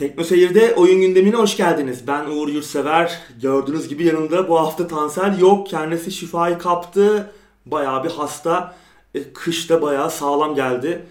Tekno 0.00 0.24
Seyir'de 0.24 0.74
oyun 0.74 1.00
gündemine 1.00 1.36
hoş 1.36 1.56
geldiniz. 1.56 2.06
Ben 2.06 2.26
Uğur 2.26 2.48
Yurtsever. 2.48 3.20
Gördüğünüz 3.42 3.88
gibi 3.88 4.04
yanımda 4.04 4.48
bu 4.48 4.60
hafta 4.60 4.86
Tansel 4.88 5.40
yok. 5.40 5.66
Kendisi 5.68 6.12
şifayı 6.12 6.58
kaptı. 6.58 7.32
Bayağı 7.66 8.04
bir 8.04 8.10
hasta. 8.10 8.76
E, 9.14 9.32
kışta 9.32 9.82
bayağı 9.82 10.10
sağlam 10.10 10.54
geldi. 10.54 11.06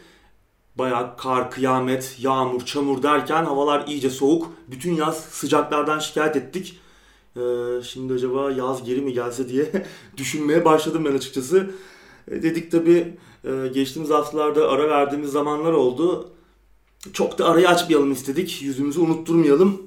Bayağı 0.76 1.18
kar, 1.18 1.52
kıyamet, 1.52 2.16
yağmur, 2.20 2.66
çamur 2.66 3.04
derken 3.04 3.46
havalar 3.46 3.88
iyice 3.88 4.10
soğuk. 4.10 4.54
Bütün 4.68 4.96
yaz 4.96 5.18
sıcaklardan 5.18 6.00
şikayet 6.00 6.36
ettik. 6.36 6.80
E, 7.36 7.42
şimdi 7.84 8.14
acaba 8.14 8.52
yaz 8.52 8.84
geri 8.84 9.02
mi 9.02 9.14
gelse 9.14 9.50
diye 9.50 9.72
düşünmeye 10.18 10.66
başladım 10.66 11.06
ben 11.06 11.14
açıkçası. 11.14 11.72
E, 12.32 12.44
dedik 12.44 12.72
tabi 12.72 13.18
geçtiğimiz 13.74 14.10
haftalarda 14.12 14.70
ara 14.70 14.90
verdiğimiz 14.90 15.32
zamanlar 15.32 15.74
oldu 15.74 16.30
çok 17.14 17.40
da 17.40 17.46
arayı 17.46 17.70
açmayalım 17.70 18.12
istedik. 18.12 18.62
Yüzümüzü 18.62 19.00
unutturmayalım. 19.00 19.82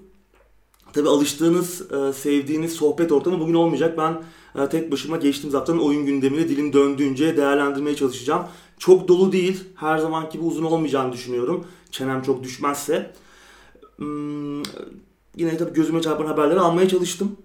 Tabi 0.93 1.09
alıştığınız, 1.09 1.93
e, 1.93 2.13
sevdiğiniz 2.13 2.73
sohbet 2.73 3.13
ortamı 3.13 3.41
bugün 3.41 3.55
olmayacak. 3.55 3.99
Ben 3.99 4.23
e, 4.63 4.69
tek 4.69 4.93
başıma 4.93 5.17
geçtiğimiz 5.17 5.55
haftanın 5.55 5.79
oyun 5.79 6.07
gündemini 6.07 6.49
dilim 6.49 6.73
döndüğünce 6.73 7.37
değerlendirmeye 7.37 7.97
çalışacağım. 7.97 8.47
Çok 8.79 9.09
dolu 9.09 9.33
değil. 9.33 9.65
Her 9.75 9.99
zamanki 9.99 10.33
gibi 10.33 10.45
uzun 10.45 10.65
olmayacağını 10.65 11.13
düşünüyorum. 11.13 11.67
Çenem 11.91 12.23
çok 12.23 12.43
düşmezse. 12.43 13.13
Hmm, 13.97 14.63
yine 15.37 15.57
tabii 15.57 15.73
gözüme 15.73 16.03
çarpan 16.03 16.27
haberleri 16.27 16.61
almaya 16.61 16.89
çalıştım. 16.89 17.37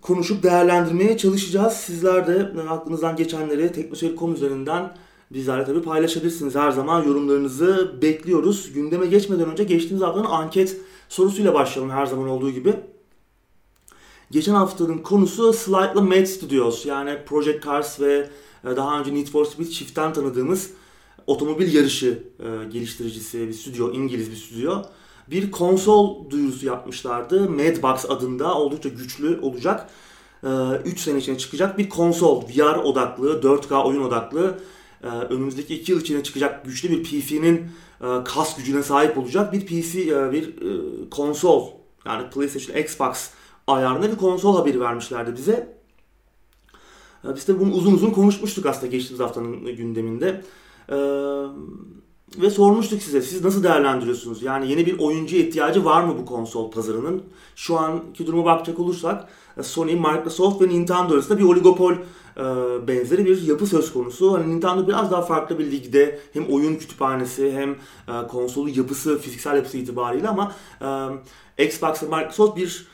Konuşup 0.00 0.42
değerlendirmeye 0.42 1.16
çalışacağız. 1.16 1.72
Sizler 1.72 2.26
de 2.26 2.52
e, 2.62 2.68
aklınızdan 2.68 3.16
geçenleri 3.16 3.72
teknoseyir.com 3.72 4.34
üzerinden 4.34 4.96
bizlerle 5.34 5.64
tabii 5.64 5.82
paylaşabilirsiniz. 5.82 6.54
Her 6.54 6.70
zaman 6.70 7.02
yorumlarınızı 7.02 7.92
bekliyoruz. 8.02 8.72
Gündeme 8.72 9.06
geçmeden 9.06 9.50
önce 9.50 9.64
geçtiğimiz 9.64 10.02
haftanın 10.02 10.24
anket 10.24 10.76
sorusuyla 11.08 11.54
başlayalım 11.54 11.94
her 11.94 12.06
zaman 12.06 12.28
olduğu 12.28 12.50
gibi. 12.50 12.74
Geçen 14.30 14.54
haftanın 14.54 14.98
konusu 14.98 15.52
Slightly 15.52 16.00
Mad 16.00 16.24
Studios 16.24 16.86
yani 16.86 17.18
Project 17.26 17.64
Cars 17.64 18.00
ve 18.00 18.28
e, 18.64 18.76
daha 18.76 19.00
önce 19.00 19.14
Need 19.14 19.26
for 19.26 19.44
Speed 19.44 19.70
Shift'ten 19.70 20.12
tanıdığımız 20.12 20.70
otomobil 21.26 21.74
yarışı 21.74 22.22
e, 22.38 22.68
geliştiricisi 22.68 23.48
bir 23.48 23.52
stüdyo, 23.52 23.92
İngiliz 23.92 24.30
bir 24.30 24.36
stüdyo. 24.36 24.82
Bir 25.30 25.50
konsol 25.50 26.30
duyurusu 26.30 26.66
yapmışlardı. 26.66 27.50
Madbox 27.50 28.10
adında 28.10 28.54
oldukça 28.54 28.88
güçlü 28.88 29.40
olacak. 29.40 29.90
3 30.84 30.94
e, 30.94 30.98
sene 30.98 31.18
içinde 31.18 31.38
çıkacak 31.38 31.78
bir 31.78 31.88
konsol. 31.88 32.42
VR 32.42 32.76
odaklı, 32.76 33.40
4K 33.40 33.84
oyun 33.84 34.02
odaklı 34.02 34.58
önümüzdeki 35.08 35.74
iki 35.74 35.92
yıl 35.92 36.00
içinde 36.00 36.22
çıkacak 36.22 36.64
güçlü 36.64 36.90
bir 36.90 37.04
PC'nin 37.04 37.56
e, 38.00 38.24
kas 38.24 38.56
gücüne 38.56 38.82
sahip 38.82 39.18
olacak 39.18 39.52
bir 39.52 39.66
PC, 39.66 40.00
e, 40.00 40.32
bir 40.32 40.54
konsol 41.10 41.70
yani 42.06 42.30
PlayStation, 42.30 42.76
Xbox 42.76 43.30
ayarında 43.66 44.12
bir 44.12 44.16
konsol 44.16 44.56
haberi 44.56 44.80
vermişlerdi 44.80 45.36
bize. 45.36 45.74
Biz 47.34 47.48
de 47.48 47.60
bunu 47.60 47.74
uzun 47.74 47.94
uzun 47.94 48.10
konuşmuştuk 48.10 48.66
aslında 48.66 48.86
geçtiğimiz 48.86 49.20
haftanın 49.20 49.76
gündeminde. 49.76 50.44
Ve 52.40 52.50
sormuştuk 52.50 53.02
size 53.02 53.22
siz 53.22 53.44
nasıl 53.44 53.62
değerlendiriyorsunuz? 53.62 54.42
Yani 54.42 54.70
yeni 54.70 54.86
bir 54.86 54.98
oyuncu 54.98 55.36
ihtiyacı 55.36 55.84
var 55.84 56.02
mı 56.02 56.14
bu 56.18 56.26
konsol 56.26 56.70
pazarının? 56.70 57.22
Şu 57.56 57.78
anki 57.78 58.26
duruma 58.26 58.44
bakacak 58.44 58.78
olursak 58.80 59.28
Sony, 59.62 59.94
Microsoft 59.94 60.62
ve 60.62 60.68
Nintendo 60.68 61.14
arasında 61.14 61.38
bir 61.38 61.44
oligopol 61.44 61.92
e, 61.92 61.98
benzeri 62.88 63.24
bir 63.24 63.42
yapı 63.42 63.66
söz 63.66 63.92
konusu. 63.92 64.32
Hani 64.32 64.56
Nintendo 64.56 64.88
biraz 64.88 65.10
daha 65.10 65.22
farklı 65.22 65.58
bir 65.58 65.70
ligde 65.70 66.20
hem 66.32 66.46
oyun 66.46 66.74
kütüphanesi 66.74 67.52
hem 67.52 67.70
e, 68.08 68.26
konsolu 68.28 68.68
yapısı, 68.68 69.18
fiziksel 69.18 69.56
yapısı 69.56 69.78
itibariyle 69.78 70.28
ama 70.28 70.52
e, 71.58 71.64
Xbox 71.64 72.02
ve 72.02 72.06
Microsoft 72.06 72.56
bir 72.56 72.86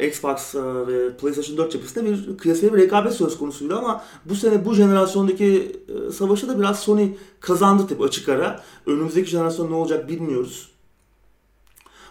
Xbox 0.00 0.54
ve 0.86 1.16
PlayStation 1.16 1.56
4 1.56 1.74
yapısında 1.74 2.04
bir 2.04 2.38
kıyasaya 2.38 2.72
bir 2.72 2.78
rekabet 2.78 3.12
söz 3.12 3.38
konusuydu 3.38 3.76
ama 3.76 4.04
bu 4.24 4.34
sene 4.34 4.64
bu 4.64 4.74
jenerasyondaki 4.74 5.76
savaşı 6.12 6.48
da 6.48 6.58
biraz 6.58 6.80
Sony 6.80 7.08
kazandı 7.40 7.86
tabii 7.88 8.02
açık 8.02 8.28
ara. 8.28 8.62
Önümüzdeki 8.86 9.30
jenerasyon 9.30 9.70
ne 9.70 9.74
olacak 9.74 10.08
bilmiyoruz 10.08 10.72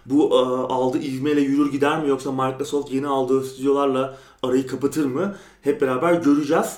bu 0.06 0.30
e, 0.32 0.38
aldığı 0.74 1.00
ivmeyle 1.00 1.42
yürür 1.42 1.72
gider 1.72 2.04
mi 2.04 2.10
yoksa 2.10 2.32
Microsoft 2.32 2.92
yeni 2.92 3.08
aldığı 3.08 3.44
stüdyolarla 3.44 4.18
arayı 4.44 4.68
kapatır 4.68 5.06
mı? 5.06 5.36
Hep 5.62 5.82
beraber 5.82 6.14
göreceğiz. 6.14 6.78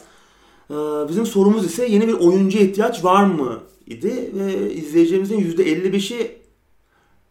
E, 0.70 0.74
bizim 1.09 1.25
sorumuz 1.25 1.66
ise 1.66 1.85
yeni 1.85 2.08
bir 2.08 2.14
oyuncu 2.14 2.58
ihtiyaç 2.58 3.03
var 3.03 3.24
mı 3.24 3.59
idi 3.88 4.31
ve 4.34 4.74
izleyeceğimizin 4.74 5.40
%55'i 5.40 6.38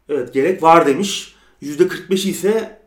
evet 0.08 0.34
gerek 0.34 0.62
var 0.62 0.86
demiş. 0.86 1.34
%45'i 1.62 2.30
ise 2.30 2.81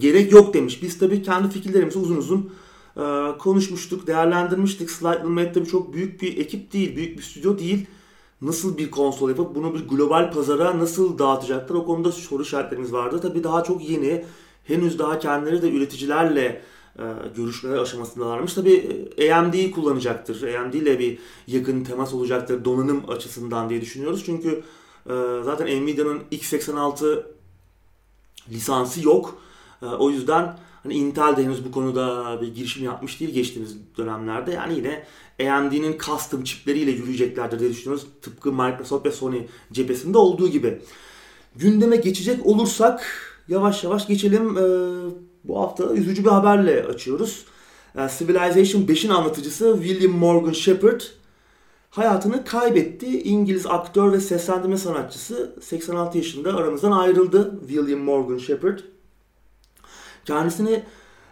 gerek 0.00 0.32
yok 0.32 0.54
demiş. 0.54 0.82
Biz 0.82 0.98
tabii 0.98 1.22
kendi 1.22 1.50
fikirlerimizi 1.50 1.98
uzun 1.98 2.16
uzun 2.16 2.50
e, 2.96 3.38
konuşmuştuk, 3.38 4.06
değerlendirmiştik. 4.06 4.90
Slightly 4.90 5.28
Mad 5.28 5.54
tabii 5.54 5.66
çok 5.68 5.94
büyük 5.94 6.22
bir 6.22 6.38
ekip 6.38 6.72
değil, 6.72 6.96
büyük 6.96 7.18
bir 7.18 7.22
stüdyo 7.22 7.58
değil 7.58 7.86
nasıl 8.42 8.78
bir 8.78 8.90
konsol 8.90 9.28
yapıp 9.28 9.54
bunu 9.54 9.74
bir 9.74 9.88
global 9.88 10.32
pazara 10.32 10.78
nasıl 10.78 11.18
dağıtacaklar 11.18 11.76
o 11.76 11.86
konuda 11.86 12.12
soru 12.12 12.42
işaretlerimiz 12.42 12.92
vardı. 12.92 13.20
Tabi 13.20 13.44
daha 13.44 13.64
çok 13.64 13.90
yeni, 13.90 14.24
henüz 14.64 14.98
daha 14.98 15.18
kendileri 15.18 15.62
de 15.62 15.70
üreticilerle 15.70 16.62
e, 16.98 17.04
görüşmeler 17.36 17.78
aşamasındalarmış. 17.78 18.54
Tabi 18.54 19.04
AMD'yi 19.34 19.70
kullanacaktır. 19.70 20.54
AMD 20.54 20.74
ile 20.74 20.98
bir 20.98 21.18
yakın 21.46 21.84
temas 21.84 22.14
olacaktır 22.14 22.64
donanım 22.64 23.10
açısından 23.10 23.70
diye 23.70 23.80
düşünüyoruz. 23.80 24.22
Çünkü 24.26 24.62
e, 25.06 25.14
zaten 25.44 25.66
Nvidia'nın 25.84 26.20
x86 26.32 27.22
lisansı 28.50 29.06
yok. 29.06 29.38
E, 29.84 29.86
o 29.86 30.10
yüzden 30.10 30.56
Hani 30.84 30.94
Intel 30.94 31.36
de 31.36 31.44
henüz 31.44 31.64
bu 31.64 31.70
konuda 31.72 32.38
bir 32.40 32.54
girişim 32.54 32.84
yapmış 32.84 33.20
değil 33.20 33.34
geçtiğimiz 33.34 33.76
dönemlerde. 33.98 34.52
Yani 34.52 34.74
yine 34.74 35.04
AMD'nin 35.50 35.98
custom 35.98 36.44
çipleriyle 36.44 36.90
yürüyeceklerdir 36.90 37.60
diye 37.60 37.70
düşünüyoruz. 37.70 38.06
Tıpkı 38.22 38.52
Microsoft 38.52 39.06
ve 39.06 39.12
Sony 39.12 39.46
cephesinde 39.72 40.18
olduğu 40.18 40.48
gibi. 40.48 40.78
Gündeme 41.56 41.96
geçecek 41.96 42.46
olursak 42.46 43.06
yavaş 43.48 43.84
yavaş 43.84 44.06
geçelim. 44.06 44.58
Ee, 44.58 44.60
bu 45.44 45.60
hafta 45.60 45.94
üzücü 45.94 46.24
bir 46.24 46.30
haberle 46.30 46.84
açıyoruz. 46.84 47.44
Ee, 47.98 48.08
Civilization 48.18 48.82
5'in 48.82 49.10
anlatıcısı 49.10 49.78
William 49.82 50.12
Morgan 50.12 50.52
Shepard 50.52 51.00
hayatını 51.90 52.44
kaybetti. 52.44 53.22
İngiliz 53.22 53.66
aktör 53.66 54.12
ve 54.12 54.20
seslendirme 54.20 54.76
sanatçısı 54.76 55.54
86 55.60 56.18
yaşında 56.18 56.54
aramızdan 56.54 56.92
ayrıldı 56.92 57.60
William 57.68 58.00
Morgan 58.00 58.38
Shepard. 58.38 58.78
Kendisini 60.24 60.82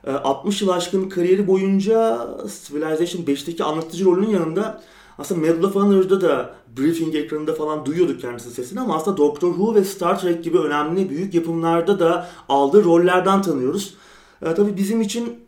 60 0.07 0.63
e, 0.63 0.65
yıl 0.65 0.73
aşkın 0.73 1.09
kariyeri 1.09 1.47
boyunca 1.47 2.29
Civilization 2.67 3.23
5'teki 3.23 3.65
anlatıcı 3.65 4.05
rolünün 4.05 4.31
yanında 4.31 4.83
aslında 5.19 5.41
Medal 5.41 5.63
of 5.63 5.75
Honor'da 5.75 6.21
da 6.21 6.55
briefing 6.77 7.15
ekranında 7.15 7.55
falan 7.55 7.87
duyuyorduk 7.87 8.21
kendisinin 8.21 8.55
sesini 8.55 8.81
ama 8.81 8.97
aslında 8.97 9.17
Doctor 9.17 9.49
Who 9.49 9.75
ve 9.75 9.85
Star 9.85 10.21
Trek 10.21 10.45
gibi 10.45 10.59
önemli 10.59 11.11
büyük 11.11 11.35
yapımlarda 11.35 12.01
da 12.01 12.29
aldığı 12.49 12.85
rollerden 12.85 13.43
tanıyoruz. 13.43 13.95
E, 14.43 14.55
tabii 14.55 14.77
bizim 14.77 15.01
için 15.01 15.41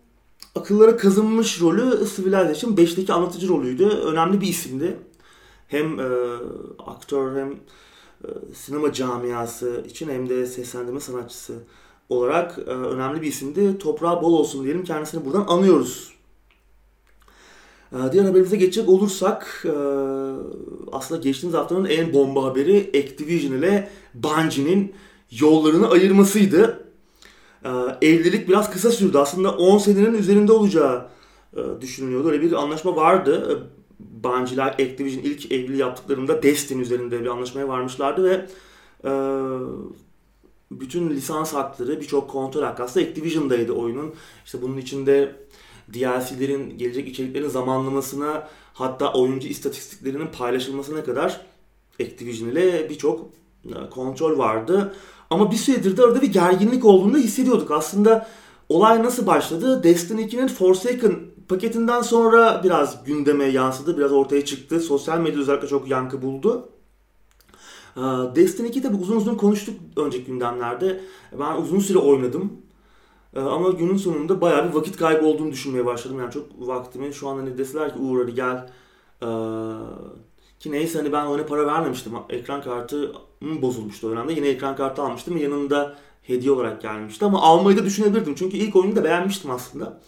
akıllara 0.55 0.97
kazınmış 0.97 1.61
rolü 1.61 2.07
Civilization 2.17 2.73
5'teki 2.73 3.13
anlatıcı 3.13 3.49
rolüydü. 3.49 3.87
Önemli 3.87 4.41
bir 4.41 4.47
isimdi. 4.47 4.97
Hem 5.69 6.01
e, 6.01 6.07
aktör 6.87 7.37
hem 7.37 7.51
e, 8.25 8.55
sinema 8.55 8.93
camiası 8.93 9.85
için 9.89 10.09
hem 10.09 10.29
de 10.29 10.47
seslendirme 10.47 11.01
sanatçısı 11.01 11.55
olarak 12.09 12.59
e, 12.59 12.71
önemli 12.71 13.23
bir 13.23 13.27
isimdi. 13.27 13.79
Toprağı 13.79 14.23
bol 14.23 14.33
olsun 14.33 14.65
diyelim. 14.65 14.85
Kendisini 14.85 15.25
buradan 15.25 15.45
anıyoruz. 15.49 16.15
E, 17.93 18.13
diğer 18.13 18.25
haberimize 18.25 18.57
geçecek 18.57 18.89
olursak 18.89 19.65
e, 19.65 19.75
aslında 20.93 21.21
geçtiğimiz 21.21 21.59
haftanın 21.59 21.85
en 21.85 22.13
bomba 22.13 22.45
haberi 22.45 22.91
Activision 23.05 23.59
ile 23.59 23.89
Bungie'nin 24.15 24.95
yollarını 25.31 25.91
ayırmasıydı. 25.91 26.85
E, 27.65 27.69
evlilik 28.03 28.49
biraz 28.49 28.71
kısa 28.71 28.91
sürdü. 28.91 29.19
Aslında 29.19 29.57
10 29.57 29.79
senenin 29.79 30.15
üzerinde 30.15 30.53
olacağı 30.53 31.07
e, 31.57 31.61
düşünülüyordu. 31.81 32.29
Öyle 32.29 32.43
bir 32.43 32.53
anlaşma 32.53 32.97
vardı. 32.97 33.49
E, 33.51 33.85
Bungie'ler 34.25 34.67
Activision 34.67 35.23
ilk 35.23 35.53
evliliği 35.53 35.79
yaptıklarında 35.79 36.43
Destiny 36.43 36.83
üzerinde 36.83 37.21
bir 37.21 37.27
anlaşmaya 37.27 37.69
varmışlardı 37.69 38.25
ve 38.25 38.47
e, 39.05 39.11
bütün 40.81 41.11
lisans 41.11 41.55
hakları, 41.55 42.01
birçok 42.01 42.31
kontrol 42.31 42.63
hakkı 42.63 42.83
aslında 42.83 43.07
Activision'daydı 43.07 43.73
oyunun. 43.73 44.15
İşte 44.45 44.63
bunun 44.63 44.77
içinde 44.77 45.37
DLC'lerin, 45.95 46.79
gelecek 46.79 47.09
içeriklerin 47.09 47.49
zamanlamasına 47.49 48.49
hatta 48.75 49.13
oyuncu 49.13 49.49
istatistiklerinin 49.49 50.27
paylaşılmasına 50.27 51.05
kadar 51.05 51.41
Activision 52.01 52.49
ile 52.49 52.91
birçok 52.91 53.31
e, 53.65 53.91
kontrol 53.91 54.39
vardı. 54.39 54.95
Ama 55.31 55.51
bir 55.51 55.57
süredir 55.57 55.97
de 55.97 56.03
orada 56.03 56.23
bir 56.23 56.33
gerginlik 56.33 56.85
olduğunu 56.85 57.19
hissediyorduk. 57.19 57.71
Aslında 57.71 58.29
olay 58.69 59.03
nasıl 59.03 59.27
başladı? 59.27 59.83
Destiny 59.83 60.23
2'nin 60.23 60.49
Forsaken 60.49 61.21
paketinden 61.49 62.03
sonra 62.03 62.61
biraz 62.65 63.05
gündeme 63.05 63.45
yansıdı, 63.45 63.99
biraz 63.99 64.13
ortaya 64.13 64.45
çıktı. 64.45 64.81
Sosyal 64.81 65.19
medya 65.19 65.41
özellikle 65.41 65.69
çok 65.69 65.89
yankı 65.89 66.23
buldu. 66.23 66.69
Ee, 67.97 68.01
Destiny 68.37 68.69
2 68.69 68.83
tabi 68.83 68.97
uzun 68.97 69.17
uzun 69.17 69.35
konuştuk 69.35 69.75
önceki 69.97 70.25
gündemlerde. 70.25 71.01
Ben 71.41 71.57
uzun 71.57 71.79
süre 71.79 71.99
oynadım. 71.99 72.53
Ee, 73.37 73.41
ama 73.41 73.71
günün 73.71 73.97
sonunda 73.97 74.41
bayağı 74.41 74.69
bir 74.69 74.75
vakit 74.75 74.97
kaybı 74.97 75.27
olduğunu 75.27 75.53
düşünmeye 75.53 75.87
başladım. 75.87 76.19
Yani 76.21 76.33
çok 76.33 76.47
vaktimi 76.59 77.15
şu 77.15 77.29
an 77.29 77.37
hani 77.37 77.59
deseler 77.59 77.93
ki 77.95 77.99
Uğur 77.99 78.21
hadi 78.21 78.35
gel. 78.35 78.71
Ee, 79.23 79.27
ki 80.61 80.73
neyse 80.73 80.99
hani 80.99 81.13
ben 81.13 81.27
oyuna 81.27 81.47
para 81.47 81.67
vermemiştim. 81.67 82.13
Ekran 82.29 82.63
kartı 82.63 83.13
bozulmuştu 83.43 84.07
o 84.07 84.11
dönemde. 84.11 84.33
Yine 84.33 84.49
ekran 84.49 84.77
kartı 84.77 85.03
almıştım. 85.03 85.37
Yanında 85.37 85.97
hediye 86.23 86.53
olarak 86.53 86.83
gelmişti. 86.83 87.25
Ama 87.25 87.43
almayı 87.43 87.77
da 87.77 87.85
düşünebilirdim. 87.85 88.35
Çünkü 88.35 88.57
ilk 88.57 88.77
oyunu 88.77 88.97
da 88.97 89.05
beğenmiştim 89.05 89.51
aslında. 89.51 90.01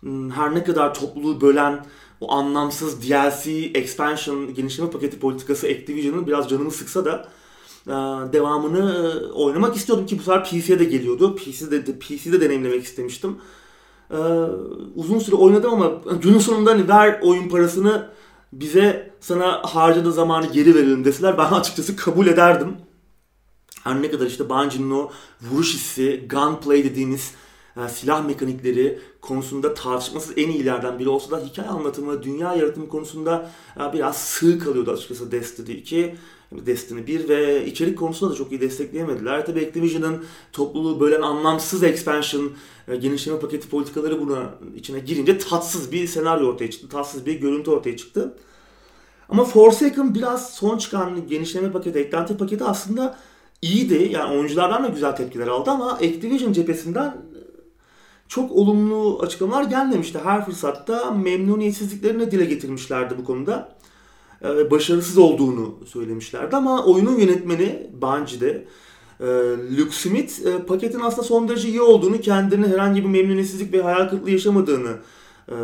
Hmm, 0.00 0.30
her 0.30 0.54
ne 0.54 0.64
kadar 0.64 0.94
topluluğu 0.94 1.40
bölen 1.40 1.86
o 2.20 2.32
anlamsız 2.32 3.02
DLC, 3.02 3.50
expansion, 3.74 4.54
genişleme 4.54 4.90
paketi 4.90 5.18
politikası 5.18 5.66
Activision'ın 5.66 6.26
biraz 6.26 6.48
canımı 6.48 6.70
sıksa 6.70 7.04
da 7.04 7.28
e, 7.86 7.92
devamını 8.32 8.92
e, 8.92 9.32
oynamak 9.32 9.76
istiyordum 9.76 10.06
ki 10.06 10.18
bu 10.18 10.22
sefer 10.22 10.44
PC'ye 10.44 10.78
de 10.78 10.84
geliyordu. 10.84 11.36
PC'de, 11.36 11.98
PC'de 11.98 12.40
deneyimlemek 12.40 12.84
istemiştim. 12.84 13.36
E, 14.10 14.18
uzun 14.94 15.18
süre 15.18 15.36
oynadım 15.36 15.74
ama 15.74 15.92
günün 16.22 16.38
sonunda 16.38 16.70
hani 16.70 16.88
ver 16.88 17.20
oyun 17.22 17.48
parasını 17.48 18.08
bize 18.52 19.14
sana 19.20 19.62
harcadığı 19.64 20.12
zamanı 20.12 20.46
geri 20.46 20.74
verelim 20.74 21.04
deseler 21.04 21.38
ben 21.38 21.44
açıkçası 21.52 21.96
kabul 21.96 22.26
ederdim. 22.26 22.76
Her 23.84 24.02
ne 24.02 24.10
kadar 24.10 24.26
işte 24.26 24.48
Bungie'nin 24.48 24.90
o 24.90 25.10
vuruş 25.42 25.74
hissi, 25.74 26.28
gunplay 26.30 26.84
dediğimiz 26.84 27.34
silah 27.88 28.26
mekanikleri 28.26 28.98
konusunda 29.20 29.74
tartışmasız 29.74 30.32
en 30.36 30.48
iyilerden 30.48 30.98
biri 30.98 31.08
olsa 31.08 31.30
da 31.30 31.44
hikaye 31.44 31.68
anlatımı, 31.68 32.22
dünya 32.22 32.54
yaratımı 32.54 32.88
konusunda 32.88 33.50
biraz 33.92 34.16
sığ 34.16 34.58
kalıyordu 34.58 34.90
açıkçası 34.90 35.32
Destiny 35.32 35.78
2. 35.78 36.14
Destiny 36.52 37.06
1 37.06 37.28
ve 37.28 37.66
içerik 37.66 37.98
konusunda 37.98 38.32
da 38.32 38.36
çok 38.36 38.52
iyi 38.52 38.60
destekleyemediler. 38.60 39.46
Tabi 39.46 39.66
Activision'ın 39.66 40.24
topluluğu 40.52 41.00
bölen 41.00 41.22
anlamsız 41.22 41.82
expansion, 41.82 42.52
e, 42.88 42.96
genişleme 42.96 43.38
paketi 43.38 43.68
politikaları 43.68 44.20
buna 44.20 44.54
içine 44.76 44.98
girince 44.98 45.38
tatsız 45.38 45.92
bir 45.92 46.06
senaryo 46.06 46.46
ortaya 46.46 46.70
çıktı. 46.70 46.88
Tatsız 46.88 47.26
bir 47.26 47.40
görüntü 47.40 47.70
ortaya 47.70 47.96
çıktı. 47.96 48.34
Ama 49.28 49.44
Forsaken 49.44 50.14
biraz 50.14 50.54
son 50.54 50.78
çıkan 50.78 51.28
genişleme 51.28 51.72
paketi, 51.72 51.98
eklenti 51.98 52.36
paketi 52.36 52.64
aslında 52.64 53.18
iyiydi. 53.62 54.08
Yani 54.12 54.34
oyunculardan 54.34 54.84
da 54.84 54.88
güzel 54.88 55.16
tepkiler 55.16 55.46
aldı 55.46 55.70
ama 55.70 55.92
Activision 55.92 56.52
cephesinden 56.52 57.16
çok 58.28 58.52
olumlu 58.52 59.18
açıklamalar 59.22 59.64
gelmemişti. 59.64 60.18
Her 60.24 60.44
fırsatta 60.44 61.10
memnuniyetsizliklerini 61.10 62.30
dile 62.30 62.44
getirmişlerdi 62.44 63.18
bu 63.18 63.24
konuda. 63.24 63.76
Ve 64.42 64.70
başarısız 64.70 65.18
olduğunu 65.18 65.74
söylemişlerdi 65.86 66.56
ama 66.56 66.84
oyunun 66.84 67.18
yönetmeni 67.18 67.90
Bungie'de 68.02 68.66
e, 69.20 69.26
Luke 69.78 69.90
Smith 69.90 70.46
e, 70.46 70.62
paketin 70.66 71.00
aslında 71.00 71.22
son 71.22 71.48
derece 71.48 71.68
iyi 71.68 71.80
olduğunu, 71.80 72.20
kendini 72.20 72.66
herhangi 72.66 73.04
bir 73.04 73.08
memnuniyetsizlik 73.08 73.72
ve 73.72 73.82
hayal 73.82 74.08
kırıklığı 74.08 74.30
yaşamadığını 74.30 74.92
e, 75.48 75.54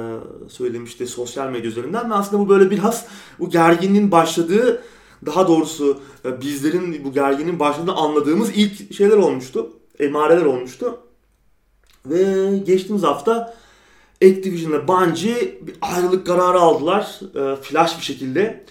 söylemişti 0.49 1.07
sosyal 1.07 1.51
medya 1.51 1.71
üzerinden 1.71 2.11
ve 2.11 2.15
aslında 2.15 2.43
bu 2.43 2.49
böyle 2.49 2.71
biraz 2.71 3.07
bu 3.39 3.51
gerginliğin 3.51 4.11
başladığı 4.11 4.83
daha 5.27 5.49
doğrusu 5.49 6.01
bizlerin 6.25 7.05
bu 7.05 7.13
gerginin 7.13 7.59
başladığını 7.59 7.95
anladığımız 7.95 8.51
ilk 8.51 8.95
şeyler 8.95 9.17
olmuştu. 9.17 9.71
Emareler 9.99 10.45
olmuştu. 10.45 10.99
Ve 12.07 12.59
geçtiğimiz 12.59 13.03
hafta 13.03 13.55
Activision'la 14.25 14.89
Bungie 14.89 15.59
bir 15.63 15.75
ayrılık 15.81 16.27
kararı 16.27 16.61
aldılar. 16.61 17.21
E, 17.35 17.57
flash 17.57 17.99
bir 17.99 18.05
şekilde. 18.05 18.65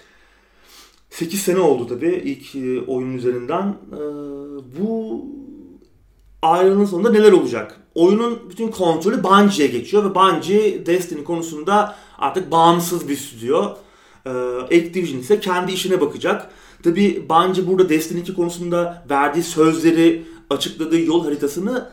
8 1.10 1.42
sene 1.42 1.58
oldu 1.58 1.86
tabi 1.86 2.06
ilk 2.06 2.54
e, 2.54 2.80
oyunun 2.90 3.14
üzerinden. 3.14 3.76
E, 3.92 4.00
bu 4.80 5.24
ayrılığın 6.42 6.84
sonunda 6.84 7.10
neler 7.10 7.32
olacak? 7.32 7.80
Oyunun 7.94 8.50
bütün 8.50 8.68
kontrolü 8.68 9.24
Bungie'ye 9.24 9.68
geçiyor 9.68 10.10
ve 10.10 10.14
Bungie 10.14 10.86
Destiny 10.86 11.24
konusunda 11.24 11.96
artık 12.18 12.50
bağımsız 12.50 13.08
bir 13.08 13.16
stüdyo. 13.16 13.76
E, 14.26 14.30
Activision 14.62 15.20
ise 15.20 15.40
kendi 15.40 15.72
işine 15.72 16.00
bakacak. 16.00 16.50
Tabi 16.82 17.26
Bungie 17.28 17.66
burada 17.66 17.88
Destiny 17.88 18.20
2 18.20 18.34
konusunda 18.34 19.04
verdiği 19.10 19.42
sözleri, 19.42 20.24
açıkladığı 20.50 21.00
yol 21.00 21.24
haritasını 21.24 21.88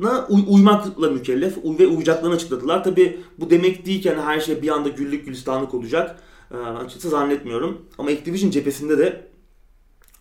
na 0.00 0.26
uy- 0.28 0.44
uymakla 0.48 1.10
mükellef 1.10 1.56
ve 1.56 1.86
uyacaklarını 1.86 2.34
açıkladılar. 2.34 2.84
Tabi 2.84 3.20
bu 3.38 3.50
demek 3.50 3.86
değil 3.86 4.02
ki 4.02 4.08
yani 4.08 4.20
her 4.20 4.40
şey 4.40 4.62
bir 4.62 4.68
anda 4.68 4.88
güllük 4.88 5.24
gülistanlık 5.24 5.74
olacak. 5.74 6.22
E, 6.50 6.56
açıkçası 6.56 7.08
zannetmiyorum. 7.10 7.78
Ama 7.98 8.10
Activision 8.10 8.50
cephesinde 8.50 8.98
de 8.98 9.26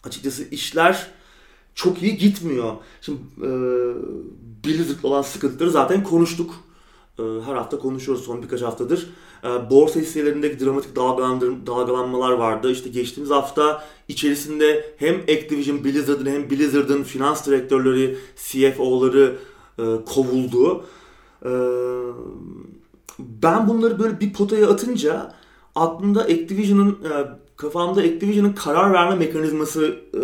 açıkçası 0.03 0.43
işler 0.49 1.07
çok 1.75 2.03
iyi 2.03 2.17
gitmiyor. 2.17 2.73
Şimdi 3.01 3.19
e, 3.37 3.49
Blizzard'la 4.65 5.09
olan 5.09 5.21
sıkıntıları 5.21 5.71
zaten 5.71 6.03
konuştuk. 6.03 6.55
E, 7.19 7.41
her 7.45 7.55
hafta 7.55 7.79
konuşuyoruz 7.79 8.25
son 8.25 8.43
birkaç 8.43 8.61
haftadır. 8.61 9.09
E, 9.43 9.69
borsa 9.69 9.99
hisselerindeki 9.99 10.65
dramatik 10.65 10.95
dalgalanmalar 10.95 12.31
vardı. 12.31 12.71
İşte 12.71 12.89
geçtiğimiz 12.89 13.31
hafta 13.31 13.83
içerisinde 14.07 14.93
hem 14.97 15.15
Activision 15.15 15.83
Blizzard'ın 15.83 16.25
hem 16.25 16.49
Blizzard'ın 16.49 17.03
finans 17.03 17.47
direktörleri, 17.47 18.17
CFO'ları 18.35 19.35
e, 19.79 19.83
kovuldu. 20.13 20.85
E, 21.45 21.51
ben 23.19 23.67
bunları 23.67 23.99
böyle 23.99 24.19
bir 24.19 24.33
potaya 24.33 24.69
atınca 24.69 25.33
aklımda 25.75 26.21
Activision'ın 26.21 26.91
e, 26.91 27.27
kafamda 27.55 28.01
Activision'ın 28.01 28.53
karar 28.53 28.93
verme 28.93 29.15
mekanizması 29.15 29.95
e, 30.13 30.23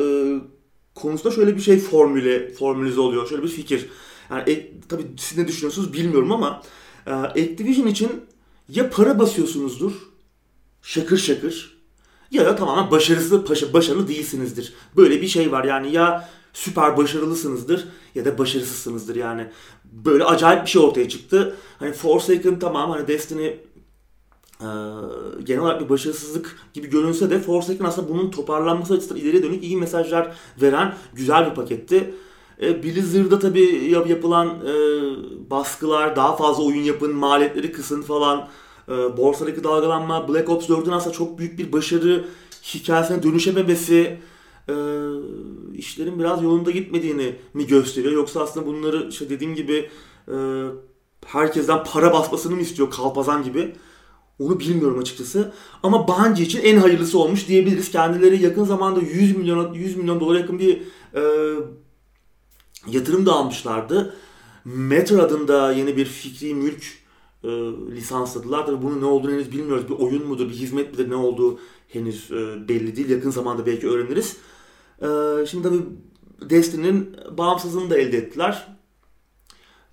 konusunda 0.96 1.36
şöyle 1.36 1.56
bir 1.56 1.62
şey 1.62 1.80
formüle 1.80 2.50
formülize 2.54 3.00
oluyor. 3.00 3.28
Şöyle 3.28 3.44
bir 3.44 3.48
fikir. 3.48 3.90
Yani 4.30 4.52
e, 4.52 4.72
tabii 4.90 5.04
siz 5.18 5.38
ne 5.38 5.48
düşünüyorsunuz 5.48 5.94
bilmiyorum 5.94 6.32
ama 6.32 6.62
Activision 7.12 7.88
için 7.88 8.26
ya 8.70 8.90
para 8.90 9.20
basıyorsunuzdur 9.20 9.94
şakır 10.82 11.18
şakır 11.18 11.76
ya 12.32 12.46
da 12.46 12.56
tamamen 12.56 12.92
başarısız 12.92 13.74
başarılı 13.74 14.08
değilsinizdir. 14.08 14.74
Böyle 14.98 15.22
bir 15.22 15.28
şey 15.28 15.52
var 15.52 15.64
yani 15.64 15.92
ya 15.92 16.30
süper 16.54 16.98
başarılısınızdır 16.98 17.88
ya 18.16 18.26
da 18.26 18.38
başarısızsınızdır 18.38 19.16
yani. 19.16 19.48
Böyle 19.86 20.24
acayip 20.24 20.66
bir 20.66 20.70
şey 20.70 20.82
ortaya 20.82 21.10
çıktı. 21.10 21.56
Hani 21.80 21.94
Forsaken 21.94 22.60
tamam 22.60 22.92
hani 22.92 23.08
Destiny 23.08 23.48
e, 23.48 24.70
genel 25.44 25.62
olarak 25.62 25.82
bir 25.82 25.90
başarısızlık 25.90 26.60
gibi 26.74 26.90
görünse 26.90 27.30
de 27.30 27.40
Forsaken 27.40 27.86
aslında 27.86 28.10
bunun 28.10 28.32
toparlanması 28.32 28.94
açısından 28.94 29.22
ileriye 29.22 29.44
dönük 29.44 29.64
iyi 29.64 29.78
mesajlar 29.78 30.36
veren 30.62 30.96
güzel 31.14 31.50
bir 31.50 31.56
paketti. 31.56 32.14
E, 32.62 32.84
Blizzard'da 32.84 33.40
tabii 33.40 33.90
yap, 33.92 34.10
yapılan 34.10 34.48
e, 34.48 34.74
baskılar, 35.50 36.16
daha 36.16 36.36
fazla 36.36 36.64
oyun 36.64 36.84
yapın, 36.84 37.16
maliyetleri 37.16 37.72
kısın 37.72 38.02
falan, 38.02 38.48
e, 38.90 39.18
borsadaki 39.18 39.64
dalgalanma, 39.64 40.28
Black 40.28 40.50
Ops 40.50 40.70
4'ün 40.70 40.92
aslında 40.92 41.16
çok 41.16 41.40
büyük 41.40 41.60
bir 41.60 41.72
başarı 41.72 42.26
hikayesine 42.64 43.24
dönüşememesi, 43.24 44.18
e, 44.70 44.74
işlerin 45.74 46.20
biraz 46.20 46.44
yolunda 46.44 46.72
gitmediğini 46.72 47.36
mi 47.54 47.68
gösteriyor? 47.68 48.14
Yoksa 48.14 48.42
aslında 48.42 48.66
bunları 48.66 49.08
işte 49.10 49.30
dediğim 49.30 49.56
gibi 49.56 49.90
e, 50.28 50.36
herkesten 51.26 51.84
para 51.84 52.14
basmasını 52.14 52.56
mı 52.56 52.62
istiyor 52.62 52.92
kalpazan 52.92 53.44
gibi? 53.44 53.76
Onu 54.40 54.60
bilmiyorum 54.60 55.00
açıkçası. 55.00 55.54
Ama 55.84 56.08
Bungie 56.08 56.44
için 56.44 56.62
en 56.64 56.78
hayırlısı 56.78 57.20
olmuş 57.20 57.48
diyebiliriz. 57.48 57.92
Kendileri 57.92 58.44
yakın 58.44 58.64
zamanda 58.64 59.00
100 59.00 59.38
milyon 59.38 59.74
100 59.74 59.98
milyon 59.98 60.20
dolara 60.20 60.40
yakın 60.40 60.60
bir 60.60 60.82
e, 61.16 61.22
yatırım 62.88 63.26
da 63.26 63.34
almışlardı. 63.34 64.16
Metro 64.66 65.22
adında 65.22 65.72
yeni 65.72 65.98
bir 65.98 66.06
fikri 66.06 66.54
mülk 66.54 66.84
e, 67.44 67.48
lisansladılar. 67.92 68.66
Tabii 68.66 68.82
bunun 68.82 69.02
ne 69.02 69.06
olduğunu 69.06 69.32
henüz 69.32 69.52
bilmiyoruz. 69.52 69.90
Bir 69.90 69.94
oyun 69.94 70.28
mudur, 70.28 70.50
bir 70.50 70.54
hizmet 70.54 70.92
midir, 70.92 71.10
ne 71.10 71.16
olduğu 71.16 71.60
henüz 71.88 72.32
e, 72.32 72.68
belli 72.68 72.96
değil. 72.96 73.10
Yakın 73.10 73.30
zamanda 73.30 73.66
belki 73.66 73.90
öğreniriz. 73.90 74.38
E, 75.02 75.08
şimdi 75.46 75.64
tabii 75.64 75.82
Destiny'nin 76.50 77.16
bağımsızlığını 77.38 77.90
da 77.90 77.98
elde 77.98 78.18
ettiler. 78.18 78.68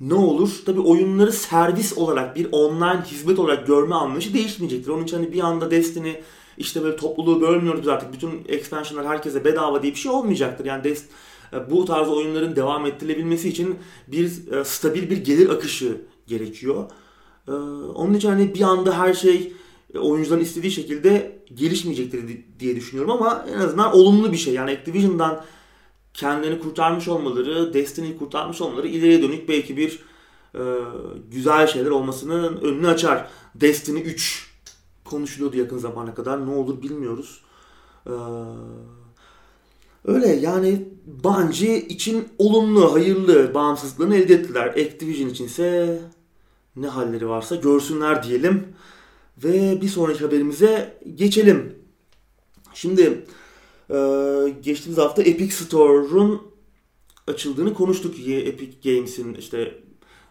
Ne 0.01 0.15
olur? 0.15 0.51
Tabii 0.67 0.81
oyunları 0.81 1.33
servis 1.33 1.99
olarak, 1.99 2.37
bir 2.37 2.49
online 2.53 3.03
hizmet 3.07 3.39
olarak 3.39 3.67
görme 3.67 3.95
anlayışı 3.95 4.35
değişmeyecektir. 4.35 4.91
Onun 4.91 5.05
için 5.05 5.17
hani 5.17 5.33
bir 5.33 5.41
anda 5.41 5.71
Destiny 5.71 6.15
işte 6.59 6.83
böyle 6.83 6.97
topluluğu 6.97 7.41
bölmüyoruz 7.41 7.89
artık. 7.89 8.13
Bütün 8.13 8.31
expansionlar 8.49 9.07
herkese 9.07 9.45
bedava 9.45 9.83
diye 9.83 9.93
bir 9.93 9.99
şey 9.99 10.13
olmayacaktır. 10.13 10.65
Yani 10.65 10.85
Destiny 10.85 11.17
bu 11.71 11.85
tarz 11.85 12.09
oyunların 12.09 12.57
devam 12.57 12.87
ettirilebilmesi 12.87 13.49
için 13.49 13.79
bir 14.09 14.53
e, 14.53 14.65
stabil 14.65 15.11
bir 15.11 15.17
gelir 15.17 15.49
akışı 15.49 16.01
gerekiyor. 16.27 16.91
E, 17.49 17.53
onun 17.95 18.15
için 18.15 18.29
hani 18.29 18.55
bir 18.55 18.61
anda 18.61 18.99
her 18.99 19.15
şey 19.15 19.53
oyuncuların 19.95 20.41
istediği 20.41 20.71
şekilde 20.71 21.43
gelişmeyecektir 21.55 22.45
diye 22.61 22.77
düşünüyorum 22.77 23.11
ama 23.11 23.47
en 23.55 23.59
azından 23.59 23.95
olumlu 23.95 24.33
bir 24.33 24.37
şey. 24.37 24.55
Yani 24.55 24.71
Activision'dan 24.71 25.45
kendini 26.15 26.61
kurtarmış 26.61 27.09
olmaları, 27.09 27.75
Destiny'yi 27.75 28.17
kurtarmış 28.17 28.61
olmaları 28.61 28.89
ileriye 28.89 29.23
dönük 29.23 29.49
belki 29.49 29.77
bir 29.77 29.99
e, 30.55 30.63
güzel 31.31 31.67
şeyler 31.67 31.91
olmasının 31.91 32.57
önünü 32.57 32.89
açar. 32.89 33.29
Destiny 33.55 34.01
3 34.01 34.53
konuşuluyordu 35.05 35.57
yakın 35.57 35.79
zamana 35.79 36.15
kadar. 36.15 36.47
Ne 36.47 36.51
olur 36.51 36.83
bilmiyoruz. 36.83 37.43
Ee, 38.07 38.11
öyle 40.05 40.29
yani 40.29 40.89
Bungie 41.07 41.77
için 41.77 42.29
olumlu, 42.39 42.93
hayırlı 42.93 43.55
bağımsızlığını 43.55 44.17
elde 44.17 44.35
ettiler. 44.35 44.67
Activision 44.67 45.29
içinse 45.29 45.99
ne 46.77 46.87
halleri 46.87 47.29
varsa 47.29 47.57
görsünler 47.57 48.23
diyelim. 48.23 48.67
Ve 49.45 49.81
bir 49.81 49.89
sonraki 49.89 50.25
haberimize 50.25 50.99
geçelim. 51.15 51.79
Şimdi 52.75 53.25
e, 53.91 53.97
geçtiğimiz 54.63 54.99
hafta 54.99 55.23
Epic 55.23 55.55
Store'un 55.55 56.43
açıldığını 57.27 57.75
konuştuk. 57.75 58.15
Epic 58.29 58.91
Games'in 58.91 59.35
işte 59.35 59.75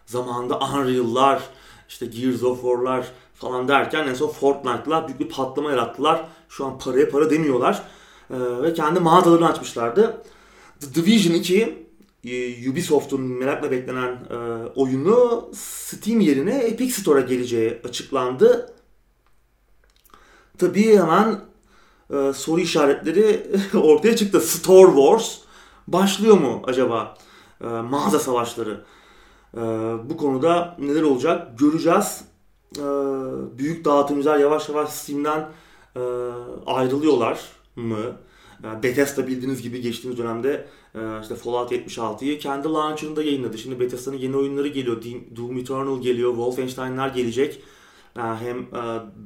zamanında 0.06 0.58
Unreal'lar, 0.58 1.42
işte 1.88 2.06
Gears 2.06 2.42
of 2.42 2.60
War'lar 2.60 3.12
falan 3.34 3.68
derken 3.68 4.08
en 4.08 4.14
son 4.14 4.28
Fortnite'la 4.28 5.08
büyük 5.08 5.20
bir 5.20 5.28
patlama 5.28 5.70
yarattılar. 5.70 6.28
Şu 6.48 6.66
an 6.66 6.78
paraya 6.78 7.08
para 7.08 7.30
demiyorlar. 7.30 7.82
Ee, 8.30 8.62
ve 8.62 8.74
kendi 8.74 9.00
mağazalarını 9.00 9.48
açmışlardı. 9.48 10.22
The 10.80 10.94
Division 10.94 11.34
2 11.34 11.86
e, 12.24 12.70
Ubisoft'un 12.70 13.20
merakla 13.20 13.70
beklenen 13.70 14.12
e, 14.30 14.36
oyunu 14.74 15.50
Steam 15.54 16.20
yerine 16.20 16.58
Epic 16.58 16.92
Store'a 16.92 17.20
geleceği 17.20 17.80
açıklandı. 17.84 18.72
Tabii 20.58 20.96
hemen 20.96 21.40
e, 22.14 22.32
soru 22.32 22.60
işaretleri 22.60 23.46
ortaya 23.78 24.16
çıktı. 24.16 24.40
Store 24.40 24.92
Wars 24.92 25.38
başlıyor 25.88 26.38
mu 26.38 26.62
acaba? 26.66 27.14
Mağaza 27.60 28.18
savaşları. 28.18 28.84
Bu 30.04 30.16
konuda 30.16 30.76
neler 30.78 31.02
olacak 31.02 31.58
göreceğiz. 31.58 32.24
Büyük 33.58 33.84
dağıtımcılar 33.84 34.38
yavaş 34.38 34.68
yavaş 34.68 34.88
Steam'den 34.88 35.48
ayrılıyorlar 36.66 37.40
mı? 37.76 38.16
E, 38.64 38.82
Bethesda 38.82 39.26
bildiğiniz 39.26 39.62
gibi 39.62 39.80
geçtiğimiz 39.80 40.18
dönemde 40.18 40.66
e, 40.94 40.98
işte 41.22 41.34
Fallout 41.34 41.72
76'yı 41.72 42.38
kendi 42.38 42.68
launcher'ında 42.68 43.22
yayınladı. 43.22 43.58
Şimdi 43.58 43.80
Bethesda'nın 43.80 44.16
yeni 44.16 44.36
oyunları 44.36 44.68
geliyor. 44.68 45.02
Doom 45.36 45.58
Eternal 45.58 46.00
geliyor. 46.00 46.30
Wolfenstein'ler 46.30 47.08
gelecek. 47.08 47.62
E, 48.16 48.20
hem 48.20 48.66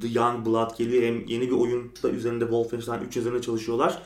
The 0.01 0.07
Young 0.07 0.45
Blood 0.45 0.77
geliyor 0.77 1.03
hem 1.03 1.25
yeni 1.25 1.47
bir 1.47 1.55
oyun 1.55 1.91
da 2.03 2.09
üzerinde 2.09 2.43
Wolfenstein 2.43 3.01
3 3.07 3.17
üzerinde 3.17 3.41
çalışıyorlar. 3.41 4.01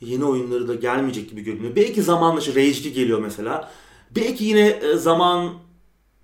Yeni 0.00 0.24
oyunları 0.24 0.68
da 0.68 0.74
gelmeyecek 0.74 1.30
gibi 1.30 1.42
görünüyor. 1.42 1.76
Belki 1.76 2.02
zamanla 2.02 2.40
Rage 2.40 2.68
2 2.68 2.92
geliyor 2.92 3.18
mesela. 3.18 3.70
Belki 4.16 4.44
yine 4.44 4.80
zaman 4.96 5.52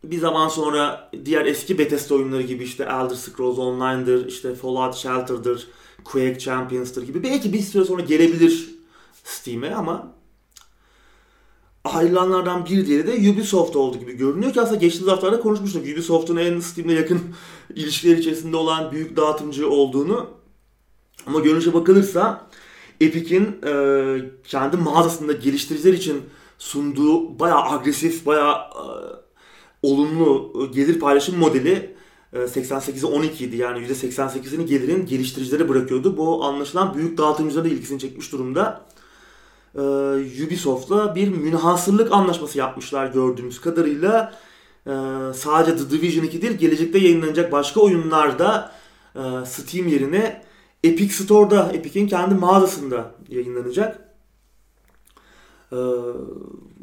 bir 0.05 0.19
zaman 0.19 0.49
sonra 0.49 1.11
diğer 1.25 1.47
eski 1.47 1.79
Bethesda 1.79 2.15
oyunları 2.15 2.43
gibi 2.43 2.65
işte 2.65 2.85
Elder 2.85 3.15
Scrolls 3.15 3.59
Online'dır, 3.59 4.27
işte 4.27 4.55
Fallout 4.55 4.95
Shelter'dır, 4.95 5.69
Quake 6.13 6.39
Champions'tır 6.39 7.07
gibi 7.07 7.23
belki 7.23 7.53
bir 7.53 7.61
süre 7.61 7.85
sonra 7.85 8.03
gelebilir 8.03 8.75
Steam'e 9.25 9.75
ama 9.75 10.13
ayrılanlardan 11.85 12.67
bir 12.67 12.87
diğeri 12.87 13.07
de 13.07 13.31
Ubisoft 13.31 13.77
oldu 13.77 13.99
gibi 13.99 14.17
görünüyor 14.17 14.53
ki 14.53 14.61
aslında 14.61 14.77
geçtiğimiz 14.77 15.13
haftalarda 15.13 15.41
konuşmuştuk. 15.41 15.83
Ubisoft'un 15.83 16.37
en 16.37 16.61
Steam'le 16.61 16.91
yakın 16.91 17.21
ilişkiler 17.75 18.17
içerisinde 18.17 18.57
olan 18.57 18.93
büyük 18.93 19.17
dağıtımcı 19.17 19.71
olduğunu. 19.71 20.31
Ama 21.27 21.41
görünüşe 21.41 21.75
bakılırsa 21.75 22.47
Epic'in 23.01 23.59
e, 23.67 23.73
kendi 24.45 24.77
mağazasında 24.77 25.33
geliştiriciler 25.33 25.93
için 25.93 26.23
sunduğu 26.59 27.39
bayağı 27.39 27.63
agresif, 27.63 28.27
bayağı 28.27 28.55
e, 28.55 28.85
olumlu 29.83 30.53
gelir 30.75 31.01
paylaşım 31.01 31.39
modeli 31.39 31.96
88'e 32.45 33.07
12 33.07 33.45
idi. 33.45 33.57
Yani 33.57 33.87
%88'ini 33.87 34.65
gelirin 34.65 35.07
geliştiricilere 35.07 35.69
bırakıyordu. 35.69 36.17
Bu 36.17 36.45
anlaşılan 36.45 36.95
büyük 36.95 37.19
dağıtımcılara 37.19 37.69
ilgisini 37.69 37.99
çekmiş 37.99 38.33
durumda. 38.33 38.87
Ee, 39.75 39.81
Ubisoft'la 40.47 41.15
bir 41.15 41.29
münhasırlık 41.29 42.13
anlaşması 42.13 42.59
yapmışlar 42.59 43.07
gördüğümüz 43.07 43.61
kadarıyla. 43.61 44.35
Ee, 44.87 44.91
sadece 45.35 45.77
The 45.77 45.91
Division 45.91 46.25
2 46.25 46.43
değil, 46.43 46.59
gelecekte 46.59 46.99
yayınlanacak 46.99 47.53
başka 47.53 47.81
oyunlar 47.81 48.39
da 48.39 48.73
e, 49.15 49.21
Steam 49.47 49.89
yerine 49.89 50.43
Epic 50.85 51.15
Store'da, 51.15 51.73
Epic'in 51.73 52.09
kendi 52.09 52.35
mağazasında 52.35 53.15
yayınlanacak. 53.29 54.07
Ee, 55.73 55.77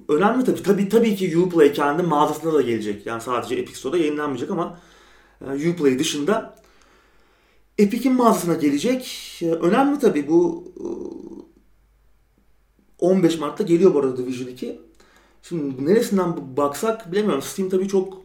önemli 0.09 0.43
tabii. 0.45 0.63
Tabii 0.63 0.89
tabii 0.89 1.15
ki 1.15 1.37
Uplay 1.37 1.73
kendi 1.73 2.03
mağazasında 2.03 2.53
da 2.53 2.61
gelecek. 2.61 3.05
Yani 3.05 3.21
sadece 3.21 3.55
Epic 3.55 3.79
Store'da 3.79 3.97
yayınlanmayacak 3.97 4.51
ama 4.51 4.79
Uplay 5.43 5.99
dışında 5.99 6.63
Epic'in 7.77 8.13
mağazasına 8.13 8.53
gelecek. 8.53 9.39
E, 9.41 9.51
önemli 9.51 9.99
tabii 9.99 10.27
bu 10.27 10.63
15 12.99 13.35
e, 13.35 13.39
Mart'ta 13.39 13.63
geliyor 13.63 13.93
bu 13.93 13.99
arada 13.99 14.17
Division 14.17 14.47
2. 14.47 14.79
Şimdi 15.43 15.85
neresinden 15.85 16.57
baksak 16.57 17.11
bilemiyorum. 17.11 17.41
Steam 17.41 17.69
tabii 17.69 17.87
çok 17.87 18.23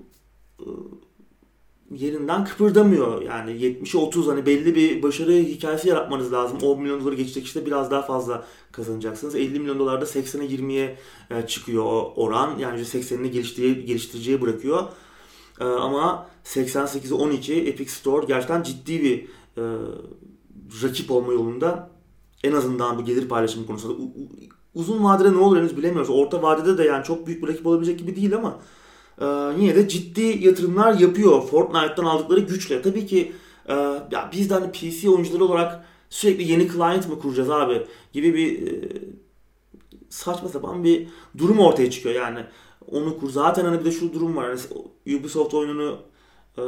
yerinden 1.90 2.44
kıpırdamıyor. 2.44 3.22
Yani 3.22 3.50
70'e 3.50 4.00
30 4.00 4.28
hani 4.28 4.46
belli 4.46 4.74
bir 4.74 5.02
başarı 5.02 5.32
hikayesi 5.32 5.88
yaratmanız 5.88 6.32
lazım. 6.32 6.58
10 6.62 6.80
milyon 6.80 7.00
doları 7.00 7.14
geçecek 7.14 7.44
işte 7.44 7.66
biraz 7.66 7.90
daha 7.90 8.02
fazla 8.02 8.46
kazanacaksınız. 8.72 9.34
50 9.34 9.60
milyon 9.60 9.78
dolarda 9.78 10.04
80'e 10.04 10.46
20'ye 10.46 10.98
çıkıyor 11.46 12.02
oran. 12.16 12.58
Yani 12.58 12.80
%80'ini 12.80 13.26
geliştiriciye 13.86 14.40
bırakıyor. 14.40 14.84
E, 15.60 15.64
ama 15.64 16.28
88'e 16.48 17.14
12 17.14 17.54
Epic 17.54 17.90
Store 17.90 18.26
gerçekten 18.26 18.62
ciddi 18.62 19.02
bir 19.02 19.24
e, 19.56 19.62
rakip 20.82 21.10
olma 21.10 21.32
yolunda. 21.32 21.90
En 22.44 22.52
azından 22.52 22.98
bu 22.98 23.04
gelir 23.04 23.28
paylaşımı 23.28 23.66
konusunda. 23.66 24.02
Uzun 24.74 25.04
vadede 25.04 25.32
ne 25.32 25.36
olur 25.36 25.56
henüz 25.56 25.76
bilemiyoruz. 25.76 26.10
Orta 26.10 26.42
vadede 26.42 26.78
de 26.78 26.84
yani 26.84 27.04
çok 27.04 27.26
büyük 27.26 27.42
bir 27.42 27.48
rakip 27.48 27.66
olabilecek 27.66 27.98
gibi 27.98 28.16
değil 28.16 28.36
ama 28.36 28.60
e, 29.20 29.26
yine 29.60 29.76
de 29.76 29.88
ciddi 29.88 30.38
yatırımlar 30.46 30.98
yapıyor. 30.98 31.42
Fortnite'dan 31.42 32.04
aldıkları 32.04 32.40
güçle. 32.40 32.82
Tabii 32.82 33.06
ki 33.06 33.32
e, 33.66 33.74
ya 34.10 34.30
biz 34.32 34.50
de 34.50 34.54
hani 34.54 34.72
PC 34.72 35.10
oyuncuları 35.10 35.44
olarak 35.44 35.84
sürekli 36.10 36.50
yeni 36.50 36.68
client 36.68 37.08
mı 37.08 37.18
kuracağız 37.18 37.50
abi 37.50 37.86
gibi 38.12 38.34
bir 38.34 38.66
e, 38.66 38.88
saçma 40.08 40.48
sapan 40.48 40.84
bir 40.84 41.08
durum 41.38 41.58
ortaya 41.58 41.90
çıkıyor 41.90 42.14
yani 42.14 42.44
onu 42.90 43.18
kur. 43.18 43.30
Zaten 43.30 43.64
hani 43.64 43.80
bir 43.80 43.84
de 43.84 43.90
şu 43.90 44.12
durum 44.12 44.36
var. 44.36 44.48
Yani 44.48 44.60
Ubisoft 45.18 45.54
oyununu 45.54 45.98
e, 46.58 46.64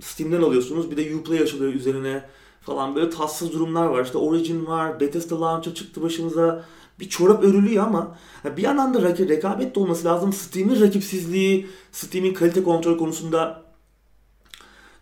Steam'den 0.00 0.42
alıyorsunuz. 0.42 0.90
Bir 0.90 0.96
de 0.96 1.16
Uplay 1.16 1.38
açılıyor 1.38 1.72
üzerine 1.72 2.24
falan 2.60 2.94
böyle 2.94 3.10
tatsız 3.10 3.52
durumlar 3.52 3.86
var. 3.86 4.04
İşte 4.04 4.18
Origin 4.18 4.66
var, 4.66 5.00
Bethesda 5.00 5.40
Launcher 5.40 5.74
çıktı 5.74 6.02
başımıza. 6.02 6.64
Bir 7.00 7.08
çorap 7.08 7.44
örülüyor 7.44 7.86
ama 7.86 8.16
bir 8.56 8.62
yandan 8.62 8.94
da 8.94 8.98
rak- 8.98 9.28
rekabet 9.28 9.74
de 9.74 9.80
olması 9.80 10.04
lazım. 10.04 10.32
Steam'in 10.32 10.80
rakipsizliği, 10.80 11.66
Steam'in 11.92 12.34
kalite 12.34 12.62
kontrol 12.62 12.98
konusunda 12.98 13.62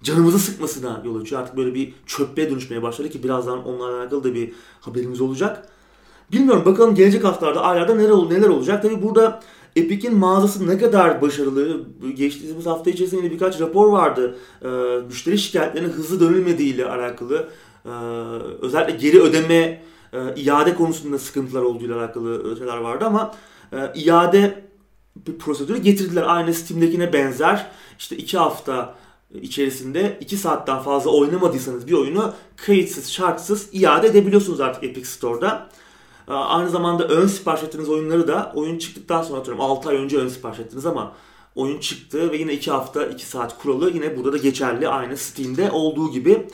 canımızı 0.03 0.39
sıkmasına 0.39 1.03
yol 1.05 1.21
açıyor. 1.21 1.43
Artık 1.43 1.57
böyle 1.57 1.75
bir 1.75 1.95
çöppe 2.07 2.51
dönüşmeye 2.51 2.83
başladı 2.83 3.11
ki 3.11 3.23
birazdan 3.23 3.65
onlarla 3.67 4.01
alakalı 4.01 4.25
da 4.25 4.35
bir 4.35 4.53
haberimiz 4.81 5.21
olacak. 5.21 5.69
Bilmiyorum 6.33 6.65
bakalım 6.65 6.95
gelecek 6.95 7.25
haftalarda 7.25 7.61
aylarda 7.61 7.95
neler, 7.95 8.11
neler 8.11 8.49
olacak. 8.49 8.83
Tabi 8.83 9.03
burada 9.03 9.43
Epic'in 9.77 10.19
mağazası 10.19 10.69
ne 10.69 10.79
kadar 10.79 11.23
başarılı? 11.23 11.81
Geçtiğimiz 12.15 12.67
hafta 12.67 12.91
içerisinde 12.91 13.31
birkaç 13.31 13.61
rapor 13.61 13.89
vardı. 13.93 14.37
Ee, 14.65 14.69
müşteri 15.09 15.39
şikayetlerine 15.39 15.89
hızlı 15.89 16.21
dönülmediği 16.21 16.75
ile 16.75 16.87
alakalı. 16.87 17.49
Ee, 17.87 17.89
özellikle 18.63 18.97
geri 18.97 19.21
ödeme, 19.21 19.83
e, 20.13 20.35
iade 20.37 20.75
konusunda 20.75 21.19
sıkıntılar 21.19 21.63
olduğu 21.63 21.85
ile 21.85 21.95
alakalı 21.95 22.57
şeyler 22.59 22.77
vardı 22.77 23.05
ama 23.05 23.35
e, 23.73 23.93
iade 23.95 24.65
bir 25.27 25.39
prosedürü 25.39 25.79
getirdiler. 25.79 26.25
Aynı 26.27 26.55
Steam'dekine 26.55 27.13
benzer. 27.13 27.67
İşte 27.99 28.17
iki 28.17 28.39
hafta 28.39 28.95
içerisinde 29.43 30.19
2 30.21 30.37
saatten 30.37 30.79
fazla 30.79 31.11
oynamadıysanız 31.11 31.87
bir 31.87 31.93
oyunu 31.93 32.35
kayıtsız, 32.57 33.11
şartsız 33.11 33.69
iade 33.73 34.07
edebiliyorsunuz 34.07 34.61
artık 34.61 34.85
Epic 34.85 35.07
Store'da. 35.09 35.69
Ee, 36.29 36.33
aynı 36.33 36.71
zamanda 36.71 37.09
ön 37.09 37.27
sipariş 37.27 37.63
ettiğiniz 37.63 37.89
oyunları 37.89 38.29
da 38.29 38.53
oyun 38.55 38.79
çıktıktan 38.79 39.23
sonra 39.23 39.41
atıyorum 39.41 39.63
6 39.63 39.89
ay 39.89 39.97
önce 39.97 40.19
ön 40.19 40.29
sipariş 40.29 40.59
ettiniz 40.59 40.87
ama 40.87 41.13
oyun 41.55 41.81
çıktı 41.81 42.31
ve 42.31 42.37
yine 42.37 42.53
2 42.53 42.71
hafta 42.71 43.07
2 43.07 43.27
saat 43.27 43.59
kuralı 43.59 43.91
yine 43.91 44.17
burada 44.17 44.33
da 44.33 44.37
geçerli 44.37 44.89
aynı 44.89 45.17
Steam'de 45.17 45.71
olduğu 45.71 46.11
gibi. 46.11 46.47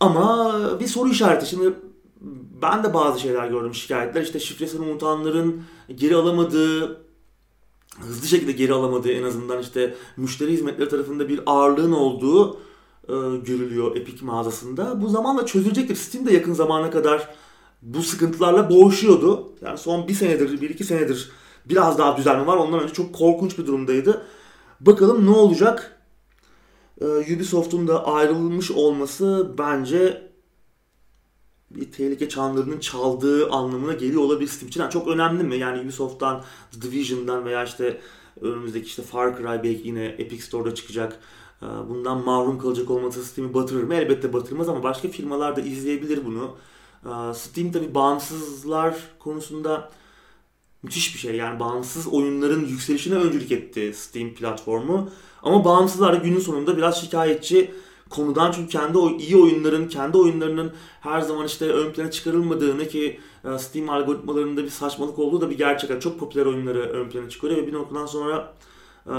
Ama 0.00 0.54
bir 0.80 0.86
soru 0.86 1.08
işareti. 1.08 1.46
Şimdi 1.46 1.74
ben 2.62 2.84
de 2.84 2.94
bazı 2.94 3.20
şeyler 3.20 3.48
gördüm 3.48 3.74
şikayetler. 3.74 4.22
İşte 4.22 4.40
şifresini 4.40 4.86
unutanların 4.86 5.62
geri 5.94 6.16
alamadığı, 6.16 7.00
hızlı 8.00 8.26
şekilde 8.26 8.52
geri 8.52 8.72
alamadığı 8.72 9.12
en 9.12 9.22
azından 9.22 9.60
işte 9.60 9.94
müşteri 10.16 10.52
hizmetleri 10.52 10.88
tarafında 10.88 11.28
bir 11.28 11.40
ağırlığın 11.46 11.92
olduğu 11.92 12.54
e, 13.08 13.12
görülüyor 13.44 13.96
Epic 13.96 14.24
mağazasında. 14.24 15.02
Bu 15.02 15.08
zamanla 15.08 15.46
çözülecektir. 15.46 15.94
Steam 15.96 16.26
de 16.26 16.32
yakın 16.32 16.52
zamana 16.52 16.90
kadar 16.90 17.34
bu 17.84 18.02
sıkıntılarla 18.02 18.70
boğuşuyordu. 18.70 19.52
Yani 19.62 19.78
son 19.78 20.08
bir 20.08 20.14
senedir, 20.14 20.60
bir 20.60 20.70
iki 20.70 20.84
senedir 20.84 21.30
biraz 21.68 21.98
daha 21.98 22.16
düzelme 22.16 22.46
var. 22.46 22.56
Ondan 22.56 22.80
önce 22.80 22.92
çok 22.92 23.14
korkunç 23.14 23.58
bir 23.58 23.66
durumdaydı. 23.66 24.26
Bakalım 24.80 25.26
ne 25.26 25.30
olacak? 25.30 26.00
Ee, 27.00 27.04
Ubisoft'un 27.06 27.88
da 27.88 28.06
ayrılmış 28.06 28.70
olması 28.70 29.54
bence 29.58 30.30
bir 31.70 31.92
tehlike 31.92 32.28
çanlarının 32.28 32.78
çaldığı 32.78 33.50
anlamına 33.50 33.92
geliyor 33.92 34.22
olabilir 34.22 34.50
Steam 34.50 34.68
için. 34.68 34.80
Yani 34.80 34.90
çok 34.92 35.08
önemli 35.08 35.42
mi? 35.42 35.56
Yani 35.56 35.80
Ubisoft'tan, 35.80 36.44
Division'dan 36.82 37.44
veya 37.44 37.64
işte 37.64 38.00
önümüzdeki 38.40 38.86
işte 38.86 39.02
Far 39.02 39.36
Cry 39.36 39.62
belki 39.62 39.88
yine 39.88 40.04
Epic 40.04 40.42
Store'da 40.42 40.74
çıkacak. 40.74 41.20
Ee, 41.62 41.66
bundan 41.88 42.24
mahrum 42.24 42.58
kalacak 42.58 42.90
olması 42.90 43.24
Steam'i 43.24 43.54
batırır 43.54 43.82
mı? 43.82 43.94
Elbette 43.94 44.32
batırmaz 44.32 44.68
ama 44.68 44.82
başka 44.82 45.08
firmalar 45.08 45.56
da 45.56 45.60
izleyebilir 45.60 46.24
bunu. 46.24 46.56
Ee, 47.04 47.34
Steam 47.34 47.72
tabi 47.72 47.94
bağımsızlar 47.94 48.94
konusunda 49.18 49.90
müthiş 50.82 51.14
bir 51.14 51.18
şey. 51.18 51.36
Yani 51.36 51.60
bağımsız 51.60 52.06
oyunların 52.06 52.64
yükselişine 52.66 53.14
öncülük 53.14 53.52
etti 53.52 53.92
Steam 53.94 54.30
platformu. 54.30 55.10
Ama 55.42 55.64
bağımsızlar 55.64 56.14
günün 56.14 56.40
sonunda 56.40 56.76
biraz 56.76 57.00
şikayetçi 57.00 57.74
konudan 58.10 58.52
çünkü 58.52 58.68
kendi 58.68 58.98
o 58.98 59.10
iyi 59.10 59.36
oyunların, 59.36 59.88
kendi 59.88 60.18
oyunlarının 60.18 60.72
her 61.00 61.20
zaman 61.20 61.46
işte 61.46 61.72
ön 61.72 61.92
plana 61.92 62.10
çıkarılmadığını 62.10 62.88
ki 62.88 63.20
e, 63.44 63.58
Steam 63.58 63.90
algoritmalarında 63.90 64.64
bir 64.64 64.70
saçmalık 64.70 65.18
olduğu 65.18 65.40
da 65.40 65.50
bir 65.50 65.58
gerçek. 65.58 65.90
Yani 65.90 66.00
çok 66.00 66.20
popüler 66.20 66.46
oyunları 66.46 66.80
ön 66.80 67.08
plana 67.08 67.28
çıkarıyor 67.28 67.62
ve 67.62 67.66
bir 67.66 67.72
noktadan 67.72 68.06
sonra 68.06 68.54
e, 69.06 69.14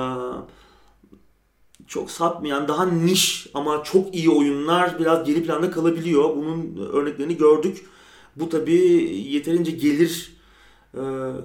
çok 1.88 2.12
satmayan, 2.12 2.68
daha 2.68 2.86
niş 2.86 3.48
ama 3.54 3.84
çok 3.84 4.16
iyi 4.16 4.30
oyunlar 4.30 5.00
biraz 5.00 5.24
geri 5.24 5.44
planda 5.44 5.72
kalabiliyor. 5.72 6.36
Bunun 6.36 6.90
örneklerini 6.94 7.38
gördük. 7.38 7.86
Bu 8.36 8.50
tabi 8.50 8.74
yeterince 9.30 9.72
gelir 9.72 10.36
e, 10.94 11.02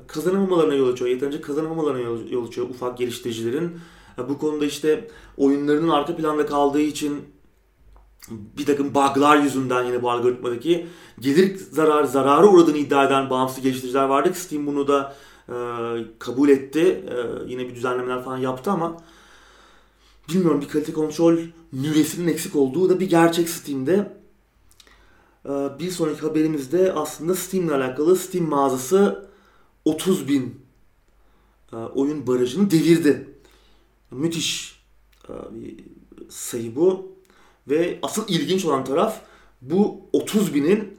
kazanamamalarına 0.06 0.74
yol 0.74 0.92
açıyor. 0.92 1.10
Yeterince 1.10 1.40
kazanamamalarına 1.40 2.00
yol 2.30 2.46
açıyor 2.46 2.68
ufak 2.68 2.98
geliştiricilerin. 2.98 3.70
Bu 4.28 4.38
konuda 4.38 4.66
işte 4.66 5.08
oyunlarının 5.36 5.88
arka 5.88 6.16
planda 6.16 6.46
kaldığı 6.46 6.80
için 6.80 7.22
bir 8.30 8.66
takım 8.66 8.94
bug'lar 8.94 9.36
yüzünden 9.36 9.84
yine 9.84 10.02
bu 10.02 10.10
algoritmadaki 10.10 10.86
gelir 11.20 11.56
zarar 11.70 12.04
zararı 12.04 12.48
uğradığını 12.48 12.76
iddia 12.76 13.04
eden 13.04 13.30
bağımsız 13.30 13.62
geliştiriciler 13.62 14.04
vardı 14.04 14.32
Steam 14.34 14.66
bunu 14.66 14.88
da 14.88 15.16
e, 15.48 15.54
kabul 16.18 16.48
etti. 16.48 16.80
E, 16.80 17.16
yine 17.46 17.68
bir 17.68 17.74
düzenlemeler 17.74 18.24
falan 18.24 18.38
yaptı 18.38 18.70
ama 18.70 18.96
bilmiyorum 20.34 20.60
bir 20.60 20.68
kalite 20.68 20.92
kontrol 20.92 21.38
nüvesinin 21.72 22.28
eksik 22.28 22.56
olduğu 22.56 22.88
da 22.88 23.00
bir 23.00 23.08
gerçek 23.10 23.48
Steam'de. 23.48 24.12
E, 25.44 25.50
bir 25.78 25.90
sonraki 25.90 26.20
haberimizde 26.20 26.92
aslında 26.92 27.34
Steam'le 27.34 27.70
alakalı 27.70 28.16
Steam 28.16 28.48
mağazası 28.48 29.28
30 29.84 30.28
bin 30.28 30.60
e, 31.72 31.76
oyun 31.76 32.26
barajını 32.26 32.70
devirdi. 32.70 33.28
Müthiş 34.10 34.80
e, 35.28 35.32
bir 35.32 35.84
sayı 36.28 36.76
bu. 36.76 37.12
Ve 37.68 37.98
asıl 38.02 38.24
ilginç 38.28 38.64
olan 38.64 38.84
taraf 38.84 39.20
bu 39.62 40.00
30 40.12 40.54
binin 40.54 40.98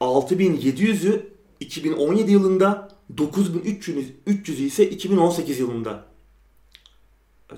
6700'ü 0.00 1.26
2017 1.60 2.32
yılında 2.32 2.88
9300'ü 3.16 4.62
ise 4.62 4.90
2018 4.90 5.58
yılında 5.58 6.09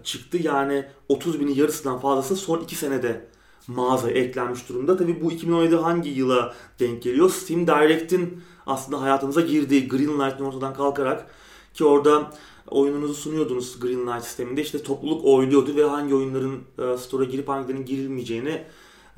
çıktı. 0.04 0.38
Yani 0.42 0.84
30 1.08 1.40
binin 1.40 1.54
yarısından 1.54 1.98
fazlası 1.98 2.36
son 2.36 2.60
2 2.60 2.76
senede 2.76 3.26
mağazaya 3.66 4.14
eklenmiş 4.14 4.68
durumda. 4.68 4.96
Tabi 4.96 5.20
bu 5.22 5.32
2017 5.32 5.76
hangi 5.76 6.10
yıla 6.10 6.54
denk 6.80 7.02
geliyor? 7.02 7.30
Steam 7.30 7.66
Direct'in 7.66 8.42
aslında 8.66 9.00
hayatımıza 9.00 9.40
girdiği 9.40 9.88
Greenlight'ın 9.88 10.44
ortadan 10.44 10.74
kalkarak 10.74 11.26
ki 11.74 11.84
orada 11.84 12.30
oyununuzu 12.68 13.14
sunuyordunuz 13.14 13.80
Greenlight 13.80 14.24
sisteminde. 14.24 14.62
İşte 14.62 14.82
topluluk 14.82 15.24
oyluyordu 15.24 15.76
ve 15.76 15.84
hangi 15.84 16.14
oyunların 16.14 16.58
e, 16.78 16.98
store'a 16.98 17.24
girip 17.24 17.48
hangilerinin 17.48 17.84
girilmeyeceğini 17.84 18.64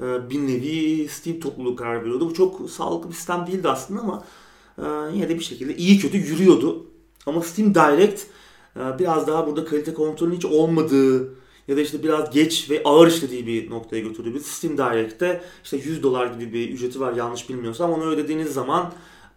e, 0.02 0.30
bir 0.30 0.38
nevi 0.38 1.08
Steam 1.08 1.40
topluluğu 1.40 1.76
karar 1.76 2.00
veriyordu. 2.00 2.30
Bu 2.30 2.34
çok 2.34 2.70
sağlıklı 2.70 3.10
bir 3.10 3.14
sistem 3.14 3.46
değildi 3.46 3.68
aslında 3.68 4.00
ama 4.00 4.24
e, 4.78 5.14
yine 5.14 5.28
de 5.28 5.38
bir 5.38 5.44
şekilde 5.44 5.76
iyi 5.76 5.98
kötü 5.98 6.16
yürüyordu. 6.16 6.86
Ama 7.26 7.42
Steam 7.42 7.74
Direct 7.74 8.22
biraz 8.76 9.26
daha 9.26 9.46
burada 9.46 9.64
kalite 9.64 9.94
kontrolünün 9.94 10.36
hiç 10.36 10.44
olmadığı 10.44 11.34
ya 11.68 11.76
da 11.76 11.80
işte 11.80 12.02
biraz 12.02 12.30
geç 12.30 12.70
ve 12.70 12.82
ağır 12.84 13.08
işlediği 13.08 13.46
bir 13.46 13.70
noktaya 13.70 14.00
götürdü. 14.00 14.34
Biz 14.34 14.46
Steam 14.46 14.78
Direct'te 14.78 15.44
işte 15.64 15.76
100 15.76 16.02
dolar 16.02 16.26
gibi 16.26 16.52
bir 16.52 16.70
ücreti 16.70 17.00
var 17.00 17.12
yanlış 17.12 17.48
bilmiyorsam 17.48 17.92
onu 17.92 18.04
ödediğiniz 18.04 18.52
zaman 18.54 18.92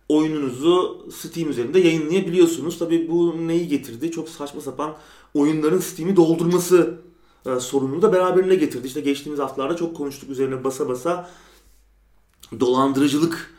oyununuzu 0.10 1.06
Steam 1.12 1.50
üzerinde 1.50 1.80
yayınlayabiliyorsunuz. 1.80 2.80
Tabi 2.80 3.10
bu 3.10 3.48
neyi 3.48 3.68
getirdi? 3.68 4.12
Çok 4.12 4.30
saçma 4.30 4.62
sapan 4.62 4.96
oyunların 5.34 5.80
Steam'i 5.80 6.16
doldurması 6.16 6.98
e, 7.46 7.60
sorununu 7.60 8.02
da 8.02 8.14
beraberinde 8.14 8.56
getirdi. 8.56 8.88
İşte 8.88 9.02
geçtiğimiz 9.02 9.40
haftalarda 9.40 9.76
çok 9.76 9.98
konuştuk 9.98 10.30
üzerine 10.30 10.64
basa 10.64 10.90
basa 10.90 11.30
dolandırıcılık 12.60 13.57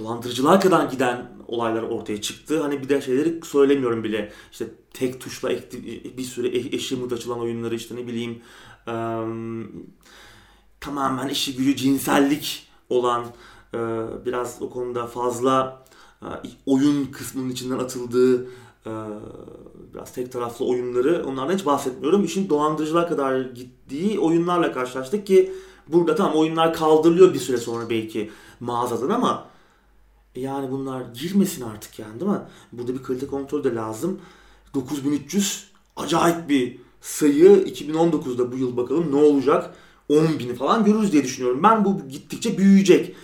dolandırıcılığa 0.00 0.60
kadar 0.60 0.84
giden 0.84 1.30
olaylar 1.48 1.82
ortaya 1.82 2.20
çıktı. 2.20 2.62
Hani 2.62 2.82
bir 2.82 2.88
de 2.88 3.00
şeyleri 3.00 3.40
söylemiyorum 3.44 4.04
bile. 4.04 4.32
İşte 4.52 4.66
tek 4.92 5.20
tuşla 5.20 5.50
bir 6.16 6.22
süre 6.22 6.48
eşi 6.48 6.98
açılan 7.14 7.40
oyunları 7.40 7.74
işte 7.74 7.96
ne 7.96 8.06
bileyim 8.06 8.42
tamamen 10.80 11.28
işi 11.28 11.56
gücü 11.56 11.76
cinsellik 11.76 12.66
olan 12.88 13.24
biraz 14.26 14.62
o 14.62 14.70
konuda 14.70 15.06
fazla 15.06 15.84
oyun 16.66 17.04
kısmının 17.04 17.50
içinden 17.50 17.78
atıldığı 17.78 18.46
biraz 19.94 20.12
tek 20.12 20.32
taraflı 20.32 20.64
oyunları 20.64 21.24
onlardan 21.26 21.54
hiç 21.54 21.66
bahsetmiyorum. 21.66 22.24
İşin 22.24 22.48
dolandırıcılığa 22.48 23.08
kadar 23.08 23.40
gittiği 23.40 24.18
oyunlarla 24.18 24.72
karşılaştık 24.72 25.26
ki 25.26 25.52
burada 25.88 26.14
tamam 26.14 26.34
oyunlar 26.34 26.74
kaldırılıyor 26.74 27.34
bir 27.34 27.38
süre 27.38 27.56
sonra 27.56 27.90
belki 27.90 28.30
mağazadan 28.60 29.10
ama 29.10 29.50
yani 30.36 30.70
bunlar 30.70 31.02
girmesin 31.14 31.62
artık 31.62 31.98
yani 31.98 32.20
değil 32.20 32.30
mi? 32.30 32.40
Burada 32.72 32.94
bir 32.94 33.02
kalite 33.02 33.26
kontrol 33.26 33.64
de 33.64 33.74
lazım. 33.74 34.20
9300 34.74 35.70
acayip 35.96 36.48
bir 36.48 36.78
sayı 37.00 37.48
2019'da 37.48 38.52
bu 38.52 38.56
yıl 38.56 38.76
bakalım 38.76 39.12
ne 39.12 39.16
olacak? 39.16 39.74
10 40.08 40.38
bini 40.38 40.54
falan 40.54 40.84
görürüz 40.84 41.12
diye 41.12 41.24
düşünüyorum. 41.24 41.62
Ben 41.62 41.84
bu 41.84 42.08
gittikçe 42.08 42.58
büyüyecek. 42.58 43.14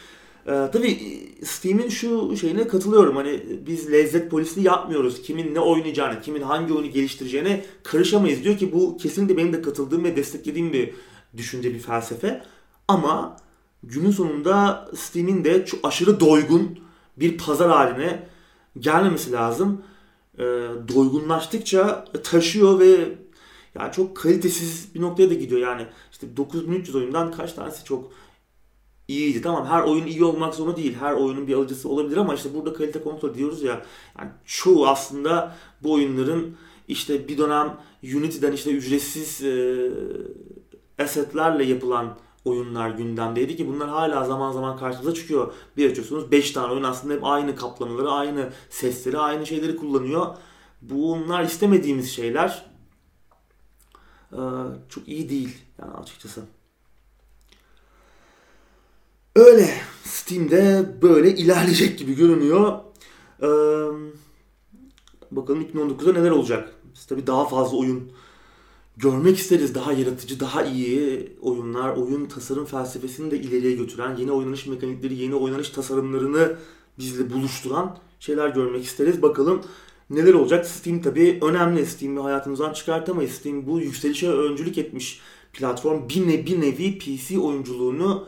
Ee, 0.46 0.68
tabii 0.72 0.98
Steam'in 1.44 1.88
şu 1.88 2.36
şeyine 2.36 2.68
katılıyorum. 2.68 3.16
Hani 3.16 3.42
biz 3.66 3.92
lezzet 3.92 4.30
polisliği 4.30 4.66
yapmıyoruz. 4.66 5.22
Kimin 5.22 5.54
ne 5.54 5.60
oynayacağını, 5.60 6.20
kimin 6.20 6.42
hangi 6.42 6.72
oyunu 6.72 6.90
geliştireceğine 6.90 7.64
karışamayız 7.82 8.44
diyor 8.44 8.58
ki 8.58 8.72
bu 8.72 8.96
kesinlikle 8.96 9.36
benim 9.36 9.52
de 9.52 9.62
katıldığım 9.62 10.04
ve 10.04 10.16
desteklediğim 10.16 10.72
bir 10.72 10.90
düşünce, 11.36 11.74
bir 11.74 11.78
felsefe. 11.78 12.42
Ama 12.88 13.36
günün 13.82 14.10
sonunda 14.10 14.88
Steam'in 14.96 15.44
de 15.44 15.66
çok 15.66 15.80
aşırı 15.82 16.20
doygun 16.20 16.85
bir 17.16 17.38
pazar 17.38 17.70
haline 17.70 18.28
gelmemesi 18.78 19.32
lazım. 19.32 19.82
E, 20.38 20.44
doygunlaştıkça 20.94 22.04
taşıyor 22.24 22.78
ve 22.78 23.08
yani 23.74 23.92
çok 23.92 24.16
kalitesiz 24.16 24.94
bir 24.94 25.00
noktaya 25.00 25.30
da 25.30 25.34
gidiyor. 25.34 25.60
Yani 25.60 25.86
işte 26.12 26.36
9300 26.36 26.96
oyundan 26.96 27.32
kaç 27.32 27.52
tanesi 27.52 27.84
çok 27.84 28.12
iyiydi. 29.08 29.42
Tamam 29.42 29.66
her 29.66 29.82
oyun 29.82 30.06
iyi 30.06 30.24
olmak 30.24 30.54
zorunda 30.54 30.76
değil. 30.76 30.96
Her 31.00 31.12
oyunun 31.12 31.46
bir 31.46 31.54
alıcısı 31.54 31.88
olabilir 31.88 32.16
ama 32.16 32.34
işte 32.34 32.54
burada 32.54 32.72
kalite 32.72 33.02
kontrol 33.02 33.34
diyoruz 33.34 33.62
ya. 33.62 33.82
Yani 34.18 34.30
çoğu 34.44 34.86
aslında 34.88 35.56
bu 35.82 35.92
oyunların 35.92 36.56
işte 36.88 37.28
bir 37.28 37.38
dönem 37.38 37.76
Unity'den 38.02 38.52
işte 38.52 38.70
ücretsiz 38.70 39.44
e, 39.44 39.90
assetlerle 40.98 41.64
yapılan 41.64 42.18
oyunlar 42.46 42.90
gündemdeydi 42.90 43.56
ki 43.56 43.68
bunlar 43.68 43.88
hala 43.88 44.24
zaman 44.24 44.52
zaman 44.52 44.78
karşımıza 44.78 45.14
çıkıyor. 45.14 45.52
Bir 45.76 45.90
açıyorsunuz 45.90 46.30
5 46.30 46.50
tane 46.50 46.72
oyun 46.72 46.82
aslında 46.82 47.14
hep 47.14 47.24
aynı 47.24 47.56
kaplamaları, 47.56 48.10
aynı 48.10 48.52
sesleri, 48.70 49.18
aynı 49.18 49.46
şeyleri 49.46 49.76
kullanıyor. 49.76 50.26
Bunlar 50.82 51.44
istemediğimiz 51.44 52.10
şeyler. 52.10 52.66
Ee, 54.32 54.38
çok 54.88 55.08
iyi 55.08 55.28
değil 55.28 55.56
yani 55.80 55.92
açıkçası. 55.92 56.42
Öyle. 59.36 59.70
Steam'de 60.04 60.86
böyle 61.02 61.36
ilerleyecek 61.36 61.98
gibi 61.98 62.14
görünüyor. 62.14 62.78
Ee, 63.42 63.46
bakalım 65.30 65.62
2019'da 65.62 66.12
neler 66.12 66.30
olacak. 66.30 66.74
Biz 66.94 67.06
tabii 67.06 67.26
daha 67.26 67.48
fazla 67.48 67.76
oyun 67.76 68.12
görmek 68.96 69.38
isteriz. 69.38 69.74
Daha 69.74 69.92
yaratıcı, 69.92 70.40
daha 70.40 70.64
iyi 70.64 71.32
oyunlar, 71.40 71.96
oyun 71.96 72.26
tasarım 72.26 72.64
felsefesini 72.64 73.30
de 73.30 73.38
ileriye 73.38 73.72
götüren, 73.72 74.16
yeni 74.16 74.32
oynanış 74.32 74.66
mekanikleri, 74.66 75.14
yeni 75.14 75.34
oynanış 75.34 75.70
tasarımlarını 75.70 76.56
bizle 76.98 77.30
buluşturan 77.30 77.98
şeyler 78.20 78.48
görmek 78.48 78.84
isteriz. 78.84 79.22
Bakalım 79.22 79.62
neler 80.10 80.34
olacak? 80.34 80.66
Steam 80.66 81.02
tabii 81.02 81.38
önemli. 81.42 81.86
Steam'i 81.86 82.20
hayatımızdan 82.20 82.72
çıkartamayız. 82.72 83.32
Steam 83.32 83.66
bu 83.66 83.80
yükselişe 83.80 84.30
öncülük 84.30 84.78
etmiş 84.78 85.20
platform. 85.52 86.08
Bir, 86.08 86.28
ne, 86.28 86.46
bir 86.46 86.60
nevi 86.60 86.98
PC 86.98 87.38
oyunculuğunu 87.38 88.26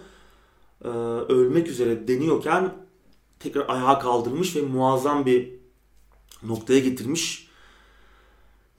e, 0.85 0.88
ölmek 1.28 1.68
üzere 1.68 2.09
deniyorken 2.09 2.74
tekrar 3.40 3.68
ayağa 3.68 3.98
kaldırmış 3.98 4.57
ve 4.57 4.62
muazzam 4.62 5.26
bir 5.26 5.50
noktaya 6.42 6.81
getirmiş 6.81 7.48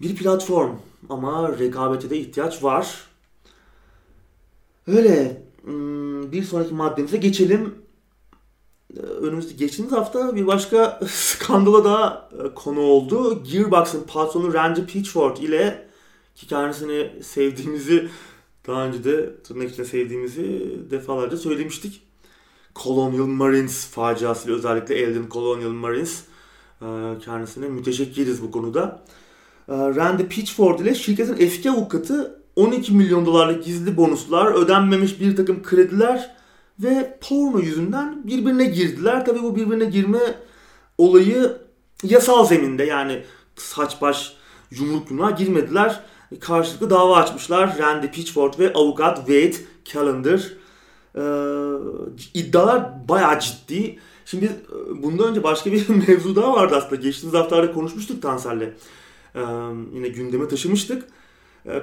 bir 0.02 0.16
platform. 0.16 0.76
Ama 1.10 1.60
rekabete 1.60 2.10
de 2.10 2.18
ihtiyaç 2.18 2.64
var. 2.64 3.04
Öyle. 4.88 5.44
Hmm, 5.64 6.32
bir 6.32 6.44
sonraki 6.44 6.74
maddemize 6.74 7.18
geçelim. 7.18 7.76
e, 8.98 9.00
önümüzde 9.00 9.54
geçtiğimiz 9.54 9.94
hafta 9.94 10.36
bir 10.36 10.48
başka 10.48 11.00
skandala 11.08 11.84
daha 11.84 12.30
e, 12.44 12.54
konu 12.56 12.80
oldu. 12.82 13.44
Gearbox'ın 13.44 14.04
patronu 14.08 14.54
Randy 14.54 14.86
Pitchford 14.86 15.38
ile 15.38 15.90
ki 16.36 16.48
kendisini 16.48 17.24
sevdiğimizi 17.24 18.10
daha 18.68 18.86
önce 18.86 19.04
de 19.04 19.44
tırnak 19.44 19.70
içinde 19.72 19.86
sevdiğimizi 19.86 20.78
defalarca 20.92 21.38
söylemiştik. 21.38 22.02
Colonial 22.76 23.26
Marines 23.26 23.88
faciasıyla 23.88 24.58
özellikle 24.58 24.96
Elden 24.96 25.30
Colonial 25.32 25.72
Marines 25.72 26.24
e, 26.82 26.86
kendisine 27.26 27.68
müteşekkiriz 27.68 28.44
bu 28.44 28.52
konuda. 28.52 29.04
Randy 29.70 30.24
Pitchford 30.24 30.80
ile 30.80 30.96
şirketin 30.96 31.36
eski 31.40 31.72
avukatı 31.72 32.42
12 32.56 32.94
milyon 32.94 33.26
dolarlık 33.26 33.66
gizli 33.66 33.98
bonuslar, 33.98 34.54
ödenmemiş 34.54 35.20
bir 35.20 35.36
takım 35.36 35.64
krediler 35.64 36.36
ve 36.80 37.18
porno 37.22 37.60
yüzünden 37.60 38.28
birbirine 38.28 38.66
girdiler. 38.66 39.26
Tabii 39.26 39.44
bu 39.44 39.56
birbirine 39.56 39.86
girme 39.86 40.20
olayı 40.98 41.58
yasal 42.04 42.46
zeminde 42.46 42.84
yani 42.84 43.24
saç 43.56 44.02
baş 44.02 44.34
yumruk 44.72 45.38
girmediler. 45.38 46.00
Karşılıklı 46.40 46.90
dava 46.90 47.16
açmışlar. 47.16 47.78
Randy 47.80 48.08
Pitchford 48.08 48.54
ve 48.60 48.74
avukat 48.74 49.18
Wade 49.18 49.56
Callender. 49.86 50.54
Ee, 51.16 51.22
iddialar 52.34 53.08
bayağı 53.10 53.40
ciddi. 53.40 54.00
Şimdi 54.26 54.46
e, 54.46 55.04
bundan 55.04 55.28
önce 55.28 55.44
başka 55.44 55.72
bir 55.72 55.90
mevzu 56.08 56.36
daha 56.36 56.54
vardı 56.54 56.76
aslında. 56.78 56.96
Geçtiğimiz 56.96 57.40
haftalarda 57.40 57.74
konuşmuştuk 57.74 58.22
Tansel'le. 58.22 58.74
Yine 59.94 60.08
gündeme 60.08 60.48
taşımıştık. 60.48 61.08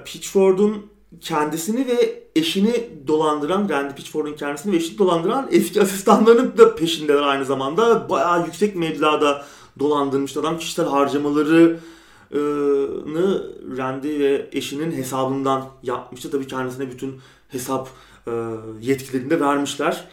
Pitchford'un 0.05 0.87
kendisini 1.21 1.87
ve 1.87 2.23
eşini 2.37 2.91
dolandıran, 3.07 3.69
Randy 3.69 3.95
Pitchford'un 3.95 4.33
kendisini 4.33 4.73
ve 4.73 4.77
eşini 4.77 4.99
dolandıran 4.99 5.49
eski 5.51 5.83
asistanlarının 5.83 6.59
da 6.59 6.75
peşindeler 6.75 7.23
aynı 7.23 7.45
zamanda. 7.45 8.09
Bayağı 8.09 8.47
yüksek 8.47 8.77
meblağda 8.77 9.45
dolandırmış 9.79 10.37
adam 10.37 10.59
kişisel 10.59 10.87
harcamaları 10.87 11.81
Randy 13.79 14.19
ve 14.19 14.49
eşinin 14.53 14.93
hesabından 14.93 15.69
yapmıştı. 15.83 16.31
Tabii 16.31 16.47
kendisine 16.47 16.91
bütün 16.91 17.21
hesap 17.49 17.89
yetkilerini 18.81 19.31
de 19.31 19.41
vermişler. 19.41 20.09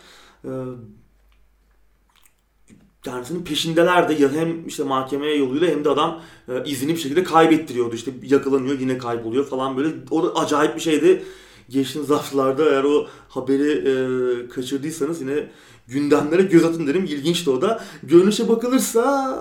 Kendisinin 3.04 3.44
peşindeler 3.44 4.10
de 4.10 4.30
hem 4.30 4.68
işte 4.68 4.84
mahkeme 4.84 5.28
yoluyla 5.28 5.68
hem 5.68 5.86
de 5.86 5.90
adam 5.90 6.22
e, 6.50 6.64
izini 6.66 6.92
bir 6.92 7.00
şekilde 7.00 7.24
kaybettiriyordu. 7.24 7.96
İşte 7.96 8.12
yakalanıyor 8.24 8.80
yine 8.80 8.98
kayboluyor 8.98 9.46
falan 9.46 9.78
böyle. 9.78 9.90
O 10.12 10.24
da 10.24 10.36
acayip 10.36 10.76
bir 10.76 10.82
şeydi. 10.82 11.24
Geçtiğimiz 11.70 12.10
haftalarda 12.10 12.70
eğer 12.70 12.84
o 12.84 13.08
haberi 13.30 13.72
e, 13.72 14.50
kaçırdıysanız 14.50 15.22
yine 15.22 15.50
gündemlere 15.88 16.42
göz 16.42 16.66
atın 16.66 16.88
derim. 16.88 17.04
İlginçti 17.04 17.50
o 17.50 17.62
da. 17.62 17.84
Görünüşe 18.04 18.50
bakılırsa 18.50 19.36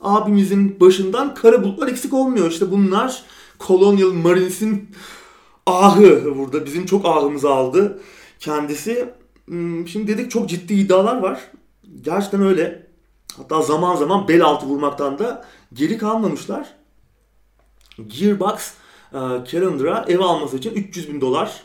abimizin 0.00 0.80
başından 0.80 1.34
kara 1.34 1.64
bulutlar 1.64 1.88
eksik 1.88 2.14
olmuyor. 2.14 2.50
İşte 2.50 2.70
bunlar 2.70 3.22
Colonial 3.66 4.12
Marines'in 4.12 4.88
ahı 5.66 6.38
burada. 6.38 6.66
Bizim 6.66 6.86
çok 6.86 7.06
ahımızı 7.06 7.50
aldı 7.50 8.00
kendisi. 8.38 9.08
Hmm, 9.46 9.88
şimdi 9.88 10.08
dedik 10.08 10.30
çok 10.30 10.48
ciddi 10.48 10.74
iddialar 10.74 11.22
var. 11.22 11.40
Gerçekten 12.02 12.42
öyle. 12.42 12.86
Hatta 13.36 13.62
zaman 13.62 13.96
zaman 13.96 14.28
bel 14.28 14.42
altı 14.42 14.66
vurmaktan 14.66 15.18
da 15.18 15.44
geri 15.72 15.98
kalmamışlar. 15.98 16.74
Gearbox 18.06 18.72
e, 19.12 19.18
Calendar'a 19.50 20.04
ev 20.08 20.18
alması 20.18 20.56
için 20.56 20.74
300 20.74 21.08
bin 21.08 21.20
dolar. 21.20 21.62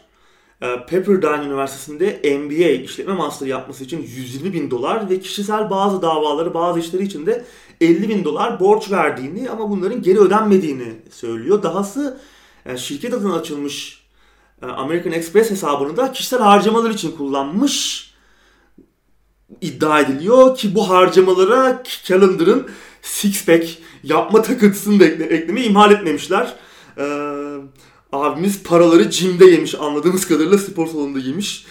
E, 0.61 0.85
Pepperdine 0.85 1.45
Üniversitesi'nde 1.45 2.37
MBA 2.39 2.83
işletme 2.83 3.13
master 3.13 3.47
yapması 3.47 3.83
için 3.83 4.01
120 4.01 4.53
bin 4.53 4.71
dolar 4.71 5.09
ve 5.09 5.19
kişisel 5.19 5.69
bazı 5.69 6.01
davaları 6.01 6.53
bazı 6.53 6.79
işleri 6.79 7.03
için 7.03 7.25
de 7.25 7.45
50 7.81 8.09
bin 8.09 8.23
dolar 8.23 8.59
borç 8.59 8.91
verdiğini 8.91 9.49
ama 9.49 9.69
bunların 9.69 10.01
geri 10.01 10.19
ödenmediğini 10.19 10.93
söylüyor. 11.11 11.63
Dahası 11.63 12.19
e, 12.65 12.77
şirket 12.77 13.13
adına 13.13 13.35
açılmış 13.35 14.03
American 14.61 15.13
Express 15.13 15.51
hesabını 15.51 15.97
da 15.97 16.11
kişisel 16.11 16.39
harcamalar 16.39 16.89
için 16.89 17.11
kullanmış 17.11 18.12
iddia 19.61 19.99
ediliyor 19.99 20.57
ki 20.57 20.75
bu 20.75 20.89
harcamalara 20.89 21.83
Calendar'ın 22.03 22.67
six 23.01 23.45
pack 23.45 23.67
yapma 24.03 24.41
takıntısını 24.41 24.99
da 24.99 25.05
ekle, 25.05 25.25
eklemeyi 25.25 25.69
ihmal 25.69 25.91
etmemişler. 25.91 26.55
Ee, 26.97 27.03
abimiz 28.11 28.63
paraları 28.63 29.09
cimde 29.09 29.45
yemiş 29.45 29.75
anladığımız 29.75 30.27
kadarıyla 30.27 30.57
spor 30.57 30.87
salonunda 30.87 31.19
yemiş 31.19 31.65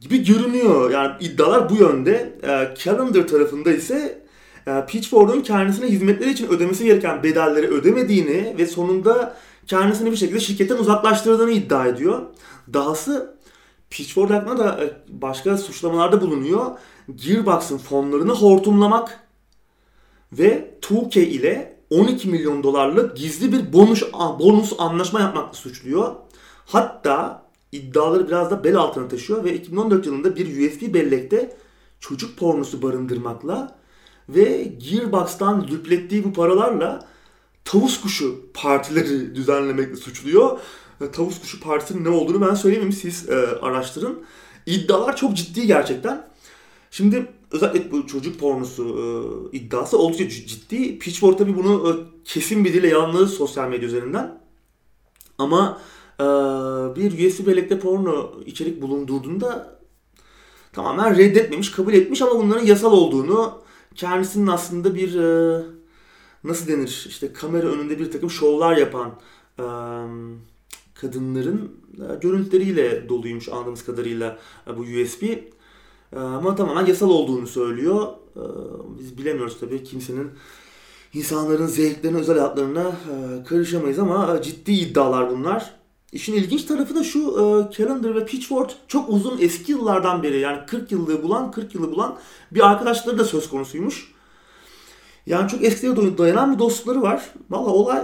gibi 0.00 0.24
görünüyor. 0.24 0.90
Yani 0.90 1.12
iddialar 1.20 1.70
bu 1.70 1.74
yönde. 1.74 2.38
Ee, 2.42 2.74
Calendar 2.84 3.28
tarafında 3.28 3.72
ise 3.72 4.22
e, 4.66 4.86
Pitchford'un 4.86 5.40
kendisine 5.40 5.86
hizmetleri 5.86 6.30
için 6.30 6.48
ödemesi 6.48 6.84
gereken 6.84 7.22
bedelleri 7.22 7.68
ödemediğini 7.68 8.54
ve 8.58 8.66
sonunda 8.66 9.36
kendisini 9.66 10.10
bir 10.10 10.16
şekilde 10.16 10.40
şirketten 10.40 10.76
uzaklaştırdığını 10.76 11.50
iddia 11.50 11.86
ediyor. 11.86 12.22
Dahası 12.72 13.31
Pitchford 13.92 14.30
hakkında 14.30 14.58
da 14.58 14.84
e, 14.84 14.92
başka 15.08 15.58
suçlamalarda 15.58 16.20
bulunuyor. 16.20 16.66
Gearbox'ın 17.14 17.78
fonlarını 17.78 18.32
hortumlamak 18.32 19.20
ve 20.32 20.78
2K 20.82 21.20
ile 21.20 21.78
12 21.90 22.28
milyon 22.28 22.62
dolarlık 22.62 23.16
gizli 23.16 23.52
bir 23.52 23.72
bonus, 23.72 24.02
bonus 24.12 24.72
anlaşma 24.78 25.20
yapmakla 25.20 25.52
suçluyor. 25.52 26.14
Hatta 26.66 27.46
iddiaları 27.72 28.28
biraz 28.28 28.50
da 28.50 28.64
bel 28.64 28.76
altına 28.76 29.08
taşıyor 29.08 29.44
ve 29.44 29.54
2014 29.54 30.06
yılında 30.06 30.36
bir 30.36 30.46
USB 30.46 30.94
bellekte 30.94 31.56
çocuk 32.00 32.38
pornosu 32.38 32.82
barındırmakla 32.82 33.78
ve 34.28 34.62
Gearbox'tan 34.62 35.66
lüplettiği 35.70 36.24
bu 36.24 36.32
paralarla 36.32 37.08
tavus 37.64 38.00
kuşu 38.00 38.52
partileri 38.54 39.34
düzenlemekle 39.34 39.96
suçluyor. 39.96 40.58
Tavus 41.10 41.40
kuşu 41.40 41.60
partisinin 41.60 42.04
ne 42.04 42.08
olduğunu 42.08 42.48
ben 42.48 42.54
söyleyeyim 42.54 42.92
siz 42.92 43.28
e, 43.28 43.34
araştırın. 43.62 44.24
İddialar 44.66 45.16
çok 45.16 45.36
ciddi 45.36 45.66
gerçekten. 45.66 46.28
Şimdi 46.90 47.26
özellikle 47.50 47.92
bu 47.92 48.06
çocuk 48.06 48.40
pornosu 48.40 48.84
e, 49.52 49.56
iddiası 49.56 49.98
oldukça 49.98 50.28
ciddi. 50.28 50.98
Pitchfork 50.98 51.38
tabii 51.38 51.56
bunu 51.56 51.90
e, 51.90 51.92
kesin 52.24 52.64
bir 52.64 52.74
dille 52.74 52.88
yalanladı 52.88 53.26
sosyal 53.26 53.68
medya 53.68 53.88
üzerinden. 53.88 54.40
Ama 55.38 55.80
e, 56.20 56.24
bir 56.96 57.28
USB 57.28 57.46
bellekte 57.46 57.78
porno 57.78 58.32
içerik 58.46 58.82
bulundurduğunda 58.82 59.78
tamamen 60.72 61.16
reddetmemiş, 61.18 61.70
kabul 61.70 61.94
etmiş 61.94 62.22
ama 62.22 62.38
bunların 62.38 62.66
yasal 62.66 62.92
olduğunu, 62.92 63.62
kendisinin 63.94 64.46
aslında 64.46 64.94
bir 64.94 65.14
e, 65.14 65.62
nasıl 66.44 66.68
denir 66.68 67.04
işte 67.08 67.32
kamera 67.32 67.66
önünde 67.66 67.98
bir 67.98 68.10
takım 68.10 68.30
şovlar 68.30 68.76
yapan 68.76 69.12
e, 69.58 69.64
kadınların 70.94 71.72
e, 71.94 72.14
görüntüleriyle 72.14 73.08
doluymuş 73.08 73.48
anladığımız 73.48 73.84
kadarıyla 73.84 74.38
e, 74.66 74.76
bu 74.78 74.80
USB. 74.80 75.22
E, 75.22 75.38
ama 76.18 76.54
tamamen 76.54 76.86
yasal 76.86 77.10
olduğunu 77.10 77.46
söylüyor. 77.46 78.06
Biz 78.98 79.18
bilemiyoruz 79.18 79.60
tabii 79.60 79.84
kimsenin 79.84 80.30
insanların 81.14 81.66
zevklerine, 81.66 82.18
özel 82.18 82.38
hayatlarına 82.38 82.92
karışamayız 83.48 83.98
ama 83.98 84.42
ciddi 84.42 84.72
iddialar 84.72 85.30
bunlar. 85.30 85.74
İşin 86.12 86.34
ilginç 86.34 86.64
tarafı 86.64 86.94
da 86.94 87.04
şu 87.04 87.34
Calendar 87.76 88.14
ve 88.14 88.24
Pitchford 88.24 88.70
çok 88.88 89.08
uzun 89.08 89.38
eski 89.38 89.72
yıllardan 89.72 90.22
beri 90.22 90.40
yani 90.40 90.66
40 90.66 90.92
yıllığı 90.92 91.22
bulan 91.22 91.50
40 91.50 91.74
yılı 91.74 91.90
bulan 91.90 92.18
bir 92.50 92.70
arkadaşları 92.70 93.18
da 93.18 93.24
söz 93.24 93.48
konusuymuş. 93.48 94.12
Yani 95.26 95.48
çok 95.48 95.64
eskilere 95.64 96.18
dayanan 96.18 96.54
bir 96.54 96.58
dostlukları 96.58 97.02
var. 97.02 97.32
Valla 97.50 97.70
olay 97.70 98.02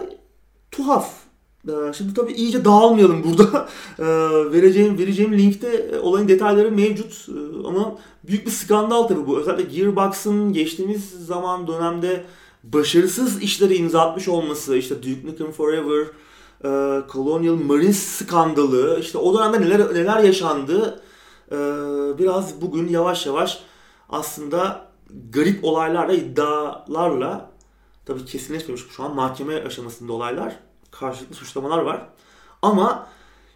tuhaf. 0.70 1.27
Ee, 1.68 1.92
şimdi 1.92 2.14
tabii 2.14 2.32
iyice 2.32 2.64
dağılmayalım 2.64 3.24
burada. 3.24 3.68
Ee, 3.98 4.04
vereceğim 4.52 4.98
vereceğim 4.98 5.38
linkte 5.38 5.68
e, 5.68 5.98
olayın 5.98 6.28
detayları 6.28 6.70
mevcut. 6.72 7.28
Ee, 7.28 7.66
ama 7.66 7.98
büyük 8.24 8.46
bir 8.46 8.50
skandal 8.50 9.02
tabii 9.02 9.26
bu. 9.26 9.38
Özellikle 9.38 9.76
Gearbox'ın 9.76 10.52
geçtiğimiz 10.52 11.10
zaman 11.26 11.66
dönemde 11.66 12.24
başarısız 12.64 13.42
işleri 13.42 13.76
imza 13.76 14.00
atmış 14.00 14.28
olması, 14.28 14.76
işte 14.76 14.96
Duke 14.96 15.26
Nukem 15.26 15.52
Forever, 15.52 16.06
e, 16.64 16.68
Colonial 17.12 17.54
Marines 17.54 18.02
skandalı, 18.02 18.98
işte 19.00 19.18
o 19.18 19.38
dönemde 19.38 19.60
neler 19.60 19.94
neler 19.94 20.20
yaşandı. 20.20 21.00
Biraz 22.18 22.60
bugün 22.60 22.88
yavaş 22.88 23.26
yavaş 23.26 23.62
aslında 24.08 24.88
garip 25.30 25.64
olaylarla, 25.64 26.12
iddialarla 26.12 27.50
tabii 28.06 28.24
kesinleşmemiş 28.24 28.82
şu 28.90 29.04
an 29.04 29.14
mahkeme 29.14 29.64
aşamasında 29.64 30.12
olaylar 30.12 30.67
karşılıklı 30.90 31.34
suçlamalar 31.34 31.78
var. 31.78 32.08
Ama 32.62 33.08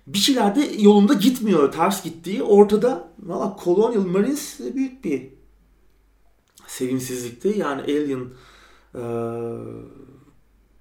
bir 0.06 0.18
şeyler 0.18 0.56
de 0.56 0.70
yolunda 0.78 1.14
gitmiyor. 1.14 1.72
Ters 1.72 2.04
gittiği 2.04 2.42
ortada. 2.42 3.08
Valla 3.18 3.56
Colonial 3.64 4.06
Marines 4.06 4.60
büyük 4.74 5.04
bir 5.04 5.28
sevimsizlikti. 6.66 7.54
Yani 7.58 7.82
Alien 7.82 8.26
e, 8.94 9.02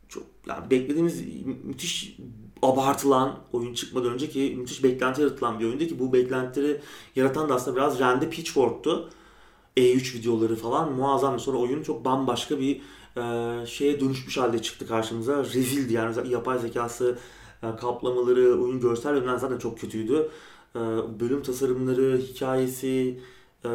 çok 0.07 0.23
yani 0.47 0.71
beklediğimiz 0.71 1.23
müthiş 1.63 2.17
abartılan 2.61 3.39
oyun 3.53 3.73
çıkmadan 3.73 4.13
önce 4.13 4.29
ki 4.29 4.55
müthiş 4.57 4.83
beklenti 4.83 5.21
yaratılan 5.21 5.59
bir 5.59 5.65
oyundu 5.65 5.85
ki 5.85 5.99
bu 5.99 6.13
beklentileri 6.13 6.81
yaratan 7.15 7.49
da 7.49 7.55
aslında 7.55 7.77
biraz 7.77 7.99
Randy 7.99 8.29
Pitchford'tu. 8.29 9.09
E3 9.77 10.17
videoları 10.17 10.55
falan 10.55 10.93
muazzam. 10.93 11.39
Sonra 11.39 11.57
oyun 11.57 11.83
çok 11.83 12.05
bambaşka 12.05 12.59
bir 12.59 12.81
e, 13.17 13.21
şeye 13.65 13.99
dönüşmüş 13.99 14.37
halde 14.37 14.61
çıktı 14.61 14.87
karşımıza. 14.87 15.43
Rezildi 15.43 15.93
yani 15.93 16.29
yapay 16.29 16.59
zekası, 16.59 17.17
e, 17.63 17.75
kaplamaları, 17.75 18.61
oyun 18.61 18.79
görsel 18.79 19.15
yönden 19.15 19.37
zaten 19.37 19.57
çok 19.57 19.79
kötüydü. 19.79 20.29
E, 20.75 20.79
bölüm 21.19 21.43
tasarımları, 21.43 22.17
hikayesi, 22.17 23.19
e, 23.65 23.69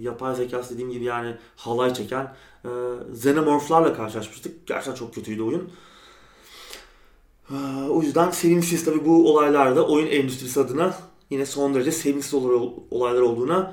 yapay 0.00 0.34
zekası 0.34 0.74
dediğim 0.74 0.90
gibi 0.90 1.04
yani 1.04 1.36
halay 1.56 1.94
çeken 1.94 2.34
e, 2.64 2.68
xenomorphlarla 3.12 3.94
karşılaşmıştık. 3.94 4.66
Gerçekten 4.66 4.94
çok 4.94 5.14
kötüydü 5.14 5.42
oyun. 5.42 5.70
E, 7.50 7.54
o 7.90 8.02
yüzden 8.02 8.30
sevimsiz 8.30 8.84
tabi 8.84 9.04
bu 9.04 9.32
olaylarda 9.32 9.86
oyun 9.86 10.06
endüstrisi 10.06 10.60
adına 10.60 10.94
yine 11.30 11.46
son 11.46 11.74
derece 11.74 11.92
sevimsiz 11.92 12.34
olaylar 12.90 13.20
olduğuna 13.20 13.70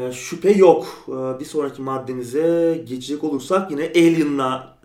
e, 0.00 0.12
şüphe 0.12 0.50
yok. 0.50 0.86
E, 1.08 1.40
bir 1.40 1.44
sonraki 1.44 1.82
maddemize 1.82 2.84
geçecek 2.88 3.24
olursak 3.24 3.70
yine 3.70 3.84
Alien'la 3.84 4.78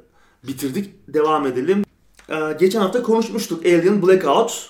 bitirdik. 0.43 0.89
Devam 1.07 1.47
edelim. 1.47 1.83
E, 2.29 2.35
geçen 2.59 2.79
hafta 2.79 3.03
konuşmuştuk 3.03 3.65
Alien 3.65 4.01
Blackout. 4.01 4.69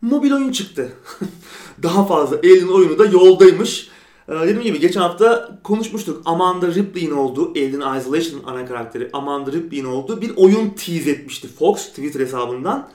Mobil 0.00 0.32
oyun 0.32 0.52
çıktı. 0.52 0.92
Daha 1.82 2.06
fazla 2.06 2.36
Alien 2.36 2.68
oyunu 2.68 2.98
da 2.98 3.04
yoldaymış. 3.04 3.88
Ee, 4.28 4.32
dediğim 4.32 4.62
gibi 4.62 4.80
geçen 4.80 5.00
hafta 5.00 5.58
konuşmuştuk. 5.64 6.22
Amanda 6.24 6.74
Ripley'in 6.74 7.10
olduğu, 7.10 7.50
Alien 7.50 7.98
Isolation 7.98 8.42
ana 8.46 8.66
karakteri 8.66 9.10
Amanda 9.12 9.52
Ripley'in 9.52 9.84
olduğu 9.84 10.20
bir 10.20 10.32
oyun 10.36 10.70
tease 10.70 11.10
etmişti 11.10 11.48
Fox 11.58 11.88
Twitter 11.88 12.20
hesabından. 12.20 12.88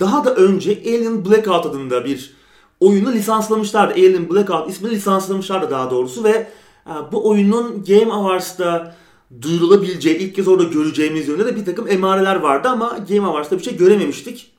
Daha 0.00 0.24
da 0.24 0.34
önce 0.34 0.82
Alien 0.86 1.24
Blackout 1.24 1.66
adında 1.66 2.04
bir 2.04 2.37
oyunu 2.80 3.12
lisanslamışlardı. 3.12 3.92
Alien 3.92 4.30
Blackout 4.30 4.70
ismini 4.70 4.92
lisanslamışlardı 4.92 5.70
daha 5.70 5.90
doğrusu 5.90 6.24
ve 6.24 6.48
e, 6.86 6.92
bu 7.12 7.28
oyunun 7.28 7.84
Game 7.84 8.12
Awards'ta 8.12 8.94
duyurulabileceği, 9.42 10.18
ilk 10.18 10.34
kez 10.34 10.48
orada 10.48 10.62
göreceğimiz 10.62 11.28
yönde 11.28 11.46
de 11.46 11.56
bir 11.56 11.64
takım 11.64 11.88
emareler 11.88 12.36
vardı 12.36 12.68
ama 12.68 12.98
Game 13.08 13.26
Awards'ta 13.26 13.58
bir 13.58 13.62
şey 13.62 13.76
görememiştik. 13.76 14.52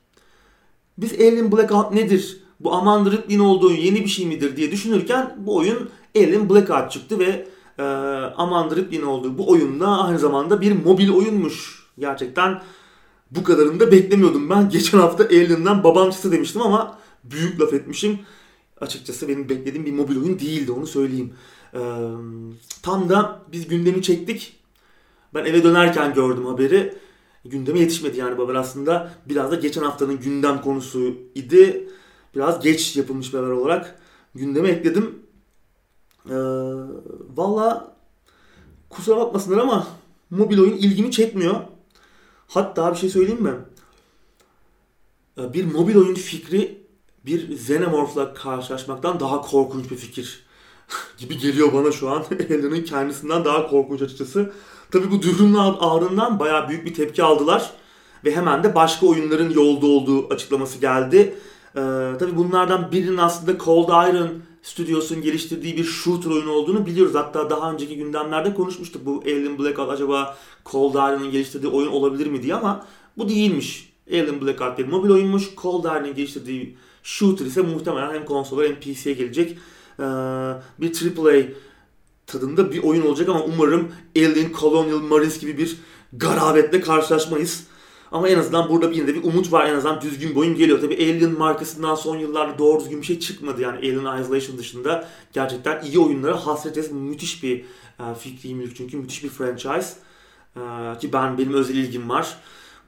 Biz 0.98 1.12
Alien 1.12 1.52
Blackout 1.52 1.92
nedir? 1.92 2.40
Bu 2.60 2.72
Amanda 2.72 3.10
Ripley'in 3.10 3.40
olduğu 3.40 3.72
yeni 3.72 4.00
bir 4.00 4.08
şey 4.08 4.26
midir 4.26 4.56
diye 4.56 4.70
düşünürken 4.70 5.36
bu 5.38 5.56
oyun 5.56 5.90
Alien 6.16 6.50
Blackout 6.50 6.90
çıktı 6.90 7.18
ve 7.18 7.46
e, 7.78 7.82
Amanda 8.36 8.76
Ripley'in 8.76 9.04
olduğu 9.04 9.38
bu 9.38 9.50
oyunda 9.50 9.86
aynı 9.86 10.18
zamanda 10.18 10.60
bir 10.60 10.84
mobil 10.84 11.10
oyunmuş. 11.10 11.86
Gerçekten 11.98 12.62
bu 13.30 13.44
kadarını 13.44 13.80
da 13.80 13.92
beklemiyordum 13.92 14.50
ben. 14.50 14.68
Geçen 14.72 14.98
hafta 14.98 15.24
Alien'dan 15.24 15.84
babamcısı 15.84 16.32
demiştim 16.32 16.62
ama 16.62 16.98
büyük 17.24 17.60
laf 17.60 17.72
etmişim. 17.72 18.18
Açıkçası 18.80 19.28
benim 19.28 19.48
beklediğim 19.48 19.86
bir 19.86 19.92
mobil 19.92 20.16
oyun 20.16 20.38
değildi 20.38 20.72
onu 20.72 20.86
söyleyeyim. 20.86 21.34
Ee, 21.74 21.78
tam 22.82 23.08
da 23.08 23.42
biz 23.52 23.68
gündemi 23.68 24.02
çektik. 24.02 24.56
Ben 25.34 25.44
eve 25.44 25.64
dönerken 25.64 26.14
gördüm 26.14 26.46
haberi. 26.46 26.94
Gündeme 27.44 27.78
yetişmedi 27.78 28.18
yani 28.18 28.38
Babel 28.38 28.56
aslında. 28.56 29.12
Biraz 29.26 29.50
da 29.50 29.54
geçen 29.54 29.82
haftanın 29.82 30.20
gündem 30.20 30.60
konusu 30.60 31.14
idi. 31.34 31.88
Biraz 32.34 32.60
geç 32.62 32.96
yapılmış 32.96 33.32
bir 33.32 33.38
haber 33.38 33.50
olarak 33.50 34.00
gündeme 34.34 34.68
ekledim. 34.68 35.18
Ee, 36.26 36.34
Valla 37.36 37.96
kusura 38.90 39.16
bakmasınlar 39.16 39.58
ama 39.58 39.86
mobil 40.30 40.58
oyun 40.58 40.76
ilgimi 40.76 41.10
çekmiyor. 41.10 41.54
Hatta 42.48 42.92
bir 42.92 42.98
şey 42.98 43.10
söyleyeyim 43.10 43.42
mi? 43.42 43.54
Bir 45.36 45.64
mobil 45.64 45.96
oyun 45.96 46.14
fikri 46.14 46.79
bir 47.26 47.48
Xenomorph'la 47.48 48.34
karşılaşmaktan 48.34 49.20
daha 49.20 49.40
korkunç 49.40 49.90
bir 49.90 49.96
fikir 49.96 50.42
gibi 51.18 51.38
geliyor 51.38 51.72
bana 51.72 51.92
şu 51.92 52.10
an. 52.10 52.16
Alien'ın 52.50 52.84
kendisinden 52.84 53.44
daha 53.44 53.66
korkunç 53.66 54.02
açıkçası. 54.02 54.52
Tabi 54.90 55.10
bu 55.10 55.22
duyurunun 55.22 55.76
ardından 55.80 56.38
baya 56.38 56.68
büyük 56.68 56.86
bir 56.86 56.94
tepki 56.94 57.22
aldılar. 57.22 57.70
Ve 58.24 58.36
hemen 58.36 58.64
de 58.64 58.74
başka 58.74 59.06
oyunların 59.06 59.50
yolda 59.50 59.86
olduğu 59.86 60.28
açıklaması 60.28 60.78
geldi. 60.78 61.34
Ee, 61.76 61.80
tabi 62.18 62.36
bunlardan 62.36 62.92
birinin 62.92 63.16
aslında 63.16 63.58
Cold 63.58 63.88
Iron 63.88 64.28
Studios'un 64.62 65.22
geliştirdiği 65.22 65.76
bir 65.76 65.84
shooter 65.84 66.30
oyunu 66.30 66.50
olduğunu 66.50 66.86
biliyoruz. 66.86 67.14
Hatta 67.14 67.50
daha 67.50 67.72
önceki 67.72 67.96
gündemlerde 67.96 68.54
konuşmuştuk 68.54 69.06
bu 69.06 69.22
Alien 69.26 69.58
Blackout 69.58 69.90
acaba 69.90 70.36
Cold 70.66 70.94
Iron'ın 70.94 71.30
geliştirdiği 71.30 71.72
oyun 71.72 71.88
olabilir 71.88 72.26
mi 72.26 72.42
diye 72.42 72.54
ama 72.54 72.86
bu 73.18 73.28
değilmiş. 73.28 73.92
Alien 74.10 74.40
Blackout 74.40 74.78
bir 74.78 74.88
mobil 74.88 75.10
oyunmuş. 75.10 75.50
Cold 75.56 75.84
Iron'ın 75.84 76.14
geliştirdiği 76.14 76.76
shooter 77.10 77.46
ise 77.46 77.62
muhtemelen 77.62 78.14
hem 78.14 78.24
konsola 78.24 78.64
hem 78.64 78.80
PC'ye 78.80 79.14
gelecek 79.14 79.58
ee, 79.98 80.02
bir 80.80 81.18
AAA 81.18 81.42
tadında 82.26 82.72
bir 82.72 82.82
oyun 82.82 83.06
olacak 83.06 83.28
ama 83.28 83.44
umarım 83.44 83.92
Alien 84.16 84.52
Colonial 84.60 84.98
Marines 84.98 85.38
gibi 85.40 85.58
bir 85.58 85.76
garabetle 86.12 86.80
karşılaşmayız. 86.80 87.66
Ama 88.12 88.28
en 88.28 88.38
azından 88.38 88.68
burada 88.68 88.90
yine 88.90 89.06
de 89.06 89.14
bir 89.14 89.24
umut 89.24 89.52
var. 89.52 89.66
En 89.66 89.74
azından 89.74 90.00
düzgün 90.00 90.30
bir 90.30 90.36
oyun 90.36 90.54
geliyor. 90.54 90.80
Tabi 90.80 90.94
Alien 90.94 91.38
markasından 91.38 91.94
son 91.94 92.18
yıllarda 92.18 92.58
doğru 92.58 92.80
düzgün 92.80 93.00
bir 93.00 93.06
şey 93.06 93.18
çıkmadı. 93.18 93.62
Yani 93.62 93.76
Alien 93.76 94.22
Isolation 94.22 94.58
dışında 94.58 95.08
gerçekten 95.32 95.84
iyi 95.84 95.98
oyunlara 95.98 96.46
hasretiz. 96.46 96.92
Müthiş 96.92 97.42
bir 97.42 97.64
e, 98.00 98.14
fikri 98.18 98.54
mülk 98.54 98.76
çünkü 98.76 98.96
müthiş 98.96 99.24
bir 99.24 99.28
franchise. 99.28 99.94
E, 100.56 100.60
ki 101.00 101.12
ben 101.12 101.38
benim 101.38 101.54
özel 101.54 101.74
ilgim 101.74 102.08
var. 102.08 102.36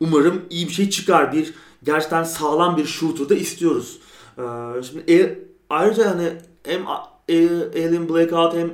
Umarım 0.01 0.43
iyi 0.51 0.69
bir 0.69 0.73
şey 0.73 0.91
çıkar. 0.91 1.33
Bir 1.33 1.55
gerçekten 1.85 2.25
sağlam 2.25 2.77
bir 2.77 2.85
shooter 2.85 3.29
da 3.29 3.35
istiyoruz. 3.35 3.99
E, 4.39 4.43
şimdi 4.83 5.13
e, 5.13 5.39
ayrıca 5.71 6.11
hani 6.11 6.33
hem 6.65 6.87
Alien 7.29 8.09
Blackout 8.09 8.55
hem 8.55 8.71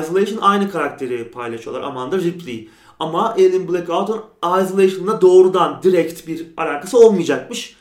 Isolation 0.00 0.38
aynı 0.40 0.70
karakteri 0.70 1.30
paylaşıyorlar. 1.30 1.82
Amanda 1.82 2.18
Ripley. 2.18 2.68
Ama 2.98 3.30
Alien 3.30 3.68
Blackout'un 3.68 4.22
Isolation'la 4.62 5.20
doğrudan 5.20 5.80
direkt 5.82 6.26
bir 6.26 6.46
alakası 6.56 6.98
olmayacakmış. 6.98 7.76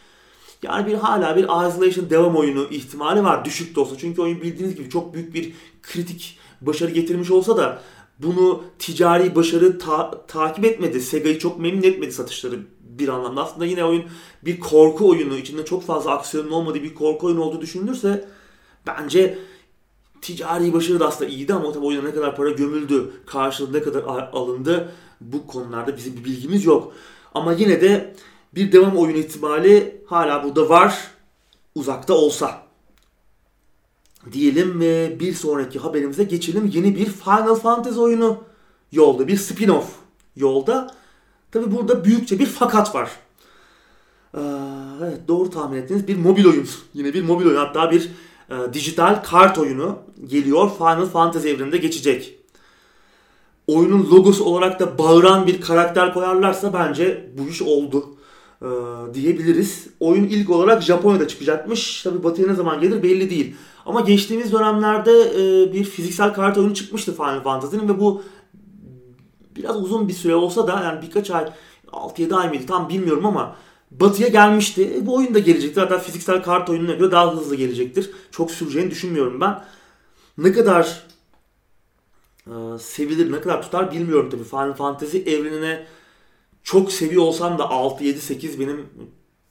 Yani 0.64 0.88
bir 0.88 0.94
hala 0.94 1.36
bir 1.36 1.44
Isolation 1.44 2.10
devam 2.10 2.36
oyunu 2.36 2.68
ihtimali 2.72 3.24
var 3.24 3.46
düşük 3.46 3.76
de 3.76 3.80
olsa. 3.80 3.96
Çünkü 3.98 4.22
oyun 4.22 4.42
bildiğiniz 4.42 4.76
gibi 4.76 4.90
çok 4.90 5.14
büyük 5.14 5.34
bir 5.34 5.54
kritik 5.84 6.40
başarı 6.62 6.92
getirmiş 6.92 7.32
olsa 7.32 7.58
da 7.58 7.82
bunu 8.20 8.64
ticari 8.80 9.36
başarı 9.36 9.80
ta- 9.80 10.26
takip 10.28 10.66
etmedi. 10.66 11.02
Sega'yı 11.02 11.40
çok 11.40 11.60
memnun 11.60 11.84
etmedi 11.84 12.12
satışları 12.12 12.60
bir 13.00 13.08
anlamda. 13.08 13.44
Aslında 13.44 13.66
yine 13.66 13.86
oyun 13.86 14.04
bir 14.46 14.60
korku 14.60 15.10
oyunu, 15.10 15.38
içinde 15.38 15.66
çok 15.66 15.84
fazla 15.84 16.12
aksiyonun 16.12 16.52
olmadığı 16.52 16.84
bir 16.84 16.96
korku 16.96 17.28
oyunu 17.28 17.42
olduğu 17.42 17.62
düşünülürse 17.62 18.30
bence 18.88 19.38
ticari 20.22 20.74
başarı 20.74 21.00
da 21.00 21.08
aslında 21.08 21.32
iyiydi 21.32 21.54
ama 21.54 21.72
tabii 21.72 21.86
oyuna 21.86 22.04
ne 22.04 22.14
kadar 22.14 22.36
para 22.36 22.50
gömüldü, 22.50 23.12
karşılığında 23.26 23.78
ne 23.78 23.84
kadar 23.84 24.04
alındı 24.34 24.92
bu 25.22 25.48
konularda 25.48 25.98
bizim 25.98 26.18
bir 26.18 26.24
bilgimiz 26.24 26.66
yok. 26.66 26.94
Ama 27.34 27.54
yine 27.54 27.82
de 27.82 28.16
bir 28.56 28.72
devam 28.72 28.98
oyun 28.98 29.16
ihtimali 29.16 30.02
hala 30.06 30.44
burada 30.44 30.70
var. 30.70 31.12
Uzakta 31.76 32.14
olsa. 32.14 32.66
Diyelim 34.32 34.80
ve 34.80 35.20
bir 35.20 35.34
sonraki 35.34 35.80
haberimize 35.80 36.24
geçelim. 36.24 36.72
Yeni 36.74 36.96
bir 36.96 37.06
Final 37.06 37.56
Fantasy 37.56 38.00
oyunu 38.00 38.44
yolda. 38.92 39.28
Bir 39.28 39.38
spin-off 39.38 39.86
yolda. 40.36 40.96
Tabi 41.56 41.72
burada 41.72 42.06
büyükçe 42.06 42.40
bir 42.40 42.46
fakat 42.46 42.96
var. 42.96 43.12
Ee, 44.38 44.40
evet 45.04 45.28
doğru 45.28 45.50
tahmin 45.50 45.78
ettiniz. 45.78 46.08
Bir 46.08 46.18
mobil 46.18 46.46
oyun. 46.46 46.68
Yine 46.94 47.14
bir 47.14 47.24
mobil 47.24 47.46
oyun. 47.46 47.58
Hatta 47.58 47.92
bir 47.92 48.10
e, 48.50 48.74
dijital 48.74 49.24
kart 49.24 49.58
oyunu 49.58 50.00
geliyor. 50.28 50.72
Final 50.78 51.06
Fantasy 51.06 51.50
evreninde 51.50 51.78
geçecek 51.78 52.36
oyunun 53.68 54.12
logosu 54.12 54.44
olarak 54.44 54.80
da 54.80 54.98
bağıran 54.98 55.48
bir 55.48 55.62
karakter 55.62 56.14
koyarlarsa 56.14 56.74
bence 56.74 57.30
bu 57.38 57.50
iş 57.50 57.62
oldu 57.62 58.06
e, 58.62 58.68
diyebiliriz. 59.14 59.88
Oyun 60.00 60.24
ilk 60.24 60.50
olarak 60.50 60.84
Japonya'da 60.84 61.28
çıkacakmış. 61.28 62.04
Tabi 62.04 62.24
batıya 62.24 62.48
ne 62.48 62.54
zaman 62.54 62.82
gelir 62.82 63.04
belli 63.04 63.30
değil. 63.30 63.56
Ama 63.86 64.02
geçtiğimiz 64.02 64.54
dönemlerde 64.54 65.12
e, 65.12 65.74
bir 65.74 65.84
fiziksel 65.84 66.34
kart 66.34 66.58
oyunu 66.58 66.74
çıkmıştı 66.74 67.16
Final 67.16 67.44
Fantasy'nin 67.44 67.90
ve 67.90 68.00
bu 68.00 68.24
biraz 69.56 69.84
uzun 69.84 70.08
bir 70.08 70.14
süre 70.14 70.36
olsa 70.36 70.68
da 70.68 70.82
yani 70.84 71.02
birkaç 71.02 71.32
ay 71.32 71.50
6-7 71.92 72.36
ay 72.36 72.50
mıydı 72.50 72.66
tam 72.68 72.90
bilmiyorum 72.90 73.26
ama 73.26 73.56
batıya 73.92 74.28
gelmişti. 74.28 74.96
E, 74.96 75.06
bu 75.06 75.16
oyun 75.16 75.34
da 75.34 75.40
gelecektir. 75.40 75.82
Hatta 75.82 76.00
fiziksel 76.00 76.44
kart 76.44 76.70
oyununa 76.70 76.94
göre 76.94 77.12
daha 77.12 77.36
hızlı 77.36 77.56
gelecektir. 77.56 78.12
Çok 78.32 78.52
süreceğini 78.52 78.92
düşünmüyorum 78.92 79.42
ben. 79.42 79.64
Ne 80.38 80.52
kadar 80.52 81.04
e, 82.48 82.54
sevilir 82.80 83.32
ne 83.32 83.42
kadar 83.42 83.62
tutar 83.62 83.92
bilmiyorum 83.92 84.30
tabii. 84.30 84.44
Final 84.44 84.74
Fantasy 84.74 85.18
evrenine 85.18 85.88
çok 86.64 86.92
seviyor 86.92 87.24
olsam 87.24 87.58
da 87.58 87.70
6, 87.70 88.04
7, 88.04 88.22
8 88.22 88.60
benim 88.60 88.90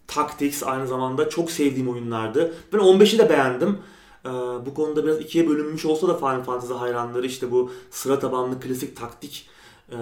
Tactics 0.07 0.63
aynı 0.63 0.87
zamanda 0.87 1.29
çok 1.29 1.51
sevdiğim 1.51 1.89
oyunlardı. 1.89 2.55
Ben 2.73 2.79
15'i 2.79 3.19
de 3.19 3.31
beğendim. 3.31 3.79
Ee, 4.25 4.29
bu 4.67 4.75
konuda 4.75 5.05
biraz 5.05 5.21
ikiye 5.21 5.49
bölünmüş 5.49 5.85
olsa 5.85 6.09
da 6.09 6.17
Final 6.17 6.43
Fantasy 6.43 6.73
hayranları 6.73 7.27
işte 7.27 7.51
bu 7.51 7.71
sıra 7.91 8.19
tabanlı 8.19 8.61
klasik 8.61 8.97
taktik 8.97 9.49
e, 9.91 9.97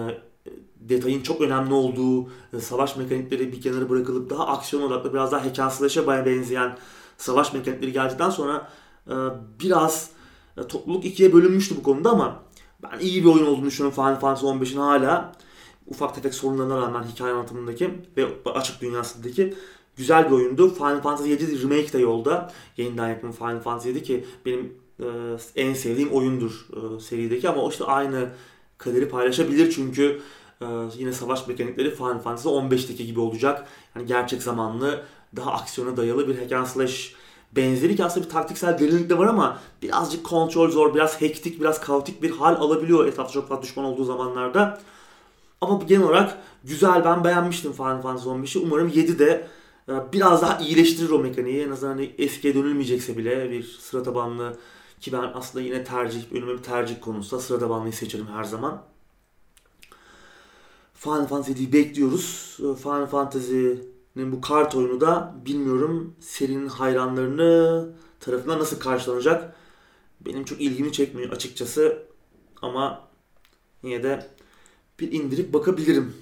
detayın 0.79 1.21
çok 1.21 1.41
önemli 1.41 1.73
olduğu 1.73 2.29
e, 2.53 2.59
savaş 2.59 2.95
mekanikleri 2.95 3.51
bir 3.51 3.61
kenara 3.61 3.89
bırakılıp 3.89 4.29
daha 4.29 4.47
aksiyon 4.47 4.83
odaklı 4.83 5.13
biraz 5.13 5.31
daha 5.31 5.45
hack 5.45 6.07
benzeyen 6.25 6.77
savaş 7.17 7.53
mekanikleri 7.53 7.91
geldikten 7.91 8.29
sonra 8.29 8.69
e, 9.07 9.15
biraz 9.59 10.09
topluluk 10.69 11.05
ikiye 11.05 11.33
bölünmüştü 11.33 11.77
bu 11.77 11.83
konuda 11.83 12.09
ama 12.09 12.43
Ben 12.83 12.99
iyi 12.99 13.23
bir 13.23 13.29
oyun 13.29 13.45
olduğunu 13.45 13.65
düşünüyorum 13.65 13.95
Final 13.95 14.19
Fantasy 14.19 14.45
15'in 14.45 14.77
hala. 14.77 15.31
Ufak 15.87 16.15
tefek 16.15 16.33
sorunlarına 16.33 16.77
rağmen 16.77 17.03
hikaye 17.03 17.33
anlatımındaki 17.33 17.91
ve 18.17 18.27
açık 18.55 18.81
dünyasındaki 18.81 19.53
güzel 19.95 20.25
bir 20.25 20.31
oyundu. 20.31 20.73
Final 20.73 21.01
Fantasy 21.01 21.29
7 21.29 21.63
remake 21.63 21.93
de 21.93 21.99
yolda. 21.99 22.51
Yeniden 22.77 23.09
yapımı 23.09 23.33
Final 23.33 23.59
Fantasy 23.59 23.89
7 23.89 24.03
ki 24.03 24.25
benim 24.45 24.77
en 25.55 25.73
sevdiğim 25.73 26.11
oyundur 26.11 26.67
serideki 26.99 27.49
ama 27.49 27.61
o 27.61 27.69
işte 27.69 27.85
aynı 27.85 28.29
kaderi 28.83 29.09
paylaşabilir 29.09 29.71
çünkü 29.71 30.21
e, 30.61 30.65
yine 30.97 31.13
savaş 31.13 31.47
mekanikleri 31.47 31.95
Final 31.95 32.19
Fantasy 32.19 32.47
15'teki 32.47 33.05
gibi 33.05 33.19
olacak. 33.19 33.67
Yani 33.95 34.05
gerçek 34.05 34.43
zamanlı, 34.43 35.03
daha 35.35 35.51
aksiyona 35.51 35.97
dayalı 35.97 36.27
bir 36.27 36.37
hack 36.39 36.51
and 36.51 36.65
slash 36.65 37.15
benzeri 37.55 37.95
ki 37.95 38.05
aslında 38.05 38.25
bir 38.25 38.31
taktiksel 38.31 38.79
derinlik 38.79 39.09
de 39.09 39.17
var 39.17 39.27
ama 39.27 39.59
birazcık 39.81 40.23
kontrol 40.23 40.69
zor, 40.69 40.95
biraz 40.95 41.21
hektik, 41.21 41.61
biraz 41.61 41.81
kaotik 41.81 42.21
bir 42.21 42.31
hal 42.31 42.55
alabiliyor 42.55 43.07
etrafta 43.07 43.33
çok 43.33 43.49
fazla 43.49 43.63
düşman 43.63 43.85
olduğu 43.85 44.03
zamanlarda. 44.03 44.79
Ama 45.61 45.79
genel 45.87 46.03
olarak 46.03 46.37
güzel 46.63 47.05
ben 47.05 47.23
beğenmiştim 47.23 47.71
Final 47.71 48.01
Fantasy 48.01 48.29
15'i. 48.29 48.61
Umarım 48.61 48.87
7 48.87 49.19
de 49.19 49.47
e, 49.89 49.93
biraz 50.13 50.41
daha 50.41 50.57
iyileştirir 50.59 51.09
o 51.09 51.19
mekaniği. 51.19 51.63
En 51.63 51.69
azından 51.69 51.91
hani 51.91 52.11
eskiye 52.17 52.53
dönülmeyecekse 52.53 53.17
bile 53.17 53.51
bir 53.51 53.63
sıra 53.63 54.03
tabanlı 54.03 54.57
ki 55.03 55.11
ben 55.11 55.31
aslında 55.33 55.65
yine 55.65 55.83
tercih, 55.83 56.31
önüme 56.31 56.53
bir 56.53 56.63
tercih 56.63 57.01
konusu 57.01 57.39
sıra 57.39 57.59
tabanlıyı 57.59 57.93
seçerim 57.93 58.27
her 58.27 58.43
zaman. 58.43 58.83
Final 60.93 61.27
Fantasy'yi 61.27 61.73
bekliyoruz. 61.73 62.57
E, 62.59 62.75
Final 62.81 63.05
Fantasy'nin 63.05 64.31
bu 64.31 64.41
kart 64.41 64.75
oyunu 64.75 65.01
da 65.01 65.35
bilmiyorum 65.45 66.15
serinin 66.19 66.67
hayranlarını 66.67 67.89
tarafından 68.19 68.59
nasıl 68.59 68.79
karşılanacak. 68.79 69.55
Benim 70.21 70.45
çok 70.45 70.61
ilgimi 70.61 70.91
çekmiyor 70.91 71.31
açıkçası. 71.31 72.03
Ama 72.61 73.07
yine 73.83 74.03
de 74.03 74.27
bir 74.99 75.11
indirip 75.11 75.53
bakabilirim. 75.53 76.13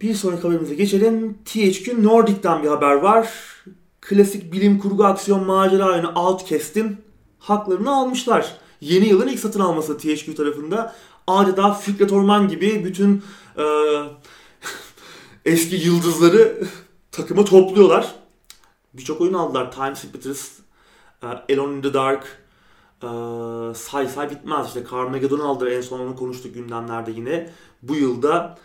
Bir 0.00 0.14
sonraki 0.14 0.42
haberimize 0.42 0.74
geçelim. 0.74 1.38
THQ 1.44 2.02
Nordic'ten 2.02 2.62
bir 2.62 2.68
haber 2.68 2.94
var. 2.94 3.32
Klasik 4.00 4.52
bilim 4.52 4.78
kurgu 4.78 5.04
aksiyon 5.04 5.46
macera 5.46 5.92
oyunu 5.92 6.12
Outcast'in 6.14 7.05
haklarını 7.46 7.96
almışlar. 7.96 8.56
Yeni 8.80 9.08
yılın 9.08 9.28
ilk 9.28 9.38
satın 9.38 9.60
alması 9.60 9.98
THQ 9.98 10.34
tarafında. 10.34 10.94
Adeta 11.26 11.74
Fikret 11.74 12.12
Orman 12.12 12.48
gibi 12.48 12.84
bütün 12.84 13.22
e, 13.58 13.64
eski 15.44 15.76
yıldızları 15.76 16.62
takıma 17.12 17.44
topluyorlar. 17.44 18.14
Birçok 18.94 19.20
oyun 19.20 19.34
aldılar. 19.34 19.72
Time 19.72 19.94
Splitters, 19.94 20.52
e, 21.22 21.54
Alone 21.54 21.76
in 21.76 21.82
the 21.82 21.94
Dark, 21.94 22.38
e, 23.02 23.08
say 23.74 24.08
say 24.08 24.30
bitmez. 24.30 24.66
İşte 24.66 24.84
Carmageddon 24.90 25.40
aldılar 25.40 25.70
en 25.70 25.80
son 25.80 26.00
onu 26.00 26.16
konuştuk 26.16 26.54
gündemlerde 26.54 27.10
yine. 27.10 27.50
Bu 27.82 27.94
yılda 27.94 28.58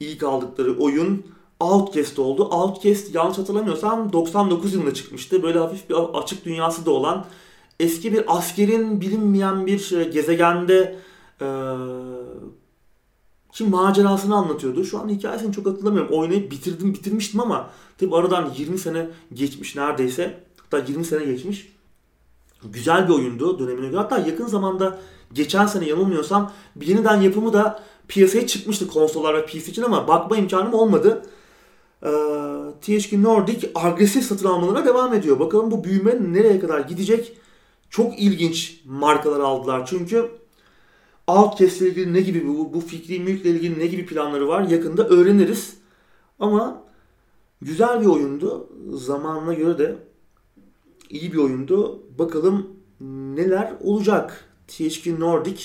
ilk 0.00 0.22
aldıkları 0.22 0.78
oyun 0.78 1.26
Outcast 1.60 2.18
oldu. 2.18 2.44
Outcast 2.44 3.14
yanlış 3.14 3.38
hatırlamıyorsam 3.38 4.12
99 4.12 4.74
yılında 4.74 4.94
çıkmıştı. 4.94 5.42
Böyle 5.42 5.58
hafif 5.58 5.90
bir 5.90 5.94
açık 5.94 6.44
dünyası 6.44 6.86
da 6.86 6.90
olan 6.90 7.24
eski 7.80 8.12
bir 8.12 8.36
askerin 8.36 9.00
bilinmeyen 9.00 9.66
bir 9.66 9.92
e, 9.92 10.04
gezegende 10.04 10.98
e, 11.40 11.46
ki 13.52 13.64
macerasını 13.64 14.36
anlatıyordu. 14.36 14.84
Şu 14.84 14.98
an 14.98 15.08
hikayesini 15.08 15.52
çok 15.52 15.66
hatırlamıyorum. 15.66 16.14
Oynayıp 16.14 16.50
bitirdim 16.50 16.94
bitirmiştim 16.94 17.40
ama 17.40 17.70
tabi 17.98 18.16
aradan 18.16 18.52
20 18.56 18.78
sene 18.78 19.06
geçmiş 19.32 19.76
neredeyse. 19.76 20.40
Hatta 20.62 20.78
20 20.78 21.04
sene 21.04 21.24
geçmiş. 21.24 21.74
Güzel 22.64 23.08
bir 23.08 23.12
oyundu 23.12 23.58
dönemine 23.58 23.86
göre. 23.86 23.96
Hatta 23.96 24.18
yakın 24.18 24.46
zamanda 24.46 24.98
geçen 25.32 25.66
sene 25.66 25.88
yanılmıyorsam 25.88 26.52
bir 26.76 26.86
yeniden 26.86 27.20
yapımı 27.20 27.52
da 27.52 27.82
piyasaya 28.08 28.46
çıkmıştı 28.46 28.88
konsollar 28.88 29.34
ve 29.34 29.46
PC 29.46 29.58
için 29.58 29.82
ama 29.82 30.08
bakma 30.08 30.36
imkanım 30.36 30.74
olmadı. 30.74 31.22
Ee, 32.02 32.08
THQ 32.80 33.22
Nordic 33.22 33.70
agresif 33.74 34.24
satın 34.24 34.48
almalarına 34.48 34.86
devam 34.86 35.14
ediyor. 35.14 35.38
Bakalım 35.38 35.70
bu 35.70 35.84
büyüme 35.84 36.18
nereye 36.32 36.60
kadar 36.60 36.80
gidecek? 36.80 37.36
Çok 37.94 38.18
ilginç 38.18 38.80
markalar 38.84 39.40
aldılar. 39.40 39.86
Çünkü 39.86 40.30
Outcast 41.26 41.80
ile 41.80 41.88
ilgili 41.88 42.12
ne 42.12 42.20
gibi 42.20 42.48
bu, 42.48 42.74
bu 42.74 42.80
fikri 42.80 43.20
mülkle 43.20 43.50
ilgili 43.50 43.78
ne 43.78 43.86
gibi 43.86 44.06
planları 44.06 44.48
var 44.48 44.62
yakında 44.62 45.08
öğreniriz. 45.08 45.76
Ama 46.38 46.82
güzel 47.62 48.00
bir 48.00 48.06
oyundu. 48.06 48.68
Zamanına 48.92 49.54
göre 49.54 49.78
de 49.78 49.96
iyi 51.10 51.32
bir 51.32 51.38
oyundu. 51.38 52.02
Bakalım 52.18 52.76
neler 53.36 53.72
olacak. 53.80 54.48
THQ 54.68 55.20
Nordic 55.20 55.64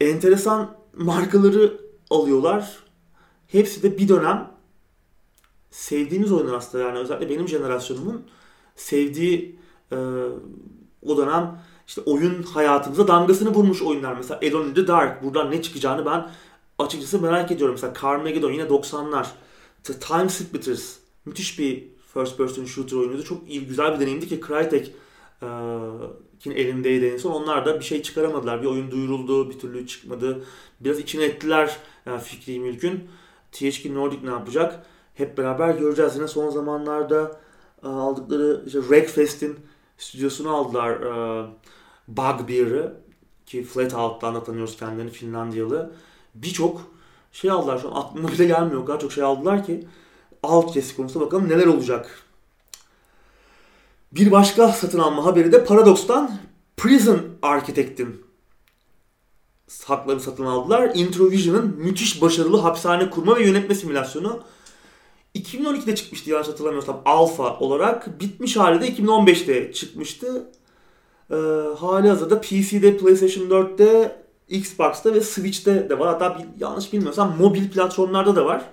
enteresan 0.00 0.76
markaları 0.96 1.80
alıyorlar. 2.10 2.78
Hepsi 3.46 3.82
de 3.82 3.98
bir 3.98 4.08
dönem 4.08 4.50
sevdiğimiz 5.70 6.32
oyunlar 6.32 6.54
aslında 6.54 6.84
yani 6.84 6.98
özellikle 6.98 7.28
benim 7.28 7.48
jenerasyonumun 7.48 8.22
sevdiği 8.76 9.58
e, 9.92 9.96
o 11.10 11.16
dönem 11.16 11.58
işte 11.86 12.00
oyun 12.00 12.42
hayatımıza 12.42 13.08
damgasını 13.08 13.54
vurmuş 13.54 13.82
oyunlar. 13.82 14.14
Mesela 14.16 14.40
Alone 14.42 14.68
in 14.68 14.74
the 14.74 14.86
Dark. 14.86 15.22
Buradan 15.22 15.50
ne 15.50 15.62
çıkacağını 15.62 16.06
ben 16.06 16.30
açıkçası 16.78 17.20
merak 17.20 17.50
ediyorum. 17.50 17.74
Mesela 17.74 17.92
Carmageddon 18.02 18.52
yine 18.52 18.62
90'lar. 18.62 19.26
Time 20.00 20.28
Splitters. 20.28 20.96
Müthiş 21.24 21.58
bir 21.58 21.88
first 22.14 22.38
person 22.38 22.64
shooter 22.64 22.96
oyunuydu. 22.96 23.24
Çok 23.24 23.50
iyi, 23.50 23.66
güzel 23.66 23.94
bir 23.94 24.00
deneyimdi 24.00 24.28
ki 24.28 24.40
Crytek 24.46 24.94
e, 25.42 25.46
elindeydi 26.60 27.06
en 27.06 27.16
son. 27.16 27.32
Onlar 27.32 27.66
da 27.66 27.80
bir 27.80 27.84
şey 27.84 28.02
çıkaramadılar. 28.02 28.62
Bir 28.62 28.66
oyun 28.66 28.90
duyuruldu, 28.90 29.50
bir 29.50 29.58
türlü 29.58 29.86
çıkmadı. 29.86 30.44
Biraz 30.80 30.98
içine 30.98 31.24
ettiler 31.24 31.76
yani 32.06 32.20
fikri 32.20 32.60
mülkün. 32.60 33.08
THQ 33.52 33.94
Nordic 33.94 34.26
ne 34.26 34.30
yapacak? 34.30 34.86
Hep 35.14 35.38
beraber 35.38 35.74
göreceğiz. 35.74 36.16
Yine 36.16 36.28
son 36.28 36.50
zamanlarda 36.50 37.40
aldıkları 37.82 38.62
işte 38.66 38.80
Wreckfest'in 38.80 39.58
stüdyosunu 39.98 40.56
aldılar. 40.56 40.90
E, 40.90 41.46
Bugbear'ı 42.08 43.00
ki 43.46 43.64
Flatout 43.64 44.22
da 44.22 44.44
tanıyoruz 44.44 44.76
kendilerini 44.76 45.10
Finlandiyalı. 45.10 45.92
Birçok 46.34 46.82
şey 47.32 47.50
aldılar 47.50 47.78
şu 47.78 47.94
an 47.94 48.00
aklımda 48.00 48.32
bile 48.32 48.44
gelmiyor. 48.44 48.82
O 48.82 48.84
kadar 48.84 49.00
çok 49.00 49.12
şey 49.12 49.24
aldılar 49.24 49.66
ki 49.66 49.88
Outcast 50.42 50.96
konusunda 50.96 51.26
bakalım 51.26 51.48
neler 51.48 51.66
olacak. 51.66 52.22
Bir 54.12 54.30
başka 54.30 54.68
satın 54.68 54.98
alma 54.98 55.24
haberi 55.24 55.52
de 55.52 55.64
Paradox'tan 55.64 56.38
Prison 56.76 57.20
Architect'in 57.42 58.24
haklarını 59.84 60.20
satın 60.20 60.44
aldılar. 60.44 60.90
Introvision'ın 60.94 61.76
müthiş 61.78 62.22
başarılı 62.22 62.58
hapishane 62.58 63.10
kurma 63.10 63.36
ve 63.36 63.44
yönetme 63.44 63.74
simülasyonu 63.74 64.42
2012'de 65.38 65.94
çıkmıştı 65.94 66.30
yanlış 66.30 66.48
hatırlamıyorsam 66.48 67.02
alfa 67.04 67.58
olarak. 67.58 68.20
Bitmiş 68.20 68.56
hali 68.56 68.80
de 68.80 68.88
2015'te 68.88 69.72
çıkmıştı. 69.72 70.50
Ee, 71.30 71.34
hali 71.78 72.08
hazırda 72.08 72.40
PC'de, 72.40 72.96
PlayStation 72.96 73.44
4'te, 73.44 74.16
Xbox'ta 74.48 75.14
ve 75.14 75.20
Switch'te 75.20 75.90
de 75.90 75.98
var. 75.98 76.08
Hatta 76.08 76.38
bir, 76.38 76.60
yanlış 76.60 76.92
bilmiyorsam 76.92 77.36
mobil 77.38 77.70
platformlarda 77.70 78.36
da 78.36 78.44
var. 78.44 78.64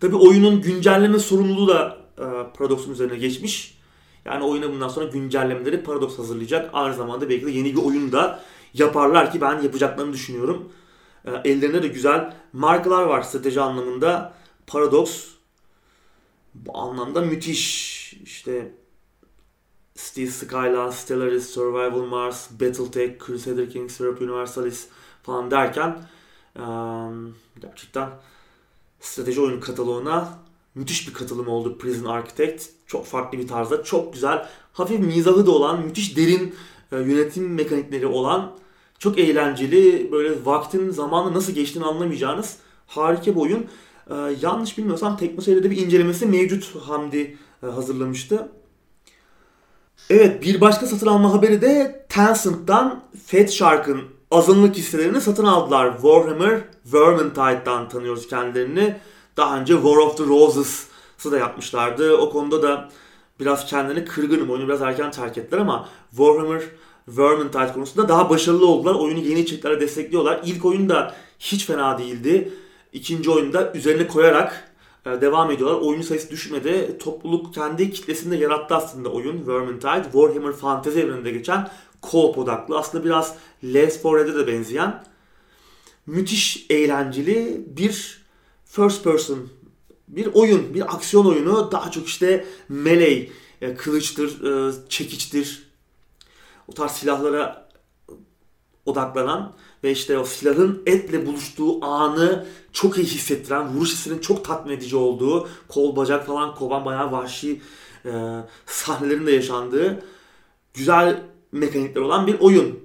Tabi 0.00 0.16
oyunun 0.16 0.60
güncelleme 0.60 1.18
sorumluluğu 1.18 1.68
da 1.68 1.96
e, 2.18 2.24
Paradox'un 2.58 2.92
üzerine 2.92 3.16
geçmiş. 3.16 3.78
Yani 4.24 4.44
oyuna 4.44 4.72
bundan 4.72 4.88
sonra 4.88 5.04
güncellemeleri 5.04 5.82
Paradox 5.82 6.18
hazırlayacak. 6.18 6.70
Aynı 6.72 6.94
zamanda 6.94 7.28
belki 7.28 7.46
de 7.46 7.50
yeni 7.50 7.76
bir 7.76 7.82
oyun 7.82 8.12
da 8.12 8.40
yaparlar 8.74 9.32
ki 9.32 9.40
ben 9.40 9.60
yapacaklarını 9.60 10.12
düşünüyorum. 10.12 10.72
E, 11.24 11.30
ellerinde 11.50 11.82
de 11.82 11.88
güzel 11.88 12.34
markalar 12.52 13.02
var 13.02 13.22
strateji 13.22 13.60
anlamında. 13.60 14.32
Paradox 14.66 15.28
bu 16.54 16.78
anlamda 16.78 17.20
müthiş. 17.20 17.94
İşte 18.24 18.72
Steve 19.94 20.26
Skyline, 20.26 20.92
Stellaris, 20.92 21.50
Survival 21.50 22.06
Mars, 22.06 22.50
Battletech, 22.50 23.26
Crusader 23.26 23.70
Kings, 23.70 24.00
Europe 24.00 24.24
Universalis 24.24 24.88
falan 25.22 25.50
derken 25.50 26.08
gerçekten 27.60 28.10
strateji 29.00 29.40
oyunu 29.40 29.60
kataloğuna 29.60 30.38
müthiş 30.74 31.08
bir 31.08 31.14
katılım 31.14 31.48
oldu 31.48 31.78
Prison 31.78 32.04
Architect. 32.04 32.66
Çok 32.86 33.06
farklı 33.06 33.38
bir 33.38 33.48
tarzda, 33.48 33.84
çok 33.84 34.12
güzel, 34.12 34.48
hafif 34.72 35.00
mizahı 35.00 35.46
da 35.46 35.50
olan, 35.50 35.84
müthiş 35.84 36.16
derin 36.16 36.54
yönetim 36.92 37.54
mekanikleri 37.54 38.06
olan, 38.06 38.58
çok 38.98 39.18
eğlenceli, 39.18 40.12
böyle 40.12 40.44
vaktin 40.44 40.90
zamanı 40.90 41.34
nasıl 41.34 41.52
geçtiğini 41.52 41.84
anlamayacağınız 41.84 42.58
harika 42.86 43.34
bir 43.34 43.40
oyun. 43.40 43.66
Yanlış 44.42 44.78
bilmiyorsam 44.78 45.16
Teknoseyir'de 45.16 45.70
bir 45.70 45.76
incelemesi 45.76 46.26
mevcut 46.26 46.76
Hamdi 46.76 47.36
hazırlamıştı. 47.60 48.48
Evet 50.10 50.42
bir 50.42 50.60
başka 50.60 50.86
satın 50.86 51.06
alma 51.06 51.32
haberi 51.32 51.62
de 51.62 52.06
Tencent'tan 52.08 53.02
Fat 53.26 53.50
Shark'ın 53.50 54.00
azınlık 54.30 54.76
hisselerini 54.76 55.20
satın 55.20 55.44
aldılar. 55.44 55.92
Warhammer 55.92 56.60
Vermintide'dan 56.86 57.88
tanıyoruz 57.88 58.28
kendilerini. 58.28 58.96
Daha 59.36 59.60
önce 59.60 59.74
War 59.74 59.96
of 59.96 60.16
the 60.16 60.24
Roses'ı 60.24 61.32
da 61.32 61.38
yapmışlardı. 61.38 62.16
O 62.16 62.30
konuda 62.30 62.62
da 62.62 62.88
biraz 63.40 63.66
kendini 63.66 64.04
kırgınım. 64.04 64.50
Oyunu 64.50 64.68
biraz 64.68 64.82
erken 64.82 65.10
terk 65.10 65.38
ettiler 65.38 65.60
ama 65.60 65.88
Warhammer 66.10 66.62
Vermintide 67.08 67.72
konusunda 67.72 68.08
daha 68.08 68.30
başarılı 68.30 68.66
oldular. 68.66 68.94
Oyunu 68.94 69.18
yeni 69.18 69.40
içeriklerle 69.40 69.80
destekliyorlar. 69.80 70.40
İlk 70.44 70.64
oyun 70.64 70.88
da 70.88 71.14
hiç 71.38 71.66
fena 71.66 71.98
değildi. 71.98 72.52
İkinci 72.94 73.30
oyunda 73.30 73.72
üzerine 73.72 74.06
koyarak 74.06 74.72
e, 75.06 75.10
devam 75.20 75.50
ediyorlar. 75.50 75.80
Oyuncu 75.80 76.06
sayısı 76.06 76.30
düşmedi. 76.30 76.98
Topluluk 76.98 77.54
kendi 77.54 77.90
kitlesinde 77.90 78.36
yarattı 78.36 78.74
aslında 78.74 79.08
oyun. 79.08 79.46
Vermintide, 79.46 80.02
Warhammer 80.02 80.52
fantezi 80.52 81.00
evreninde 81.00 81.30
geçen 81.30 81.70
co-op 82.02 82.40
odaklı. 82.40 82.78
Aslında 82.78 83.04
biraz 83.04 83.34
Left 83.64 84.04
4 84.04 84.28
Dead'e 84.28 84.38
de 84.38 84.46
benzeyen 84.46 85.04
müthiş 86.06 86.66
eğlenceli 86.70 87.64
bir 87.66 88.24
first 88.64 89.04
person 89.04 89.48
bir 90.08 90.26
oyun, 90.34 90.74
bir 90.74 90.94
aksiyon 90.94 91.26
oyunu. 91.26 91.72
Daha 91.72 91.90
çok 91.90 92.06
işte 92.06 92.46
melee, 92.68 93.28
e, 93.60 93.74
kılıçtır, 93.74 94.44
e, 94.44 94.72
çekiçtir. 94.88 95.70
O 96.68 96.72
tarz 96.72 96.92
silahlara 96.92 97.68
odaklanan 98.86 99.54
ve 99.84 99.90
işte 99.90 100.18
o 100.18 100.24
silahın 100.24 100.82
etle 100.86 101.26
buluştuğu 101.26 101.84
anı 101.84 102.46
çok 102.72 102.98
iyi 102.98 103.06
hissettiren, 103.06 103.68
vuruş 103.68 103.92
hissinin 103.92 104.18
çok 104.18 104.44
tatmin 104.44 104.76
edici 104.76 104.96
olduğu, 104.96 105.48
kol 105.68 105.96
bacak 105.96 106.26
falan 106.26 106.54
kovan 106.54 106.84
bayağı 106.84 107.12
vahşi 107.12 107.60
e, 108.04 108.12
sahnelerin 108.66 109.26
de 109.26 109.32
yaşandığı 109.32 110.02
güzel 110.74 111.22
mekanikler 111.52 112.00
olan 112.02 112.26
bir 112.26 112.40
oyun. 112.40 112.78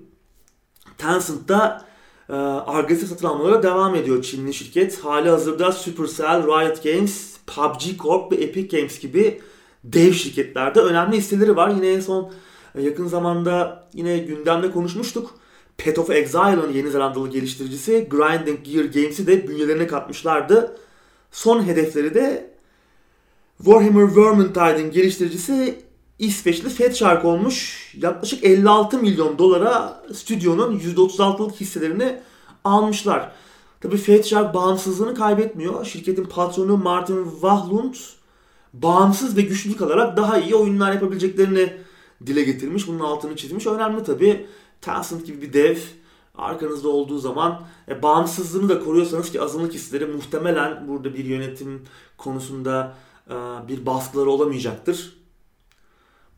Tencent'da 0.97 1.85
e, 2.29 2.33
agresif 2.67 3.09
satın 3.09 3.27
almalara 3.27 3.63
devam 3.63 3.95
ediyor 3.95 4.23
Çinli 4.23 4.53
şirket. 4.53 4.99
Hali 4.99 5.29
hazırda 5.29 5.71
Supercell, 5.71 6.43
Riot 6.43 6.83
Games, 6.83 7.37
PUBG 7.47 8.01
Corp 8.03 8.31
ve 8.31 8.35
Epic 8.35 8.77
Games 8.77 8.99
gibi 8.99 9.41
dev 9.83 10.13
şirketlerde 10.13 10.79
önemli 10.79 11.17
listeleri 11.17 11.55
var. 11.55 11.69
Yine 11.69 11.87
en 11.87 11.99
son 11.99 12.31
e, 12.75 12.81
yakın 12.81 13.07
zamanda 13.07 13.87
yine 13.93 14.17
gündemde 14.17 14.71
konuşmuştuk. 14.71 15.39
Path 15.85 15.99
of 15.99 16.09
Exile'ın 16.09 16.73
Yeni 16.73 16.91
Zelandalı 16.91 17.29
geliştiricisi 17.29 18.07
Grinding 18.09 18.63
Gear 18.63 18.85
Games'i 18.85 19.27
de 19.27 19.47
bünyelerine 19.47 19.87
katmışlardı. 19.87 20.77
Son 21.31 21.63
hedefleri 21.63 22.13
de 22.13 22.53
Warhammer 23.57 24.15
Vermintide'in 24.15 24.91
geliştiricisi 24.91 25.79
İsveçli 26.19 26.69
Fatshark 26.69 27.25
olmuş. 27.25 27.89
Yaklaşık 28.01 28.43
56 28.43 28.97
milyon 28.97 29.37
dolara 29.37 30.03
stüdyonun 30.13 30.79
%36'lık 30.79 31.55
hisselerini 31.55 32.19
almışlar. 32.63 33.31
Tabi 33.81 33.97
Fatshark 33.97 34.53
bağımsızlığını 34.53 35.15
kaybetmiyor. 35.15 35.85
Şirketin 35.85 36.25
patronu 36.25 36.77
Martin 36.77 37.31
Wahlund 37.31 37.95
bağımsız 38.73 39.37
ve 39.37 39.41
güçlü 39.41 39.77
kalarak 39.77 40.17
daha 40.17 40.37
iyi 40.37 40.55
oyunlar 40.55 40.93
yapabileceklerini 40.93 41.73
dile 42.25 42.43
getirmiş. 42.43 42.87
Bunun 42.87 42.99
altını 42.99 43.35
çizmiş. 43.35 43.67
Önemli 43.67 44.03
tabi. 44.03 44.45
Tencent 44.81 45.25
gibi 45.25 45.41
bir 45.41 45.53
dev 45.53 45.77
arkanızda 46.35 46.89
olduğu 46.89 47.19
zaman 47.19 47.61
e, 47.87 48.01
bağımsızlığını 48.01 48.69
da 48.69 48.79
koruyorsanız 48.83 49.31
ki 49.31 49.41
azınlık 49.41 49.73
hisleri 49.73 50.05
muhtemelen 50.05 50.87
burada 50.87 51.13
bir 51.13 51.25
yönetim 51.25 51.81
konusunda 52.17 52.95
e, 53.29 53.33
bir 53.67 53.85
baskıları 53.85 54.29
olamayacaktır. 54.29 55.19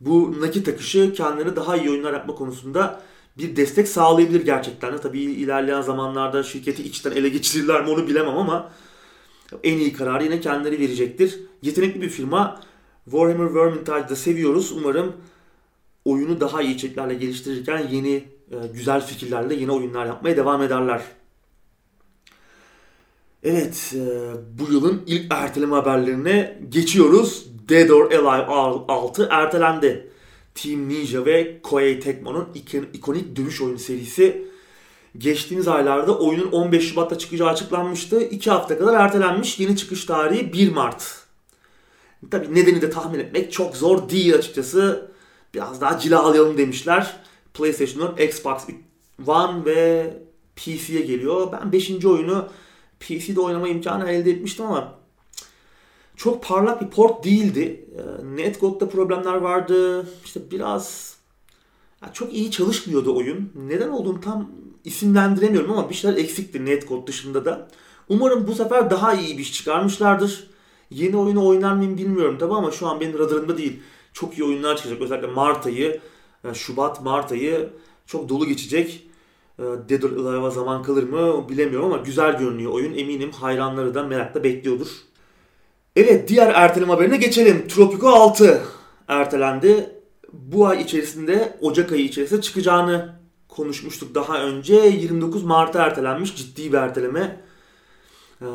Bu 0.01 0.41
nakit 0.41 0.67
akışı 0.67 1.13
kendileri 1.13 1.55
daha 1.55 1.77
iyi 1.77 1.89
oyunlar 1.89 2.13
yapma 2.13 2.35
konusunda 2.35 3.01
bir 3.37 3.55
destek 3.55 3.87
sağlayabilir 3.87 4.45
gerçekten 4.45 4.93
de. 4.93 4.97
Tabii 4.97 5.21
ilerleyen 5.21 5.81
zamanlarda 5.81 6.43
şirketi 6.43 6.83
içten 6.83 7.11
ele 7.11 7.29
geçirirler 7.29 7.83
mi 7.83 7.89
onu 7.89 8.07
bilemem 8.07 8.37
ama 8.37 8.71
en 9.63 9.77
iyi 9.77 9.93
kararı 9.93 10.23
yine 10.23 10.39
kendileri 10.39 10.79
verecektir. 10.79 11.39
Yetenekli 11.61 12.01
bir 12.01 12.09
firma. 12.09 12.61
Warhammer 13.03 13.55
Vermintide'ı 13.55 14.15
seviyoruz. 14.15 14.71
Umarım 14.71 15.13
oyunu 16.05 16.41
daha 16.41 16.61
iyi 16.61 16.75
içeriklerle 16.75 17.13
geliştirirken 17.13 17.87
yeni 17.91 18.15
e, 18.51 18.55
güzel 18.73 19.05
fikirlerle 19.05 19.55
yeni 19.55 19.71
oyunlar 19.71 20.05
yapmaya 20.05 20.37
devam 20.37 20.61
ederler. 20.61 21.01
Evet, 23.43 23.93
e, 23.95 23.99
bu 24.59 24.73
yılın 24.73 25.03
ilk 25.07 25.33
erteleme 25.33 25.75
haberlerine 25.75 26.59
geçiyoruz. 26.69 27.47
Dead 27.69 27.89
or 27.89 28.11
Alive 28.11 28.45
6 28.87 29.27
ertelendi. 29.31 30.11
Team 30.55 30.89
Ninja 30.89 31.25
ve 31.25 31.61
Koei 31.61 31.99
Tecmo'nun 31.99 32.47
ikonik 32.93 33.35
dövüş 33.35 33.61
oyunu 33.61 33.79
serisi 33.79 34.47
geçtiğimiz 35.17 35.67
aylarda 35.67 36.17
oyunun 36.17 36.51
15 36.51 36.89
Şubat'ta 36.89 37.17
çıkacağı 37.17 37.47
açıklanmıştı. 37.49 38.21
2 38.21 38.49
hafta 38.49 38.77
kadar 38.77 38.99
ertelenmiş. 38.99 39.59
Yeni 39.59 39.77
çıkış 39.77 40.05
tarihi 40.05 40.53
1 40.53 40.71
Mart. 40.71 41.21
Tabi 42.31 42.55
nedeni 42.55 42.81
de 42.81 42.89
tahmin 42.89 43.19
etmek 43.19 43.51
çok 43.51 43.77
zor 43.77 44.09
değil 44.09 44.35
açıkçası. 44.35 45.10
Biraz 45.53 45.81
daha 45.81 45.99
cilalayalım 45.99 46.57
demişler. 46.57 47.17
PlayStation'ın 47.53 48.17
Xbox 48.17 48.61
One 49.27 49.65
ve 49.65 50.13
PC'ye 50.55 51.01
geliyor. 51.01 51.51
Ben 51.51 51.71
5. 51.71 52.05
oyunu 52.05 52.47
PC'de 52.99 53.41
oynama 53.41 53.67
imkanı 53.67 54.09
elde 54.09 54.31
etmiştim 54.31 54.65
ama 54.65 54.93
çok 56.15 56.43
parlak 56.43 56.81
bir 56.81 56.87
port 56.87 57.25
değildi. 57.25 57.85
Ee, 57.97 58.35
Netcode'da 58.35 58.89
problemler 58.89 59.35
vardı. 59.35 60.07
İşte 60.25 60.51
biraz 60.51 61.15
çok 62.13 62.33
iyi 62.33 62.51
çalışmıyordu 62.51 63.17
oyun. 63.17 63.51
Neden 63.67 63.89
olduğunu 63.89 64.21
tam 64.21 64.51
isimlendiremiyorum 64.83 65.71
ama 65.71 65.89
bir 65.89 65.95
şeyler 65.95 66.17
eksikti 66.17 66.65
Netcode 66.65 67.07
dışında 67.07 67.45
da. 67.45 67.67
Umarım 68.09 68.47
bu 68.47 68.55
sefer 68.55 68.89
daha 68.89 69.13
iyi 69.13 69.37
bir 69.37 69.41
iş 69.41 69.53
çıkarmışlardır. 69.53 70.47
Yeni 70.89 71.17
oyunu 71.17 71.47
oynar 71.47 71.73
mıyım 71.73 71.97
bilmiyorum 71.97 72.37
tabi 72.39 72.53
ama 72.53 72.71
şu 72.71 72.87
an 72.87 72.99
benim 72.99 73.19
radarımda 73.19 73.57
değil. 73.57 73.79
Çok 74.13 74.37
iyi 74.37 74.43
oyunlar 74.43 74.77
çıkacak. 74.77 75.01
Özellikle 75.01 75.27
Mart 75.27 75.65
ayı, 75.65 75.99
e, 76.43 76.53
Şubat, 76.53 77.01
Mart 77.01 77.31
ayı 77.31 77.69
çok 78.05 78.29
dolu 78.29 78.47
geçecek. 78.47 79.07
E, 79.59 79.63
Dead 79.63 80.03
or 80.03 80.25
Alive'a 80.25 80.49
zaman 80.49 80.83
kalır 80.83 81.03
mı 81.03 81.49
bilemiyorum 81.49 81.93
ama 81.93 81.97
güzel 81.97 82.37
görünüyor 82.37 82.71
oyun. 82.71 82.93
Eminim 82.93 83.31
hayranları 83.31 83.95
da 83.95 84.03
merakla 84.03 84.43
bekliyordur. 84.43 84.87
Evet 85.95 86.29
diğer 86.29 86.53
erteleme 86.53 86.93
haberine 86.93 87.17
geçelim. 87.17 87.67
Tropico 87.67 88.07
6 88.07 88.61
ertelendi. 89.07 89.89
Bu 90.33 90.67
ay 90.67 90.81
içerisinde 90.81 91.57
Ocak 91.61 91.91
ayı 91.91 92.03
içerisinde 92.03 92.41
çıkacağını 92.41 93.15
konuşmuştuk 93.47 94.15
daha 94.15 94.43
önce. 94.43 94.75
29 94.75 95.43
Mart'a 95.43 95.83
ertelenmiş 95.83 96.35
ciddi 96.35 96.73
bir 96.73 96.77
erteleme. 96.77 97.41
Ee, 98.41 98.45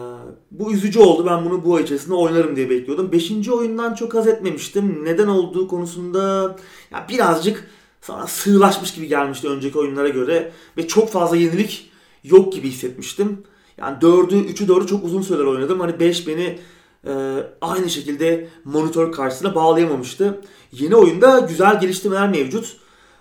bu 0.51 0.73
üzücü 0.73 1.01
oldu. 1.01 1.27
Ben 1.27 1.45
bunu 1.45 1.65
bu 1.65 1.77
ay 1.77 1.83
içerisinde 1.83 2.15
oynarım 2.15 2.57
diye 2.57 2.71
bekliyordum. 2.71 3.13
Beşinci 3.13 3.53
oyundan 3.53 3.95
çok 3.95 4.15
haz 4.15 4.27
etmemiştim. 4.27 5.05
Neden 5.05 5.29
olduğu 5.29 5.69
konusunda 5.69 6.57
ya 6.91 7.07
birazcık 7.09 7.71
sonra 8.01 8.27
sığlaşmış 8.27 8.95
gibi 8.95 9.09
gelmişti 9.09 9.49
önceki 9.49 9.79
oyunlara 9.79 10.09
göre. 10.09 10.53
Ve 10.77 10.89
çok 10.89 11.11
fazla 11.11 11.37
yenilik 11.37 11.91
yok 12.25 12.53
gibi 12.53 12.69
hissetmiştim. 12.69 13.43
Yani 13.79 13.99
4'ü, 13.99 14.47
3'ü 14.47 14.67
4'ü 14.67 14.87
çok 14.87 15.05
uzun 15.05 15.23
süreler 15.23 15.45
oynadım. 15.45 15.81
Hani 15.81 16.01
5 16.01 16.27
beni 16.27 16.59
e, 17.07 17.13
aynı 17.61 17.91
şekilde 17.91 18.49
monitör 18.65 19.13
karşısına 19.13 19.55
bağlayamamıştı. 19.55 20.41
Yeni 20.73 20.97
oyunda 20.97 21.39
güzel 21.39 21.81
geliştirmeler 21.81 22.29
mevcut. 22.29 22.77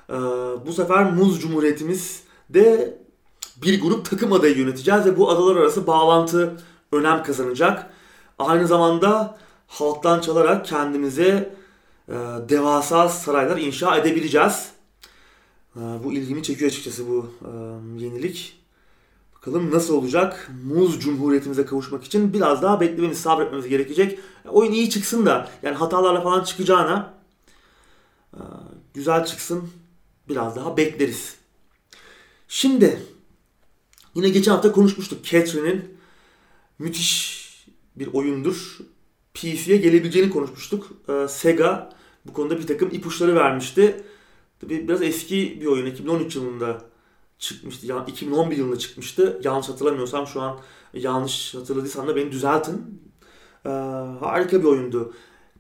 E, 0.10 0.14
bu 0.68 0.74
sefer 0.74 1.14
Muz 1.14 1.42
Cumhuriyetimiz 1.42 2.24
de 2.50 2.98
bir 3.62 3.82
grup 3.82 4.10
takım 4.10 4.34
adayı 4.34 4.58
yöneteceğiz 4.58 5.06
ve 5.06 5.18
bu 5.18 5.30
adalar 5.30 5.56
arası 5.56 5.88
bağlantı 5.88 6.58
önem 6.92 7.24
kazanacak. 7.24 7.90
Aynı 8.40 8.68
zamanda 8.68 9.38
halktan 9.68 10.22
çalarak 10.22 10.66
kendimize 10.66 11.56
e, 12.10 12.14
devasa 12.50 13.10
saraylar 13.10 13.58
inşa 13.58 13.98
edebileceğiz. 13.98 14.72
E, 15.76 15.80
bu 16.04 16.14
ilgimi 16.14 16.44
çekiyor 16.44 16.72
açıkçası 16.72 17.08
bu 17.08 17.32
e, 17.42 17.50
yenilik. 18.04 18.60
Bakalım 19.36 19.72
nasıl 19.72 19.94
olacak? 19.94 20.52
Muz 20.64 21.00
Cumhuriyetimize 21.00 21.66
kavuşmak 21.66 22.04
için 22.04 22.34
biraz 22.34 22.62
daha 22.62 22.80
beklememiz, 22.80 23.20
sabretmemiz 23.20 23.68
gerekecek. 23.68 24.20
Oyun 24.48 24.72
iyi 24.72 24.90
çıksın 24.90 25.26
da 25.26 25.50
yani 25.64 25.76
hatalarla 25.76 26.22
falan 26.22 26.44
çıkacağına 26.44 27.14
e, 28.34 28.42
güzel 28.94 29.26
çıksın 29.26 29.70
biraz 30.30 30.56
daha 30.56 30.78
bekleriz. 30.78 31.36
Şimdi 32.48 33.15
yine 34.16 34.30
geçen 34.30 34.52
hafta 34.52 34.72
konuşmuştuk. 34.72 35.26
Catherine'in 35.26 35.98
müthiş 36.80 37.46
bir 37.96 38.14
oyundur. 38.14 38.78
PC'ye 39.34 39.78
gelebileceğini 39.78 40.30
konuşmuştuk. 40.30 40.92
E, 41.10 41.28
Sega 41.28 41.90
bu 42.26 42.34
konuda 42.34 42.58
bir 42.58 42.68
takım 42.68 42.90
ipuçları 42.92 43.36
vermişti. 43.36 44.04
Tabii 44.62 44.88
biraz 44.88 45.02
eski 45.02 45.62
bir 45.62 45.66
oyun. 45.66 45.86
2013 45.86 46.36
yılında 46.36 46.82
çıkmıştı. 47.40 47.86
Yani 47.88 48.10
2011 48.10 48.58
yılında 48.58 48.80
çıkmıştı. 48.80 49.42
Yanlış 49.44 49.70
hatırlamıyorsam 49.70 50.28
şu 50.28 50.42
an 50.42 50.60
yanlış 50.94 51.56
hatırladıysam 51.56 52.08
da 52.08 52.16
beni 52.16 52.32
düzeltin. 52.32 53.02
Ee, 53.66 53.70
harika 54.20 54.60
bir 54.60 54.66
oyundu. 54.66 55.14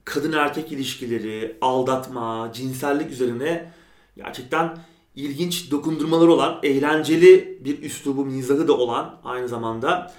Kadın 0.05 0.31
erkek 0.31 0.71
ilişkileri, 0.71 1.57
aldatma, 1.61 2.51
cinsellik 2.53 3.11
üzerine 3.11 3.73
gerçekten 4.17 4.77
ilginç 5.15 5.71
dokundurmaları 5.71 6.31
olan, 6.31 6.59
eğlenceli 6.63 7.59
bir 7.65 7.81
üslubu, 7.81 8.25
mizahı 8.25 8.67
da 8.67 8.77
olan 8.77 9.19
aynı 9.23 9.47
zamanda 9.47 10.13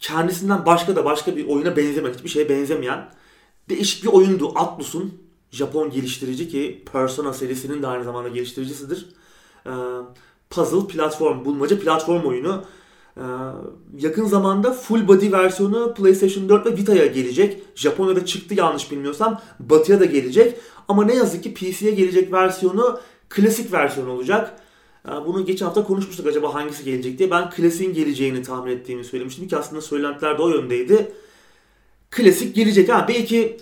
kendisinden 0.00 0.66
başka 0.66 0.96
da 0.96 1.04
başka 1.04 1.36
bir 1.36 1.48
oyuna 1.48 1.76
benzemeyen, 1.76 2.14
hiçbir 2.14 2.28
şeye 2.28 2.48
benzemeyen 2.48 3.08
değişik 3.68 4.04
bir 4.04 4.08
oyundu. 4.08 4.52
Atlus'un 4.54 5.14
Japon 5.50 5.90
geliştirici 5.90 6.48
ki 6.48 6.84
Persona 6.92 7.32
serisinin 7.32 7.82
de 7.82 7.86
aynı 7.86 8.04
zamanda 8.04 8.28
geliştiricisidir 8.28 9.06
e, 9.66 9.72
puzzle 10.50 10.86
platform, 10.86 11.44
bulmaca 11.44 11.78
platform 11.78 12.26
oyunu. 12.26 12.64
E, 13.16 13.24
yakın 13.98 14.24
zamanda 14.24 14.72
full 14.72 15.08
body 15.08 15.32
versiyonu 15.32 15.94
PlayStation 15.94 16.48
4 16.48 16.66
ve 16.66 16.76
Vita'ya 16.76 17.06
gelecek. 17.06 17.62
Japonya'da 17.74 18.26
çıktı 18.26 18.54
yanlış 18.54 18.90
bilmiyorsam. 18.90 19.40
Batı'ya 19.60 20.00
da 20.00 20.04
gelecek. 20.04 20.58
Ama 20.88 21.04
ne 21.04 21.14
yazık 21.14 21.42
ki 21.42 21.54
PC'ye 21.54 21.90
gelecek 21.90 22.32
versiyonu 22.32 23.00
klasik 23.34 23.72
versiyon 23.72 24.08
olacak. 24.08 24.60
E, 25.08 25.10
bunu 25.10 25.46
geçen 25.46 25.66
hafta 25.66 25.84
konuşmuştuk 25.84 26.26
acaba 26.26 26.54
hangisi 26.54 26.84
gelecek 26.84 27.18
diye. 27.18 27.30
Ben 27.30 27.50
klasiğin 27.50 27.94
geleceğini 27.94 28.42
tahmin 28.42 28.72
ettiğimi 28.72 29.04
söylemiştim 29.04 29.48
ki 29.48 29.56
aslında 29.56 29.82
söylentiler 29.82 30.38
de 30.38 30.42
o 30.42 30.48
yöndeydi. 30.48 31.12
Klasik 32.10 32.54
gelecek 32.54 32.88
ha. 32.88 33.06
Belki 33.08 33.56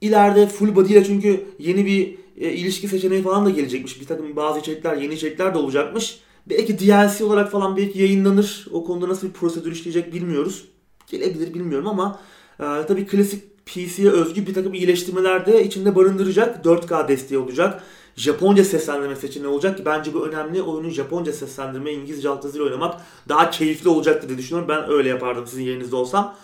ileride 0.00 0.46
full 0.46 0.76
body 0.76 0.92
ile 0.92 1.04
çünkü 1.04 1.44
yeni 1.58 1.86
bir 1.86 2.16
e, 2.36 2.52
ilişki 2.52 2.88
seçeneği 2.88 3.22
falan 3.22 3.46
da 3.46 3.50
gelecekmiş. 3.50 4.00
Bir 4.00 4.06
takım 4.06 4.36
bazı 4.36 4.60
içerikler, 4.60 4.96
yeni 4.96 5.14
içerikler 5.14 5.54
de 5.54 5.58
olacakmış. 5.58 6.20
Belki 6.46 6.78
DLC 6.78 7.24
olarak 7.24 7.50
falan 7.50 7.76
belki 7.76 7.98
yayınlanır. 7.98 8.66
O 8.72 8.84
konuda 8.84 9.08
nasıl 9.08 9.28
bir 9.28 9.32
prosedür 9.32 9.72
işleyecek 9.72 10.14
bilmiyoruz. 10.14 10.64
Gelebilir 11.06 11.54
bilmiyorum 11.54 11.86
ama 11.86 12.20
e, 12.60 12.64
tabii 12.64 13.06
klasik 13.06 13.66
PC'ye 13.66 14.10
özgü 14.10 14.46
bir 14.46 14.54
takım 14.54 14.74
iyileştirmeler 14.74 15.46
de 15.46 15.64
içinde 15.64 15.94
barındıracak. 15.94 16.64
4K 16.64 17.08
desteği 17.08 17.38
olacak. 17.38 17.82
Japonca 18.16 18.64
seslendirme 18.64 19.16
seçeneği 19.16 19.48
olacak 19.48 19.76
ki 19.76 19.84
bence 19.84 20.14
bu 20.14 20.26
önemli. 20.26 20.62
Oyunun 20.62 20.90
Japonca 20.90 21.32
seslendirme, 21.32 21.92
İngilizce 21.92 22.28
altyazıyla 22.28 22.66
oynamak 22.66 23.00
daha 23.28 23.50
keyifli 23.50 23.88
olacaktır 23.88 24.28
diye 24.28 24.38
düşünüyorum. 24.38 24.68
Ben 24.68 24.90
öyle 24.90 25.08
yapardım 25.08 25.46
sizin 25.46 25.62
yerinizde 25.62 25.96
olsam. 25.96 26.36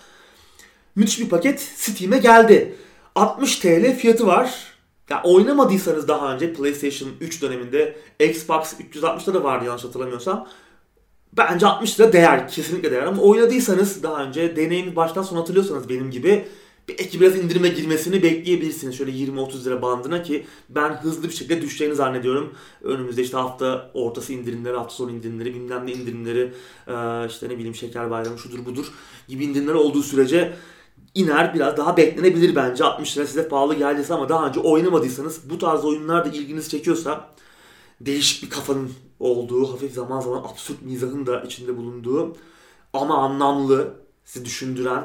Müthiş 0.97 1.21
bir 1.21 1.29
paket 1.29 1.61
Steam'e 1.61 2.19
geldi. 2.19 2.77
60 3.15 3.57
TL 3.59 3.97
fiyatı 3.97 4.27
var. 4.27 4.77
Ya 5.11 5.23
oynamadıysanız 5.25 6.09
daha 6.09 6.35
önce 6.35 6.53
PlayStation 6.53 7.11
3 7.21 7.43
döneminde 7.43 7.97
Xbox 8.21 8.73
360'da 8.95 9.35
da 9.35 9.45
vardı 9.45 9.65
yanlış 9.65 9.85
hatırlamıyorsam. 9.85 10.49
Bence 11.33 11.67
60 11.67 12.01
lira 12.01 12.13
değer. 12.13 12.49
Kesinlikle 12.49 12.91
değer. 12.91 13.03
Ama 13.03 13.23
oynadıysanız 13.23 14.03
daha 14.03 14.25
önce 14.25 14.57
deneyimi 14.57 14.97
baştan 14.97 15.23
sona 15.23 15.41
hatırlıyorsanız 15.41 15.89
benim 15.89 16.11
gibi 16.11 16.49
belki 16.89 17.21
biraz 17.21 17.37
indirime 17.37 17.69
girmesini 17.69 18.23
bekleyebilirsiniz. 18.23 18.99
Şöyle 18.99 19.11
20-30 19.11 19.65
lira 19.65 19.83
bandına 19.83 20.23
ki 20.23 20.47
ben 20.69 20.91
hızlı 20.91 21.29
bir 21.29 21.33
şekilde 21.33 21.63
düşeceğini 21.63 21.95
zannediyorum. 21.95 22.55
Önümüzde 22.83 23.23
işte 23.23 23.37
hafta 23.37 23.91
ortası 23.95 24.33
indirimleri, 24.33 24.77
hafta 24.77 24.95
sonu 24.95 25.11
indirimleri, 25.11 25.55
bilmem 25.55 25.87
ne 25.87 25.93
indirimleri, 25.93 26.53
işte 27.29 27.49
ne 27.49 27.59
bileyim 27.59 27.75
şeker 27.75 28.11
bayramı 28.11 28.39
şudur 28.39 28.65
budur 28.65 28.93
gibi 29.29 29.45
indirimler 29.45 29.75
olduğu 29.75 30.03
sürece 30.03 30.57
iner 31.15 31.55
biraz 31.55 31.77
daha 31.77 31.97
beklenebilir 31.97 32.57
bence. 32.57 32.85
60 32.85 33.17
lira 33.17 33.27
size 33.27 33.49
pahalı 33.49 33.75
geldiyse 33.75 34.15
ama 34.15 34.29
daha 34.29 34.49
önce 34.49 34.61
oynamadıysanız 34.61 35.51
bu 35.51 35.59
tarz 35.59 35.85
oyunlar 35.85 36.25
da 36.25 36.29
ilginizi 36.29 36.69
çekiyorsa 36.69 37.31
değişik 38.01 38.43
bir 38.43 38.51
kafanın 38.51 38.91
olduğu, 39.21 39.73
hafif 39.73 39.93
zaman 39.93 40.21
zaman 40.21 40.39
absürt 40.39 40.83
mizahın 40.83 41.27
da 41.27 41.41
içinde 41.41 41.77
bulunduğu 41.77 42.37
ama 42.93 43.19
anlamlı, 43.19 43.95
sizi 44.25 44.45
düşündüren 44.45 45.05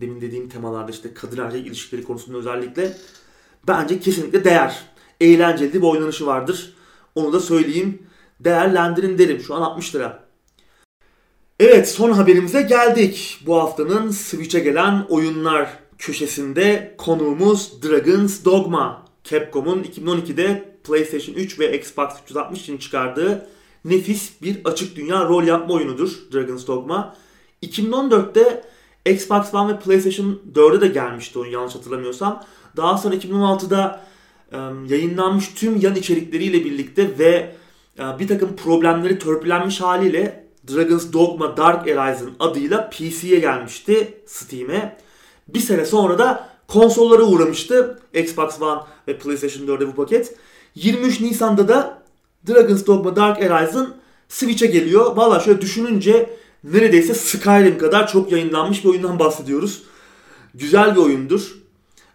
demin 0.00 0.20
dediğim 0.20 0.48
temalarda 0.48 0.90
işte 0.90 1.14
kadın 1.14 1.38
erkek 1.38 1.66
ilişkileri 1.66 2.04
konusunda 2.04 2.38
özellikle 2.38 2.96
bence 3.68 4.00
kesinlikle 4.00 4.44
değer. 4.44 4.82
Eğlenceli 5.20 5.74
bir 5.74 5.82
oynanışı 5.82 6.26
vardır. 6.26 6.74
Onu 7.14 7.32
da 7.32 7.40
söyleyeyim. 7.40 8.02
Değerlendirin 8.40 9.18
derim. 9.18 9.40
Şu 9.40 9.54
an 9.54 9.62
60 9.62 9.94
lira. 9.94 10.28
Evet 11.60 11.88
son 11.88 12.10
haberimize 12.10 12.62
geldik. 12.62 13.40
Bu 13.46 13.56
haftanın 13.56 14.10
Switch'e 14.10 14.60
gelen 14.60 15.06
oyunlar 15.08 15.78
köşesinde 15.98 16.94
konuğumuz 16.98 17.82
Dragon's 17.82 18.44
Dogma. 18.44 19.04
Capcom'un 19.24 19.82
2012'de 19.82 20.78
PlayStation 20.84 21.34
3 21.34 21.58
ve 21.58 21.78
Xbox 21.78 22.08
360 22.24 22.60
için 22.60 22.78
çıkardığı 22.78 23.48
nefis 23.84 24.42
bir 24.42 24.60
açık 24.64 24.96
dünya 24.96 25.24
rol 25.24 25.44
yapma 25.44 25.74
oyunudur 25.74 26.10
Dragon's 26.32 26.66
Dogma. 26.66 27.16
2014'te 27.62 28.64
Xbox 29.10 29.54
One 29.54 29.72
ve 29.72 29.78
PlayStation 29.78 30.40
4'e 30.54 30.80
de 30.80 30.86
gelmişti 30.86 31.38
oyun 31.38 31.52
yanlış 31.52 31.74
hatırlamıyorsam. 31.74 32.44
Daha 32.76 32.98
sonra 32.98 33.14
2016'da 33.14 34.00
yayınlanmış 34.88 35.48
tüm 35.54 35.80
yan 35.80 35.94
içerikleriyle 35.94 36.64
birlikte 36.64 37.18
ve 37.18 37.54
bir 38.18 38.28
takım 38.28 38.56
problemleri 38.56 39.18
törpülenmiş 39.18 39.80
haliyle 39.80 40.48
Dragon's 40.70 41.12
Dogma 41.12 41.56
Dark 41.56 41.86
Horizon 41.86 42.30
adıyla 42.38 42.90
PC'ye 42.90 43.38
gelmişti 43.40 44.22
Steam'e. 44.26 44.96
Bir 45.48 45.60
sene 45.60 45.84
sonra 45.84 46.18
da 46.18 46.48
konsollara 46.68 47.22
uğramıştı 47.22 48.00
Xbox 48.14 48.62
One 48.62 48.80
ve 49.08 49.18
PlayStation 49.18 49.66
4'e 49.66 49.86
bu 49.86 49.94
paket. 49.94 50.34
23 50.74 51.20
Nisan'da 51.20 51.68
da 51.68 52.02
Dragon's 52.48 52.86
Dogma 52.86 53.16
Dark 53.16 53.42
Horizon 53.42 53.94
Switch'e 54.28 54.66
geliyor. 54.66 55.16
Valla 55.16 55.40
şöyle 55.40 55.60
düşününce 55.60 56.30
neredeyse 56.64 57.14
Skyrim 57.14 57.78
kadar 57.78 58.08
çok 58.08 58.32
yayınlanmış 58.32 58.84
bir 58.84 58.88
oyundan 58.88 59.18
bahsediyoruz. 59.18 59.82
Güzel 60.54 60.96
bir 60.96 61.00
oyundur. 61.00 61.54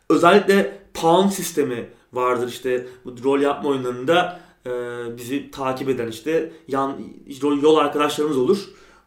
Özellikle 0.09 0.79
pound 0.93 1.31
sistemi 1.31 1.89
vardır 2.13 2.49
işte 2.49 2.87
bu 3.05 3.23
rol 3.23 3.41
yapma 3.41 3.69
oyunlarında 3.69 4.39
e, 4.65 4.71
bizi 5.17 5.51
takip 5.51 5.89
eden 5.89 6.07
işte 6.07 6.51
yan 6.67 6.99
yol 7.61 7.75
arkadaşlarımız 7.75 8.37
olur. 8.37 8.57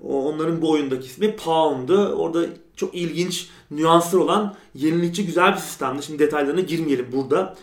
Onların 0.01 0.62
bu 0.62 0.70
oyundaki 0.70 1.07
ismi 1.07 1.37
Pound'u. 1.37 2.07
Orada 2.07 2.47
çok 2.76 2.95
ilginç 2.95 3.49
nüanslar 3.70 4.18
olan 4.18 4.55
yenilikçi 4.74 5.26
güzel 5.26 5.53
bir 5.53 5.59
sistemdi. 5.59 6.03
Şimdi 6.03 6.18
detaylarına 6.18 6.61
girmeyelim 6.61 7.07
burada. 7.12 7.57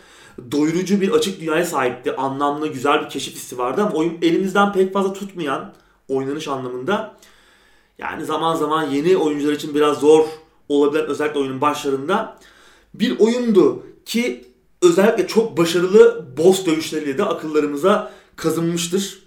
Doyurucu 0.52 1.00
bir 1.00 1.10
açık 1.10 1.40
dünyaya 1.40 1.64
sahipti. 1.64 2.16
Anlamlı 2.16 2.68
güzel 2.68 3.04
bir 3.04 3.08
keşif 3.08 3.34
hissi 3.34 3.58
vardı 3.58 3.82
ama 3.82 3.92
oyun 3.92 4.18
elimizden 4.22 4.72
pek 4.72 4.92
fazla 4.92 5.12
tutmayan 5.12 5.72
oynanış 6.08 6.48
anlamında. 6.48 7.16
Yani 7.98 8.24
zaman 8.24 8.56
zaman 8.56 8.82
yeni 8.90 9.16
oyuncular 9.16 9.52
için 9.52 9.74
biraz 9.74 10.00
zor 10.00 10.26
olabilen 10.68 11.06
özellikle 11.06 11.40
oyunun 11.40 11.60
başlarında 11.60 12.38
bir 12.94 13.18
oyundu 13.18 13.86
ki 14.04 14.44
özellikle 14.82 15.26
çok 15.26 15.58
başarılı 15.58 16.26
boss 16.36 16.66
dövüşleriyle 16.66 17.18
de 17.18 17.24
akıllarımıza 17.24 18.12
kazınmıştır. 18.36 19.24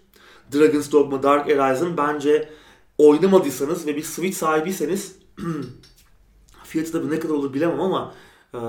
Dragon's 0.53 0.91
Dogma 0.91 1.24
Dark 1.24 1.49
Horizon 1.49 1.97
bence 1.97 2.49
oynamadıysanız 2.97 3.88
ve 3.88 3.95
bir 3.95 4.03
Switch 4.03 4.38
sahibiyseniz 4.38 5.15
fiyatı 6.63 6.91
tabii 6.91 7.11
ne 7.11 7.20
kadar 7.20 7.34
olur 7.34 7.53
bilemem 7.53 7.82
ama 7.82 8.13
e, 8.53 8.59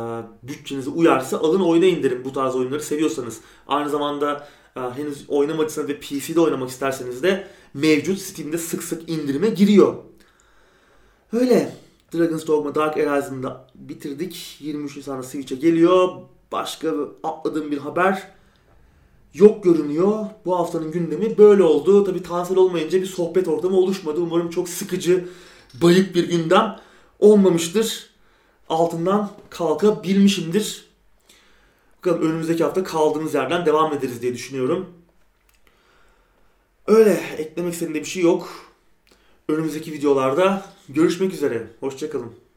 bütçenize 0.42 0.90
uyarsa 0.90 1.38
alın 1.38 1.61
oyuna 1.61 1.86
indirin 1.86 2.24
bu 2.24 2.32
tarz 2.32 2.57
oyunları 2.57 2.82
seviyorsanız. 2.82 3.40
Aynı 3.66 3.90
zamanda 3.90 4.49
e, 4.76 4.80
henüz 4.80 5.24
oynamadıysanız 5.28 5.88
ve 5.88 6.01
PC'de 6.01 6.40
oynamak 6.40 6.70
isterseniz 6.70 7.22
de 7.22 7.49
mevcut 7.80 8.18
Steam'de 8.18 8.58
sık 8.58 8.82
sık 8.82 9.08
indirime 9.08 9.50
giriyor. 9.50 9.94
Öyle. 11.32 11.76
Dragon's 12.14 12.46
Dogma 12.46 12.74
Dark 12.74 12.96
Horizon'da 12.96 13.66
bitirdik. 13.74 14.56
23 14.60 14.96
Nisan'da 14.96 15.22
Switch'e 15.22 15.54
geliyor 15.56 16.08
başka 16.52 16.94
atladığım 17.22 17.70
bir 17.70 17.78
haber 17.78 18.28
yok 19.34 19.64
görünüyor. 19.64 20.26
Bu 20.44 20.58
haftanın 20.58 20.92
gündemi 20.92 21.38
böyle 21.38 21.62
oldu. 21.62 22.04
Tabi 22.04 22.22
tansel 22.22 22.56
olmayınca 22.56 23.00
bir 23.00 23.06
sohbet 23.06 23.48
ortamı 23.48 23.76
oluşmadı. 23.76 24.20
Umarım 24.20 24.50
çok 24.50 24.68
sıkıcı, 24.68 25.28
bayık 25.82 26.14
bir 26.14 26.28
gündem 26.28 26.76
olmamıştır. 27.18 28.10
Altından 28.68 29.30
kalkabilmişimdir. 29.50 30.88
Bakalım 31.98 32.22
önümüzdeki 32.22 32.64
hafta 32.64 32.84
kaldığımız 32.84 33.34
yerden 33.34 33.66
devam 33.66 33.92
ederiz 33.92 34.22
diye 34.22 34.34
düşünüyorum. 34.34 34.86
Öyle 36.89 37.20
eklemek 37.39 37.72
istediğim 37.72 37.95
bir 37.95 38.05
şey 38.05 38.22
yok. 38.22 38.49
Önümüzdeki 39.49 39.93
videolarda 39.93 40.62
görüşmek 40.89 41.32
üzere. 41.32 41.66
Hoşçakalın. 41.80 42.47